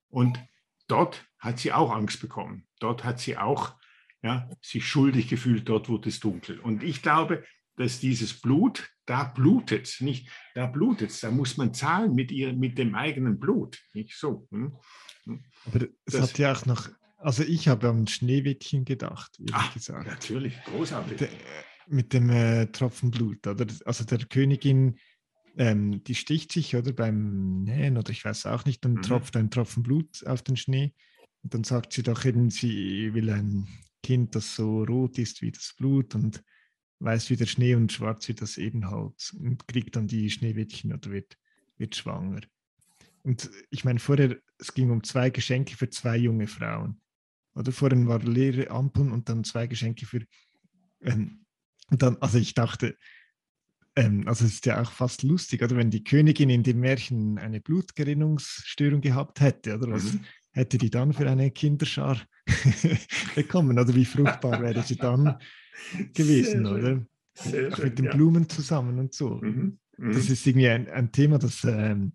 Und 0.10 0.40
dort 0.88 1.28
hat 1.40 1.58
sie 1.58 1.74
auch 1.74 1.92
Angst 1.92 2.22
bekommen. 2.22 2.68
Dort 2.80 3.04
hat 3.04 3.20
sie 3.20 3.38
auch 3.38 3.74
ja, 4.22 4.48
sich 4.62 4.86
schuldig 4.86 5.30
gefühlt, 5.30 5.68
dort 5.68 5.90
wurde 5.90 6.10
es 6.10 6.20
dunkel. 6.20 6.60
Und 6.60 6.84
ich 6.84 7.02
glaube, 7.02 7.44
dass 7.76 8.00
dieses 8.00 8.40
Blut, 8.40 8.90
da 9.06 9.24
blutet 9.24 9.98
nicht, 10.00 10.30
da 10.56 10.68
blutet 10.68 11.22
da 11.24 11.32
muss 11.32 11.58
man 11.58 11.74
zahlen 11.74 12.14
mit, 12.14 12.32
ihr, 12.32 12.54
mit 12.54 12.78
dem 12.78 12.96
eigenen 12.96 13.40
Blut, 13.40 13.80
nicht 13.94 14.16
so. 14.16 14.48
Hm? 14.52 14.78
hm? 15.26 15.44
Aber 15.66 15.88
es 16.06 16.20
hat 16.20 16.38
ja 16.38 16.54
auch 16.54 16.66
noch, 16.66 16.90
also 17.18 17.44
ich 17.44 17.68
habe 17.68 17.90
an 17.90 18.08
Schneewittchen 18.08 18.86
gedacht, 18.86 19.38
ehrlich 19.40 19.56
Ach, 19.56 19.74
gesagt. 19.74 20.08
Natürlich, 20.08 20.56
großartig. 20.66 21.18
De, 21.18 21.30
mit 21.88 22.14
dem 22.14 22.30
äh, 22.30 22.68
Tropfen 22.68 23.12
Blut, 23.12 23.46
oder? 23.48 23.66
Also 23.86 24.06
der 24.06 24.20
Königin, 24.20 25.00
ähm, 25.58 26.04
die 26.04 26.16
sticht 26.16 26.52
sich, 26.52 26.76
oder 26.76 26.94
beim 26.94 27.64
Nähen, 27.64 27.98
oder 27.98 28.12
ich 28.12 28.24
weiß 28.24 28.46
auch 28.46 28.66
nicht, 28.66 28.86
dann 28.86 28.94
mhm. 28.94 29.02
tropft 29.02 29.36
ein 29.36 29.52
Tropfen 29.52 29.84
Blut 29.84 30.26
auf 30.26 30.42
den 30.44 30.56
Schnee. 30.56 30.94
Und 31.44 31.54
dann 31.54 31.64
sagt 31.64 31.94
sie 31.94 32.04
doch 32.04 32.24
eben, 32.26 32.50
sie 32.50 33.14
will 33.14 33.30
ein 33.30 33.68
Kind, 34.02 34.36
das 34.36 34.56
so 34.56 34.84
rot 34.84 35.18
ist 35.18 35.42
wie 35.42 35.52
das 35.52 35.74
Blut 35.78 36.16
und 36.16 36.42
weiß 37.04 37.30
wie 37.30 37.36
der 37.36 37.46
Schnee 37.46 37.76
und 37.76 37.92
schwarz 37.92 38.28
wie 38.28 38.34
das 38.34 38.58
Ebenholz 38.58 39.34
und 39.34 39.68
kriegt 39.68 39.96
dann 39.96 40.08
die 40.08 40.30
Schneewittchen 40.30 40.94
oder 40.94 41.12
wird, 41.12 41.38
wird 41.78 41.96
schwanger. 41.96 42.42
Und 43.24 43.50
ich 43.70 43.86
meine, 43.86 44.00
vorher, 44.00 44.38
es 44.58 44.74
ging 44.74 44.90
um 44.90 45.04
zwei 45.04 45.30
Geschenke 45.30 45.76
für 45.76 45.90
zwei 45.90 46.18
junge 46.18 46.48
Frauen. 46.48 47.02
Oder 47.56 47.72
vorhin 47.72 48.08
waren 48.08 48.34
leere 48.34 48.70
Ampeln 48.72 49.12
und 49.12 49.30
dann 49.30 49.44
zwei 49.44 49.68
Geschenke 49.68 50.06
für. 50.06 50.26
Ähm, 51.02 51.46
und 51.90 52.02
dann, 52.02 52.18
also 52.18 52.38
ich 52.38 52.54
dachte, 52.54 52.98
ähm, 53.96 54.28
also 54.28 54.46
es 54.46 54.56
ist 54.56 54.66
ja 54.66 54.82
auch 54.82 54.92
fast 54.92 55.24
lustig, 55.24 55.62
oder 55.62 55.76
wenn 55.78 55.92
die 55.92 56.04
Königin 56.04 56.50
in 56.50 56.64
dem 56.64 56.80
Märchen 56.80 57.38
eine 57.38 57.62
Blutgerinnungsstörung 57.62 59.02
gehabt 59.02 59.40
hätte, 59.40 59.76
oder 59.76 59.92
was 59.92 60.14
mhm. 60.14 60.26
hätte 60.52 60.78
die 60.78 60.90
dann 60.90 61.14
für 61.14 61.30
eine 61.30 61.52
Kinderschar 61.52 62.20
bekommen? 63.36 63.80
Oder 63.80 63.96
wie 63.96 64.06
fruchtbar 64.06 64.62
wäre 64.62 64.84
sie 64.84 64.96
dann 64.96 65.38
gewesen, 66.14 66.66
oder? 66.66 67.06
Auch 67.72 67.84
mit 67.84 67.98
den 67.98 68.06
ja. 68.06 68.16
Blumen 68.16 68.48
zusammen 68.50 69.00
und 69.00 69.14
so. 69.14 69.42
Mhm. 69.42 69.80
Mhm. 69.98 70.14
Das 70.14 70.30
ist 70.30 70.46
irgendwie 70.46 70.70
ein, 70.70 70.90
ein 70.90 71.12
Thema, 71.12 71.40
das 71.40 71.64
ähm, 71.64 72.14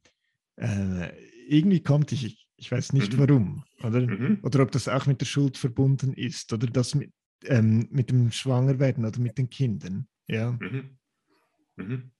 äh, 0.56 1.10
irgendwie 1.48 1.82
kommt, 1.82 2.12
ich, 2.12 2.48
ich 2.56 2.70
weiß 2.70 2.92
nicht 2.92 3.14
mhm. 3.14 3.18
warum, 3.18 3.64
oder? 3.82 4.00
Mhm. 4.00 4.38
Oder 4.42 4.60
ob 4.60 4.70
das 4.72 4.88
auch 4.88 5.06
mit 5.06 5.20
der 5.20 5.26
Schuld 5.26 5.56
verbunden 5.56 6.12
ist, 6.12 6.52
oder 6.52 6.66
das 6.66 6.94
mit, 6.94 7.12
ähm, 7.44 7.88
mit 7.90 8.10
dem 8.10 8.30
Schwangerwerden 8.30 9.04
oder 9.04 9.18
mit 9.20 9.38
den 9.38 9.48
Kindern. 9.48 10.06
Ja. 10.26 10.58
Mhm. 10.60 12.10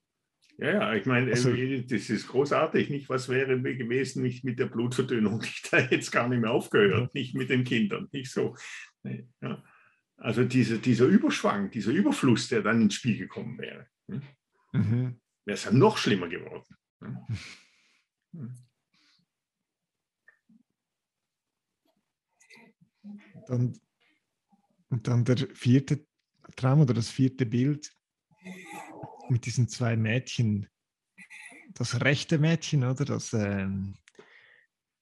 Ja, 0.61 0.73
ja, 0.73 0.95
ich 0.95 1.07
meine, 1.07 1.31
also, 1.31 1.51
äh, 1.51 1.83
das 1.83 2.11
ist 2.11 2.27
großartig. 2.27 2.91
Nicht, 2.91 3.09
was 3.09 3.29
wäre 3.29 3.61
gewesen, 3.63 4.23
nicht 4.23 4.43
mit 4.43 4.59
der 4.59 4.67
Blutverdünnung, 4.67 5.39
nicht 5.41 5.73
da 5.73 5.79
jetzt 5.79 6.11
gar 6.11 6.29
nicht 6.29 6.41
mehr 6.41 6.51
aufgehört, 6.51 7.15
nicht 7.15 7.35
mit 7.35 7.49
den 7.49 7.63
Kindern, 7.63 8.09
nicht 8.13 8.31
so. 8.31 8.57
Ja. 9.41 9.63
Also 10.17 10.45
diese, 10.45 10.81
dieser 10.81 11.07
Überschwang, 11.07 11.71
dieser 11.71 11.93
Überfluss, 11.93 12.49
der 12.49 12.63
dann 12.63 12.83
ins 12.83 12.95
Spiel 12.95 13.17
gekommen 13.17 13.57
wäre, 13.59 13.87
hm? 14.09 14.23
mhm. 14.73 15.21
wäre 15.45 15.55
es 15.55 15.63
dann 15.63 15.79
noch 15.79 15.97
schlimmer 15.97 16.29
geworden. 16.29 16.77
Und, 23.47 23.81
und 24.89 25.07
dann 25.07 25.25
der 25.25 25.37
vierte 25.55 26.05
Traum 26.57 26.81
oder 26.81 26.95
das 26.95 27.11
vierte 27.11 27.47
Bild 27.47 27.93
mit 29.31 29.47
diesen 29.47 29.69
zwei 29.69 29.97
Mädchen. 29.97 30.69
Das 31.75 32.01
rechte 32.03 32.39
Mädchen, 32.39 32.85
oder? 32.85 33.05
Das, 33.05 33.33
ähm, 33.33 33.95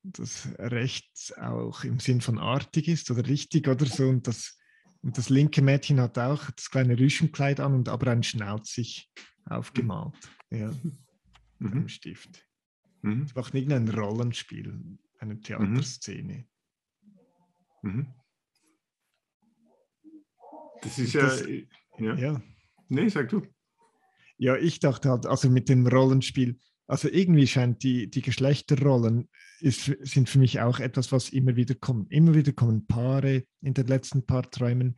das 0.03 0.49
rechts 0.59 1.33
auch 1.33 1.85
im 1.85 1.99
Sinn 2.01 2.21
von 2.21 2.39
artig 2.39 2.89
ist 2.89 3.11
oder 3.11 3.27
richtig 3.27 3.69
oder 3.69 3.87
so. 3.87 4.09
Und 4.09 4.27
das, 4.27 4.59
und 5.03 5.17
das 5.19 5.29
linke 5.29 5.63
Mädchen 5.63 6.01
hat 6.01 6.19
auch 6.19 6.51
das 6.51 6.71
kleine 6.71 6.99
Rüschenkleid 6.99 7.61
an 7.61 7.75
und 7.75 7.89
aber 7.89 8.11
einen 8.11 8.23
Schnauz 8.23 8.73
sich 8.73 9.11
aufgemalt. 9.45 10.15
Ja, 10.51 10.73
mit 11.59 11.73
einem 11.73 11.89
Stift. 11.89 12.47
Mhm. 13.03 13.23
Es 13.23 13.35
macht 13.35 13.55
irgendein 13.55 13.89
Rollenspiel, 13.89 14.99
eine 15.19 15.41
Theaterszene. 15.41 16.47
Mhm. 17.83 18.13
Das 20.83 20.99
ist 20.99 21.15
Das- 21.15 21.47
ja, 21.47 21.57
ja. 21.99 22.15
Ja. 22.15 22.43
Nee, 22.89 23.09
sag 23.09 23.29
du. 23.29 23.43
Ja, 24.39 24.57
ich 24.57 24.81
dachte 24.81 25.11
halt, 25.11 25.27
also 25.27 25.49
mit 25.49 25.69
dem 25.69 25.87
Rollenspiel, 25.87 26.59
also 26.87 27.09
irgendwie 27.09 27.47
scheint 27.47 27.83
die, 27.83 28.09
die 28.09 28.23
Geschlechterrollen 28.23 29.29
ist, 29.61 29.85
sind 30.03 30.29
für 30.29 30.39
mich 30.39 30.61
auch 30.61 30.79
etwas, 30.79 31.11
was 31.11 31.31
immer 31.31 31.57
wieder 31.57 31.75
kommt. 31.75 32.13
Immer 32.13 32.35
wieder 32.35 32.53
kommen 32.53 32.87
Paare 32.87 33.45
in 33.61 33.75
den 33.75 33.87
letzten 33.87 34.25
paar 34.25 34.49
Träumen. 34.51 34.97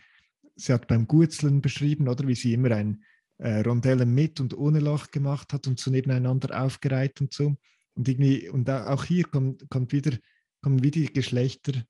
Sie 0.56 0.72
hat 0.72 0.88
beim 0.88 1.06
Gurzeln 1.06 1.62
beschrieben, 1.62 2.08
oder 2.08 2.26
wie 2.26 2.34
sie 2.34 2.52
immer 2.52 2.72
ein 2.72 3.04
äh, 3.38 3.60
Rondelle 3.60 4.04
mit 4.04 4.40
und 4.40 4.56
ohne 4.56 4.80
Loch 4.80 5.10
gemacht 5.10 5.52
hat 5.52 5.66
und 5.66 5.78
so 5.78 5.90
nebeneinander 5.90 6.60
aufgereiht 6.62 7.20
und 7.20 7.32
so. 7.32 7.56
Und 7.94 8.08
irgendwie, 8.08 8.48
und 8.48 8.68
auch 8.68 9.04
hier 9.04 9.24
kommt, 9.24 9.68
kommt 9.70 9.92
wieder, 9.92 10.18
kommen 10.60 10.82
wieder 10.82 11.00
die 11.00 11.12
Geschlechterrollen 11.12 11.86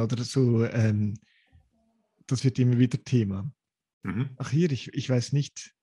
oder 0.00 0.24
so, 0.24 0.64
ähm, 0.64 1.14
das 2.26 2.42
wird 2.44 2.58
immer 2.58 2.78
wieder 2.78 3.02
Thema. 3.04 3.50
Mhm. 4.02 4.30
Ach 4.38 4.50
hier, 4.50 4.72
ich, 4.72 4.92
ich 4.94 5.08
weiß 5.08 5.32
nicht, 5.32 5.74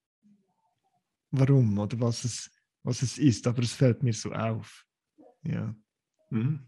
warum 1.32 1.78
oder 1.80 2.00
was 2.00 2.24
es, 2.24 2.52
was 2.84 3.02
es 3.02 3.18
ist, 3.18 3.48
aber 3.48 3.62
es 3.64 3.74
fällt 3.74 4.04
mir 4.04 4.14
so 4.14 4.32
auf. 4.32 4.86
Ja. 5.44 5.76
Mhm. 6.30 6.68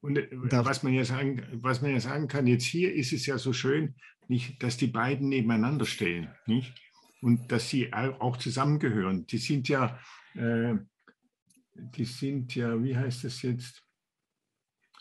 Und 0.00 0.16
äh, 0.16 0.28
was 0.32 0.82
man, 0.82 0.92
ja 0.92 1.04
sagen, 1.04 1.42
was 1.62 1.82
man 1.82 1.90
ja 1.90 2.00
sagen 2.00 2.28
kann, 2.28 2.46
jetzt 2.46 2.64
hier 2.64 2.94
ist 2.94 3.12
es 3.12 3.26
ja 3.26 3.36
so 3.38 3.52
schön, 3.52 3.96
nicht, 4.28 4.62
dass 4.62 4.76
die 4.76 4.86
beiden 4.86 5.28
nebeneinander 5.28 5.86
stehen, 5.86 6.28
nicht? 6.46 6.72
Und 7.20 7.50
dass 7.50 7.68
sie 7.68 7.92
au- 7.92 8.20
auch 8.20 8.36
zusammengehören. 8.36 9.26
Die 9.26 9.38
sind 9.38 9.68
ja, 9.68 9.98
äh, 10.34 10.74
die 11.74 12.04
sind 12.04 12.54
ja, 12.54 12.82
wie 12.82 12.96
heißt 12.96 13.24
das 13.24 13.42
jetzt? 13.42 13.84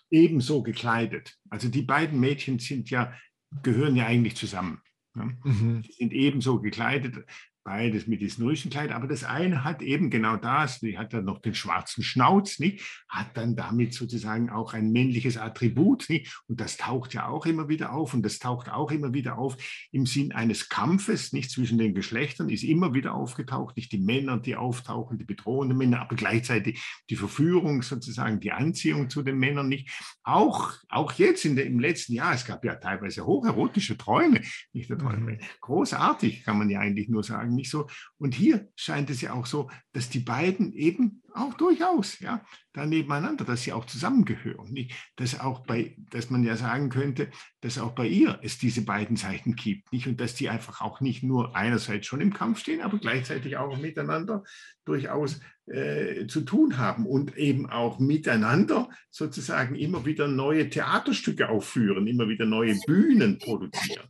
Ebenso 0.09 0.63
gekleidet. 0.63 1.38
Also 1.49 1.67
die 1.69 1.81
beiden 1.81 2.19
Mädchen 2.19 2.59
sind 2.59 2.89
ja, 2.89 3.13
gehören 3.61 3.95
ja 3.95 4.07
eigentlich 4.07 4.35
zusammen. 4.35 4.81
Ne? 5.18 5.38
Mhm. 5.43 5.82
Die 5.82 5.91
sind 5.91 6.13
ebenso 6.13 6.61
gekleidet, 6.61 7.26
beides 7.68 8.07
mit 8.07 8.22
diesem 8.22 8.45
Rüschenkleid, 8.47 8.93
aber 8.93 9.07
das 9.07 9.26
eine 9.26 9.65
hat 9.65 9.82
eben 9.82 10.09
genau 10.09 10.38
das, 10.38 10.80
die 10.80 10.97
hat 10.97 11.11
dann 11.11 11.26
noch 11.26 11.39
den 11.39 11.53
schwarzen 11.53 12.01
Schnauz, 12.01 12.59
nicht? 12.59 13.03
hat 13.09 13.36
dann 13.36 13.57
damit 13.57 13.93
sozusagen 13.93 14.49
auch 14.49 14.74
ein 14.74 14.93
männliches 14.93 15.36
Attribut 15.36 16.09
nicht? 16.09 16.34
und 16.47 16.61
das 16.61 16.78
taucht 16.78 17.13
ja 17.13 17.28
auch 17.28 17.45
immer 17.45 17.68
wieder 17.68 17.91
auf 17.91 18.13
und 18.13 18.24
das 18.24 18.39
taucht 18.39 18.70
auch 18.70 18.89
immer 18.89 19.13
wieder 19.13 19.38
auf 19.38 19.57
im 19.91 20.05
Sinn 20.05 20.32
eines 20.32 20.70
Kampfes, 20.70 21.34
nicht 21.34 21.51
zwischen 21.51 21.78
den 21.78 21.93
Geschlechtern, 21.93 22.47
ist 22.47 22.63
immer 22.63 22.93
wieder 22.93 23.13
aufgetaucht, 23.13 23.76
nicht 23.76 23.91
die 23.91 23.99
Männer, 23.99 24.38
die 24.38 24.55
auftauchen, 24.55 25.18
die 25.18 25.26
bedrohenden 25.26 25.78
Männer, 25.78 25.99
aber 25.99 26.15
gleichzeitig 26.15 26.82
die 27.09 27.18
Verführung 27.18 27.82
sozusagen, 27.82 28.39
die 28.39 28.53
Anziehung 28.53 29.09
zu 29.09 29.24
den 29.24 29.39
Männern 29.39 29.68
nicht. 29.68 29.89
Auch, 30.24 30.72
auch 30.88 31.11
jetzt 31.13 31.43
in 31.43 31.57
der, 31.57 31.65
im 31.65 31.82
letzten 31.82 32.13
Jahr, 32.13 32.34
es 32.34 32.45
gab 32.45 32.63
ja 32.63 32.76
teilweise 32.76 33.26
hocherotische 33.26 33.97
Träume, 33.97 34.39
nicht 34.72 34.89
der 34.89 34.97
Träume, 34.97 35.18
Mhm. 35.34 35.39
großartig 35.59 36.43
kann 36.43 36.57
man 36.57 36.70
ja 36.70 36.80
eigentlich 36.80 37.09
nur 37.09 37.24
sagen, 37.24 37.57
nicht 37.58 37.70
so. 37.70 37.88
Und 38.18 38.34
hier 38.34 38.70
scheint 38.76 39.10
es 39.10 39.20
ja 39.20 39.34
auch 39.34 39.45
so, 39.45 39.70
dass 39.91 40.10
die 40.10 40.20
beiden 40.20 40.72
eben 40.74 41.22
auch 41.34 41.53
durchaus, 41.53 42.20
ja, 42.20 42.43
da 42.74 42.86
nebeneinander, 42.86 43.45
dass 43.45 43.64
sie 43.64 43.74
auch 43.74 43.86
zusammengehören. 43.86 44.72
Nicht? 44.72 44.95
Dass 45.16 45.39
auch 45.39 45.66
bei, 45.66 45.95
dass 46.12 46.30
man 46.30 46.43
ja 46.43 46.55
sagen 46.55 46.89
könnte, 46.89 47.30
dass 47.62 47.78
auch 47.78 47.91
bei 47.91 48.08
ihr 48.08 48.39
es 48.41 48.58
diese 48.58 48.82
beiden 48.82 49.18
Seiten 49.18 49.55
gibt, 49.55 49.91
nicht? 49.91 50.08
Und 50.08 50.20
dass 50.22 50.36
die 50.36 50.49
einfach 50.49 50.82
auch 50.82 51.01
nicht 51.01 51.24
nur 51.24 51.55
einerseits 51.55 52.08
schon 52.08 52.22
im 52.22 52.34
Kampf 52.34 52.60
stehen, 52.60 52.82
aber 52.82 52.97
gleichzeitig 52.97 53.58
auch 53.58 53.78
miteinander 53.78 54.43
durchaus 54.86 55.39
äh, 55.68 56.28
zu 56.28 56.41
tun 56.41 56.78
haben 56.78 57.05
und 57.05 57.36
eben 57.38 57.70
auch 57.70 57.99
miteinander 57.99 58.89
sozusagen 59.10 59.76
immer 59.76 60.05
wieder 60.05 60.28
neue 60.28 60.70
Theaterstücke 60.70 61.49
aufführen, 61.49 62.08
immer 62.08 62.30
wieder 62.30 62.45
neue 62.45 62.76
Bühnen 62.86 63.38
produzieren. 63.38 64.08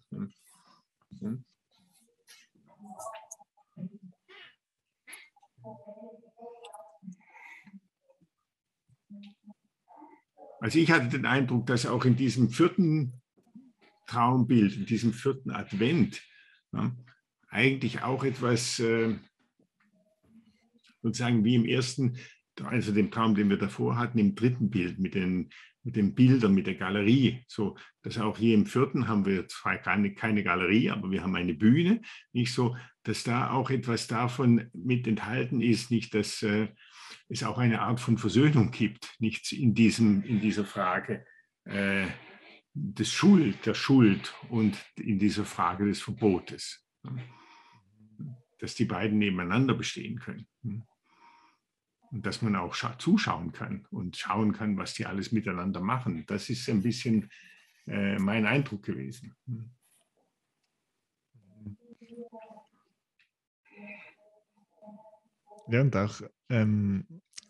Hm? 1.20 1.44
Also 10.60 10.80
ich 10.80 10.92
hatte 10.92 11.10
den 11.10 11.26
Eindruck, 11.26 11.68
dass 11.68 11.86
auch 11.86 12.06
in 12.06 12.16
diesem 12.16 12.50
vierten 12.50 13.22
Traumbild, 14.08 14.76
in 14.76 14.86
diesem 14.86 15.14
vierten 15.14 15.52
Advent, 15.52 16.22
ja, 16.74 16.96
eigentlich 17.50 18.02
auch 18.02 18.24
etwas 18.24 18.80
äh, 18.80 19.16
sozusagen 21.02 21.44
wie 21.44 21.56
im 21.56 21.66
ersten, 21.66 22.18
also 22.64 22.92
dem 22.92 23.12
Traum, 23.12 23.36
den 23.36 23.50
wir 23.50 23.58
davor 23.58 23.98
hatten, 23.98 24.18
im 24.18 24.36
dritten 24.36 24.70
Bild 24.70 25.00
mit 25.00 25.16
den, 25.16 25.50
mit 25.84 25.96
den 25.96 26.16
Bildern, 26.16 26.54
mit 26.54 26.68
der 26.68 26.76
Galerie, 26.76 27.44
so 27.48 27.78
dass 28.02 28.18
auch 28.18 28.38
hier 28.38 28.56
im 28.56 28.66
vierten 28.66 29.08
haben 29.08 29.26
wir 29.26 29.48
zwar 29.48 29.78
keine, 29.78 30.14
keine 30.14 30.44
Galerie, 30.44 30.90
aber 30.90 31.12
wir 31.12 31.24
haben 31.24 31.36
eine 31.36 31.54
Bühne, 31.54 32.02
nicht 32.34 32.54
so, 32.54 32.76
dass 33.04 33.24
da 33.24 33.52
auch 33.52 33.70
etwas 33.70 34.08
davon 34.08 34.70
mit 34.74 35.08
enthalten 35.08 35.62
ist, 35.62 35.92
nicht 35.92 36.14
dass 36.14 36.42
äh, 36.42 36.68
es 37.30 37.44
auch 37.44 37.58
eine 37.58 37.82
Art 37.82 38.00
von 38.00 38.18
Versöhnung 38.18 38.72
gibt, 38.72 39.16
nicht 39.20 39.52
in, 39.52 39.74
diesem, 39.74 40.24
in 40.24 40.40
dieser 40.40 40.66
Frage 40.66 41.26
äh, 41.66 42.08
des 42.74 43.12
Schuld, 43.12 43.66
der 43.66 43.74
Schuld 43.74 44.34
und 44.50 44.78
in 44.96 45.20
dieser 45.20 45.46
Frage 45.46 45.86
des 45.86 46.02
Verbotes. 46.02 46.86
Dass 48.60 48.76
die 48.76 48.86
beiden 48.86 49.18
nebeneinander 49.18 49.74
bestehen 49.74 50.20
können. 50.20 50.48
Und 52.12 52.26
dass 52.26 52.42
man 52.42 52.56
auch 52.56 52.76
zuschauen 52.98 53.52
kann 53.52 53.86
und 53.92 54.16
schauen 54.16 54.54
kann, 54.54 54.78
was 54.78 54.94
die 54.94 55.06
alles 55.06 55.32
miteinander 55.32 55.82
machen. 55.82 56.26
Das 56.28 56.50
ist 56.50 56.70
ein 56.70 56.82
bisschen 56.82 57.30
äh, 57.86 58.18
mein 58.18 58.46
Eindruck 58.46 58.84
gewesen. 58.84 59.36
Ja, 65.70 65.82
und 65.82 65.96
auch, 65.98 66.22
ähm, 66.50 67.06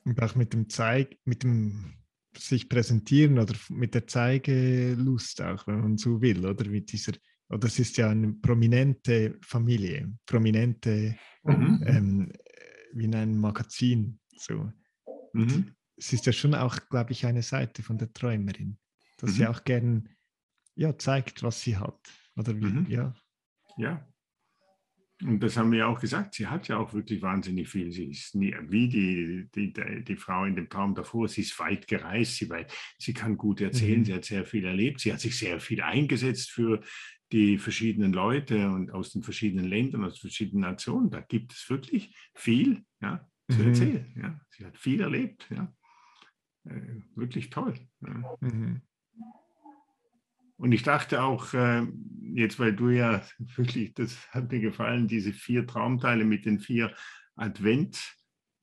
und 0.06 0.22
auch 0.22 0.36
mit 0.36 0.54
dem 0.54 0.70
Zeig, 0.70 1.18
mit 1.26 1.43
dem 1.43 1.93
sich 2.38 2.70
präsentieren 2.70 3.39
oder 3.39 3.56
mit 3.70 3.93
der 3.95 4.08
Zeigelust 4.08 5.41
auch, 5.41 5.66
wenn 5.68 5.82
man 5.82 5.98
so 5.98 6.22
will, 6.22 6.45
oder 6.45 6.70
mit 6.70 6.91
dieser, 6.91 7.14
oder 7.50 7.68
es 7.68 7.80
ist 7.80 7.98
ja 7.98 8.10
eine 8.10 8.34
prominente 8.34 9.38
Familie, 9.41 10.14
prominente, 10.26 11.16
Mhm. 11.43 11.84
ähm, 11.86 12.32
wie 12.93 13.06
in 13.06 13.16
einem 13.16 13.39
Magazin. 13.39 14.20
So. 14.38 14.72
Mhm. 15.34 15.74
Es 15.95 16.14
ist 16.14 16.26
ja 16.26 16.34
schon 16.34 16.54
auch, 16.54 16.78
glaube 16.89 17.12
ich, 17.14 17.26
eine 17.26 17.41
Seite 17.41 17.82
von 17.84 17.98
der 17.98 18.12
Träumerin, 18.14 18.78
dass 19.18 19.36
sie 19.36 19.43
Mhm. 19.43 19.48
auch 19.48 19.64
gern 19.64 20.10
ja, 20.76 20.95
zeigt, 20.98 21.41
was 21.41 21.62
sie 21.62 21.78
hat. 21.78 22.00
Oder 22.36 22.56
wie, 22.56 22.66
Mhm. 22.66 22.86
ja. 22.88 23.16
Ja. 23.78 24.08
Und 25.24 25.39
das 25.41 25.57
haben 25.57 25.72
wir 25.72 25.80
ja 25.80 25.88
auch 25.88 25.99
gesagt, 25.99 26.36
sie 26.36 26.45
hat 26.45 26.68
ja 26.68 26.78
auch 26.78 26.93
wirklich 26.93 27.24
wahnsinnig 27.24 27.68
viel. 27.68 27.91
Sie 27.91 28.11
ist 28.11 28.36
nie, 28.36 28.55
wie 28.70 28.88
die, 28.88 29.49
die, 29.55 29.74
die, 29.74 30.03
die 30.03 30.15
Frau 30.15 30.45
in 30.45 30.55
dem 30.55 30.70
Traum 30.70 30.93
davor, 30.93 31.28
sie 31.28 31.41
ist 31.41 31.57
weit 31.59 31.88
gereist, 31.88 32.36
sie, 32.36 32.49
weit, 32.51 32.72
sie 32.99 33.13
kann 33.13 33.36
gut 33.36 33.59
erzählen, 33.61 34.01
Mhm. 34.01 34.05
sie 34.05 34.13
hat 34.13 34.26
sehr 34.26 34.45
viel 34.45 34.65
erlebt, 34.65 34.99
sie 34.99 35.11
hat 35.11 35.20
sich 35.20 35.36
sehr 35.38 35.59
viel 35.59 35.82
eingesetzt 35.82 36.51
für 36.51 36.82
die 37.32 37.57
verschiedenen 37.57 38.13
Leute 38.13 38.70
und 38.70 38.91
aus 38.91 39.11
den 39.11 39.24
verschiedenen 39.24 39.65
Ländern, 39.65 40.03
aus 40.05 40.20
verschiedenen 40.20 40.61
Nationen. 40.61 41.09
Da 41.09 41.22
gibt 41.22 41.51
es 41.51 41.68
wirklich 41.70 42.15
viel 42.36 42.84
ja, 43.01 43.28
zu 43.49 43.57
Mhm. 43.59 43.68
erzählen. 43.68 44.13
Ja. 44.22 44.41
Sie 44.49 44.65
hat 44.65 44.78
viel 44.78 45.01
erlebt. 45.01 45.47
Ja. 45.49 45.74
Äh, 46.65 47.01
wirklich 47.15 47.49
toll. 47.49 47.74
Ja. 48.01 48.36
Mhm. 48.39 48.82
Und 50.58 50.72
ich 50.72 50.84
dachte 50.84 51.24
auch, 51.24 51.53
äh, 51.53 51.86
jetzt 52.34 52.60
weil 52.60 52.76
du 52.76 52.89
ja 52.89 53.22
wirklich, 53.55 53.93
das 53.93 54.18
hat 54.32 54.51
mir 54.51 54.60
gefallen, 54.60 55.08
diese 55.08 55.34
vier 55.34 55.66
Traumteile 55.66 56.26
mit 56.26 56.45
den 56.45 56.60
vier 56.60 56.93
Advent 57.36 58.16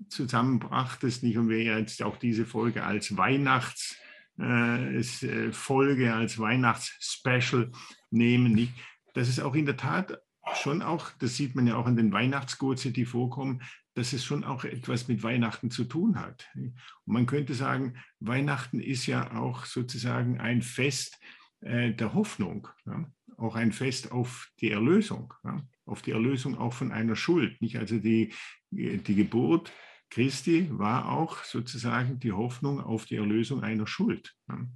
zusammenbrachtest, 0.09 1.22
nicht? 1.22 1.38
Und 1.38 1.49
wir 1.49 1.62
jetzt 1.62 2.03
auch 2.03 2.16
diese 2.16 2.45
Folge 2.45 2.84
als 2.84 3.16
Weihnachts 3.16 3.97
äh, 4.38 4.99
äh, 4.99 6.09
als 6.09 6.38
Weihnachtsspecial 6.38 7.70
nehmen, 8.11 8.53
nicht? 8.53 8.72
Das 9.14 9.28
ist 9.28 9.40
auch 9.40 9.55
in 9.55 9.66
der 9.66 9.76
Tat 9.76 10.18
schon 10.57 10.82
auch, 10.82 11.11
das 11.20 11.36
sieht 11.36 11.55
man 11.55 11.66
ja 11.66 11.76
auch 11.76 11.86
an 11.86 11.97
den 11.97 12.12
Weihnachtsgurze, 12.12 12.90
die 12.90 13.07
vorkommen, 13.07 13.62
dass 13.95 14.12
es 14.12 14.24
schon 14.24 14.45
auch 14.45 14.64
etwas 14.64 15.09
mit 15.09 15.22
Weihnachten 15.22 15.70
zu 15.70 15.84
tun 15.84 16.18
hat. 16.18 16.49
Und 16.55 16.74
man 17.07 17.26
könnte 17.26 17.55
sagen, 17.55 17.97
Weihnachten 18.18 18.80
ist 18.80 19.07
ja 19.07 19.36
auch 19.36 19.64
sozusagen 19.64 20.40
ein 20.40 20.62
Fest 20.62 21.20
der 21.64 22.14
Hoffnung, 22.14 22.68
ja? 22.84 23.10
auch 23.38 23.56
ein 23.56 23.72
Fest 23.72 24.12
auf 24.12 24.50
die 24.60 24.70
Erlösung, 24.70 25.32
ja? 25.44 25.66
auf 25.86 26.02
die 26.02 26.12
Erlösung 26.12 26.56
auch 26.56 26.72
von 26.74 26.92
einer 26.92 27.16
Schuld. 27.16 27.60
Nicht? 27.62 27.78
Also 27.78 27.98
die, 27.98 28.32
die 28.70 29.14
Geburt 29.14 29.72
Christi 30.10 30.68
war 30.70 31.10
auch 31.10 31.42
sozusagen 31.42 32.20
die 32.20 32.32
Hoffnung 32.32 32.80
auf 32.80 33.06
die 33.06 33.16
Erlösung 33.16 33.62
einer 33.62 33.86
Schuld. 33.86 34.34
Ja? 34.48 34.66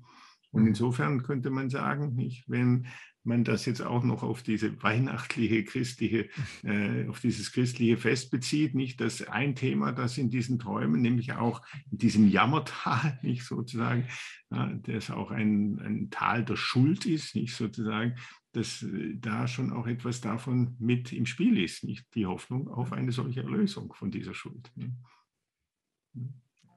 Und 0.51 0.63
mhm. 0.63 0.69
insofern 0.69 1.23
könnte 1.23 1.51
man 1.51 1.71
sagen, 1.71 2.15
nicht, 2.15 2.45
wenn 2.49 2.87
man 3.29 3.45
das 3.45 3.67
jetzt 3.67 3.83
auch 3.83 4.03
noch 4.03 4.25
auf 4.25 4.43
diese 4.43 4.83
weihnachtliche 4.83 5.63
christliche, 5.63 6.29
äh, 6.65 7.07
auf 7.07 7.21
dieses 7.21 7.53
christliche 7.53 7.97
Fest 7.97 8.31
bezieht, 8.31 8.75
nicht 8.75 9.01
dass 9.01 9.23
ein 9.23 9.55
Thema, 9.55 9.93
das 9.93 10.19
in 10.19 10.31
diesen 10.31 10.59
Träumen, 10.59 11.01
nämlich 11.01 11.35
auch 11.35 11.63
in 11.91 11.99
diesem 11.99 12.29
Jammertal, 12.29 13.19
nicht 13.23 13.45
sozusagen, 13.45 14.09
ja, 14.51 14.73
das 14.83 15.11
auch 15.11 15.31
ein, 15.31 15.79
ein 15.79 16.11
Tal 16.11 16.45
der 16.45 16.57
Schuld 16.57 17.07
ist, 17.07 17.37
nicht 17.37 17.55
sozusagen, 17.55 18.17
dass 18.53 18.83
äh, 18.83 19.15
da 19.17 19.47
schon 19.47 19.73
auch 19.73 19.87
etwas 19.87 20.21
davon 20.21 20.75
mit 20.81 21.13
im 21.13 21.27
Spiel 21.27 21.63
ist, 21.63 21.85
nicht 21.85 22.13
die 22.15 22.27
Hoffnung 22.27 22.69
auf 22.69 22.93
eine 22.93 23.13
solche 23.13 23.43
Erlösung 23.43 23.93
von 23.93 24.11
dieser 24.11 24.35
Schuld. 24.35 24.73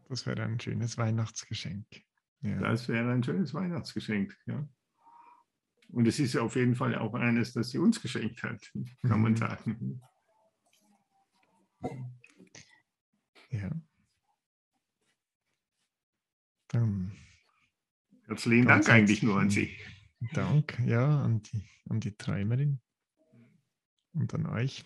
Das 0.09 0.25
wäre 0.25 0.43
ein 0.43 0.59
schönes 0.59 0.97
Weihnachtsgeschenk. 0.97 1.87
Ja. 2.41 2.59
Das 2.59 2.87
wäre 2.89 3.11
ein 3.11 3.23
schönes 3.23 3.53
Weihnachtsgeschenk, 3.53 4.37
ja. 4.45 4.67
Und 5.91 6.07
es 6.07 6.19
ist 6.19 6.37
auf 6.37 6.55
jeden 6.55 6.75
Fall 6.75 6.95
auch 6.95 7.13
eines, 7.13 7.53
das 7.53 7.71
sie 7.71 7.77
uns 7.77 8.01
geschenkt 8.01 8.43
hat, 8.43 8.61
kann 9.01 9.17
mhm. 9.17 9.21
man 9.21 9.35
sagen. 9.35 10.01
Ja. 13.49 13.69
Dann 16.69 17.11
Herzlichen 18.31 18.65
Dank 18.65 18.87
eigentlich 18.87 19.23
nur 19.23 19.37
an 19.37 19.49
Sie. 19.49 19.75
Dank, 20.31 20.79
ja, 20.85 21.21
an 21.21 21.41
die, 21.41 21.65
an 21.89 21.99
die 21.99 22.15
Träumerin 22.15 22.79
und 24.13 24.33
an 24.33 24.45
euch. 24.45 24.85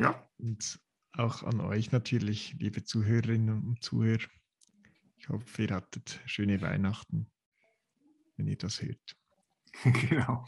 Ja. 0.00 0.28
Und 0.38 0.80
auch 1.12 1.44
an 1.44 1.60
euch 1.60 1.92
natürlich, 1.92 2.54
liebe 2.58 2.82
Zuhörerinnen 2.82 3.62
und 3.62 3.84
Zuhörer. 3.84 4.26
Ich 5.18 5.28
hoffe, 5.28 5.62
ihr 5.62 5.70
hattet 5.70 6.20
schöne 6.26 6.60
Weihnachten, 6.60 7.30
wenn 8.36 8.48
ihr 8.48 8.58
das 8.58 8.82
hört. 8.82 9.16
Genau. 10.08 10.44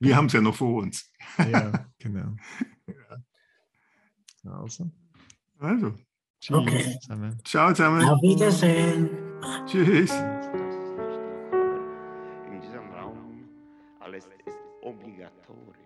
Wir 0.00 0.16
haben 0.16 0.26
es 0.26 0.32
ja 0.32 0.40
noch 0.40 0.54
vor 0.54 0.82
uns. 0.82 1.10
Ja, 1.38 1.86
genau. 1.98 2.34
Also. 4.44 4.90
Also. 5.58 5.94
Tschüss 6.40 6.56
okay. 6.56 6.98
zusammen. 7.00 7.38
Ciao 7.44 7.72
zusammen. 7.72 8.08
Auf 8.08 8.22
Wiedersehen. 8.22 9.10
Tschüss. 9.66 10.12
In 12.46 12.60
diesem 12.60 12.90
Raum 12.92 13.48
alles 14.00 14.26
ist 14.46 14.58
obligatorisch. 14.82 15.78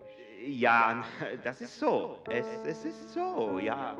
Ja, 0.46 1.04
das 1.42 1.60
ist 1.60 1.78
so. 1.78 2.18
Es, 2.28 2.46
es 2.66 2.84
ist 2.84 3.10
so, 3.10 3.58
ja. 3.58 3.96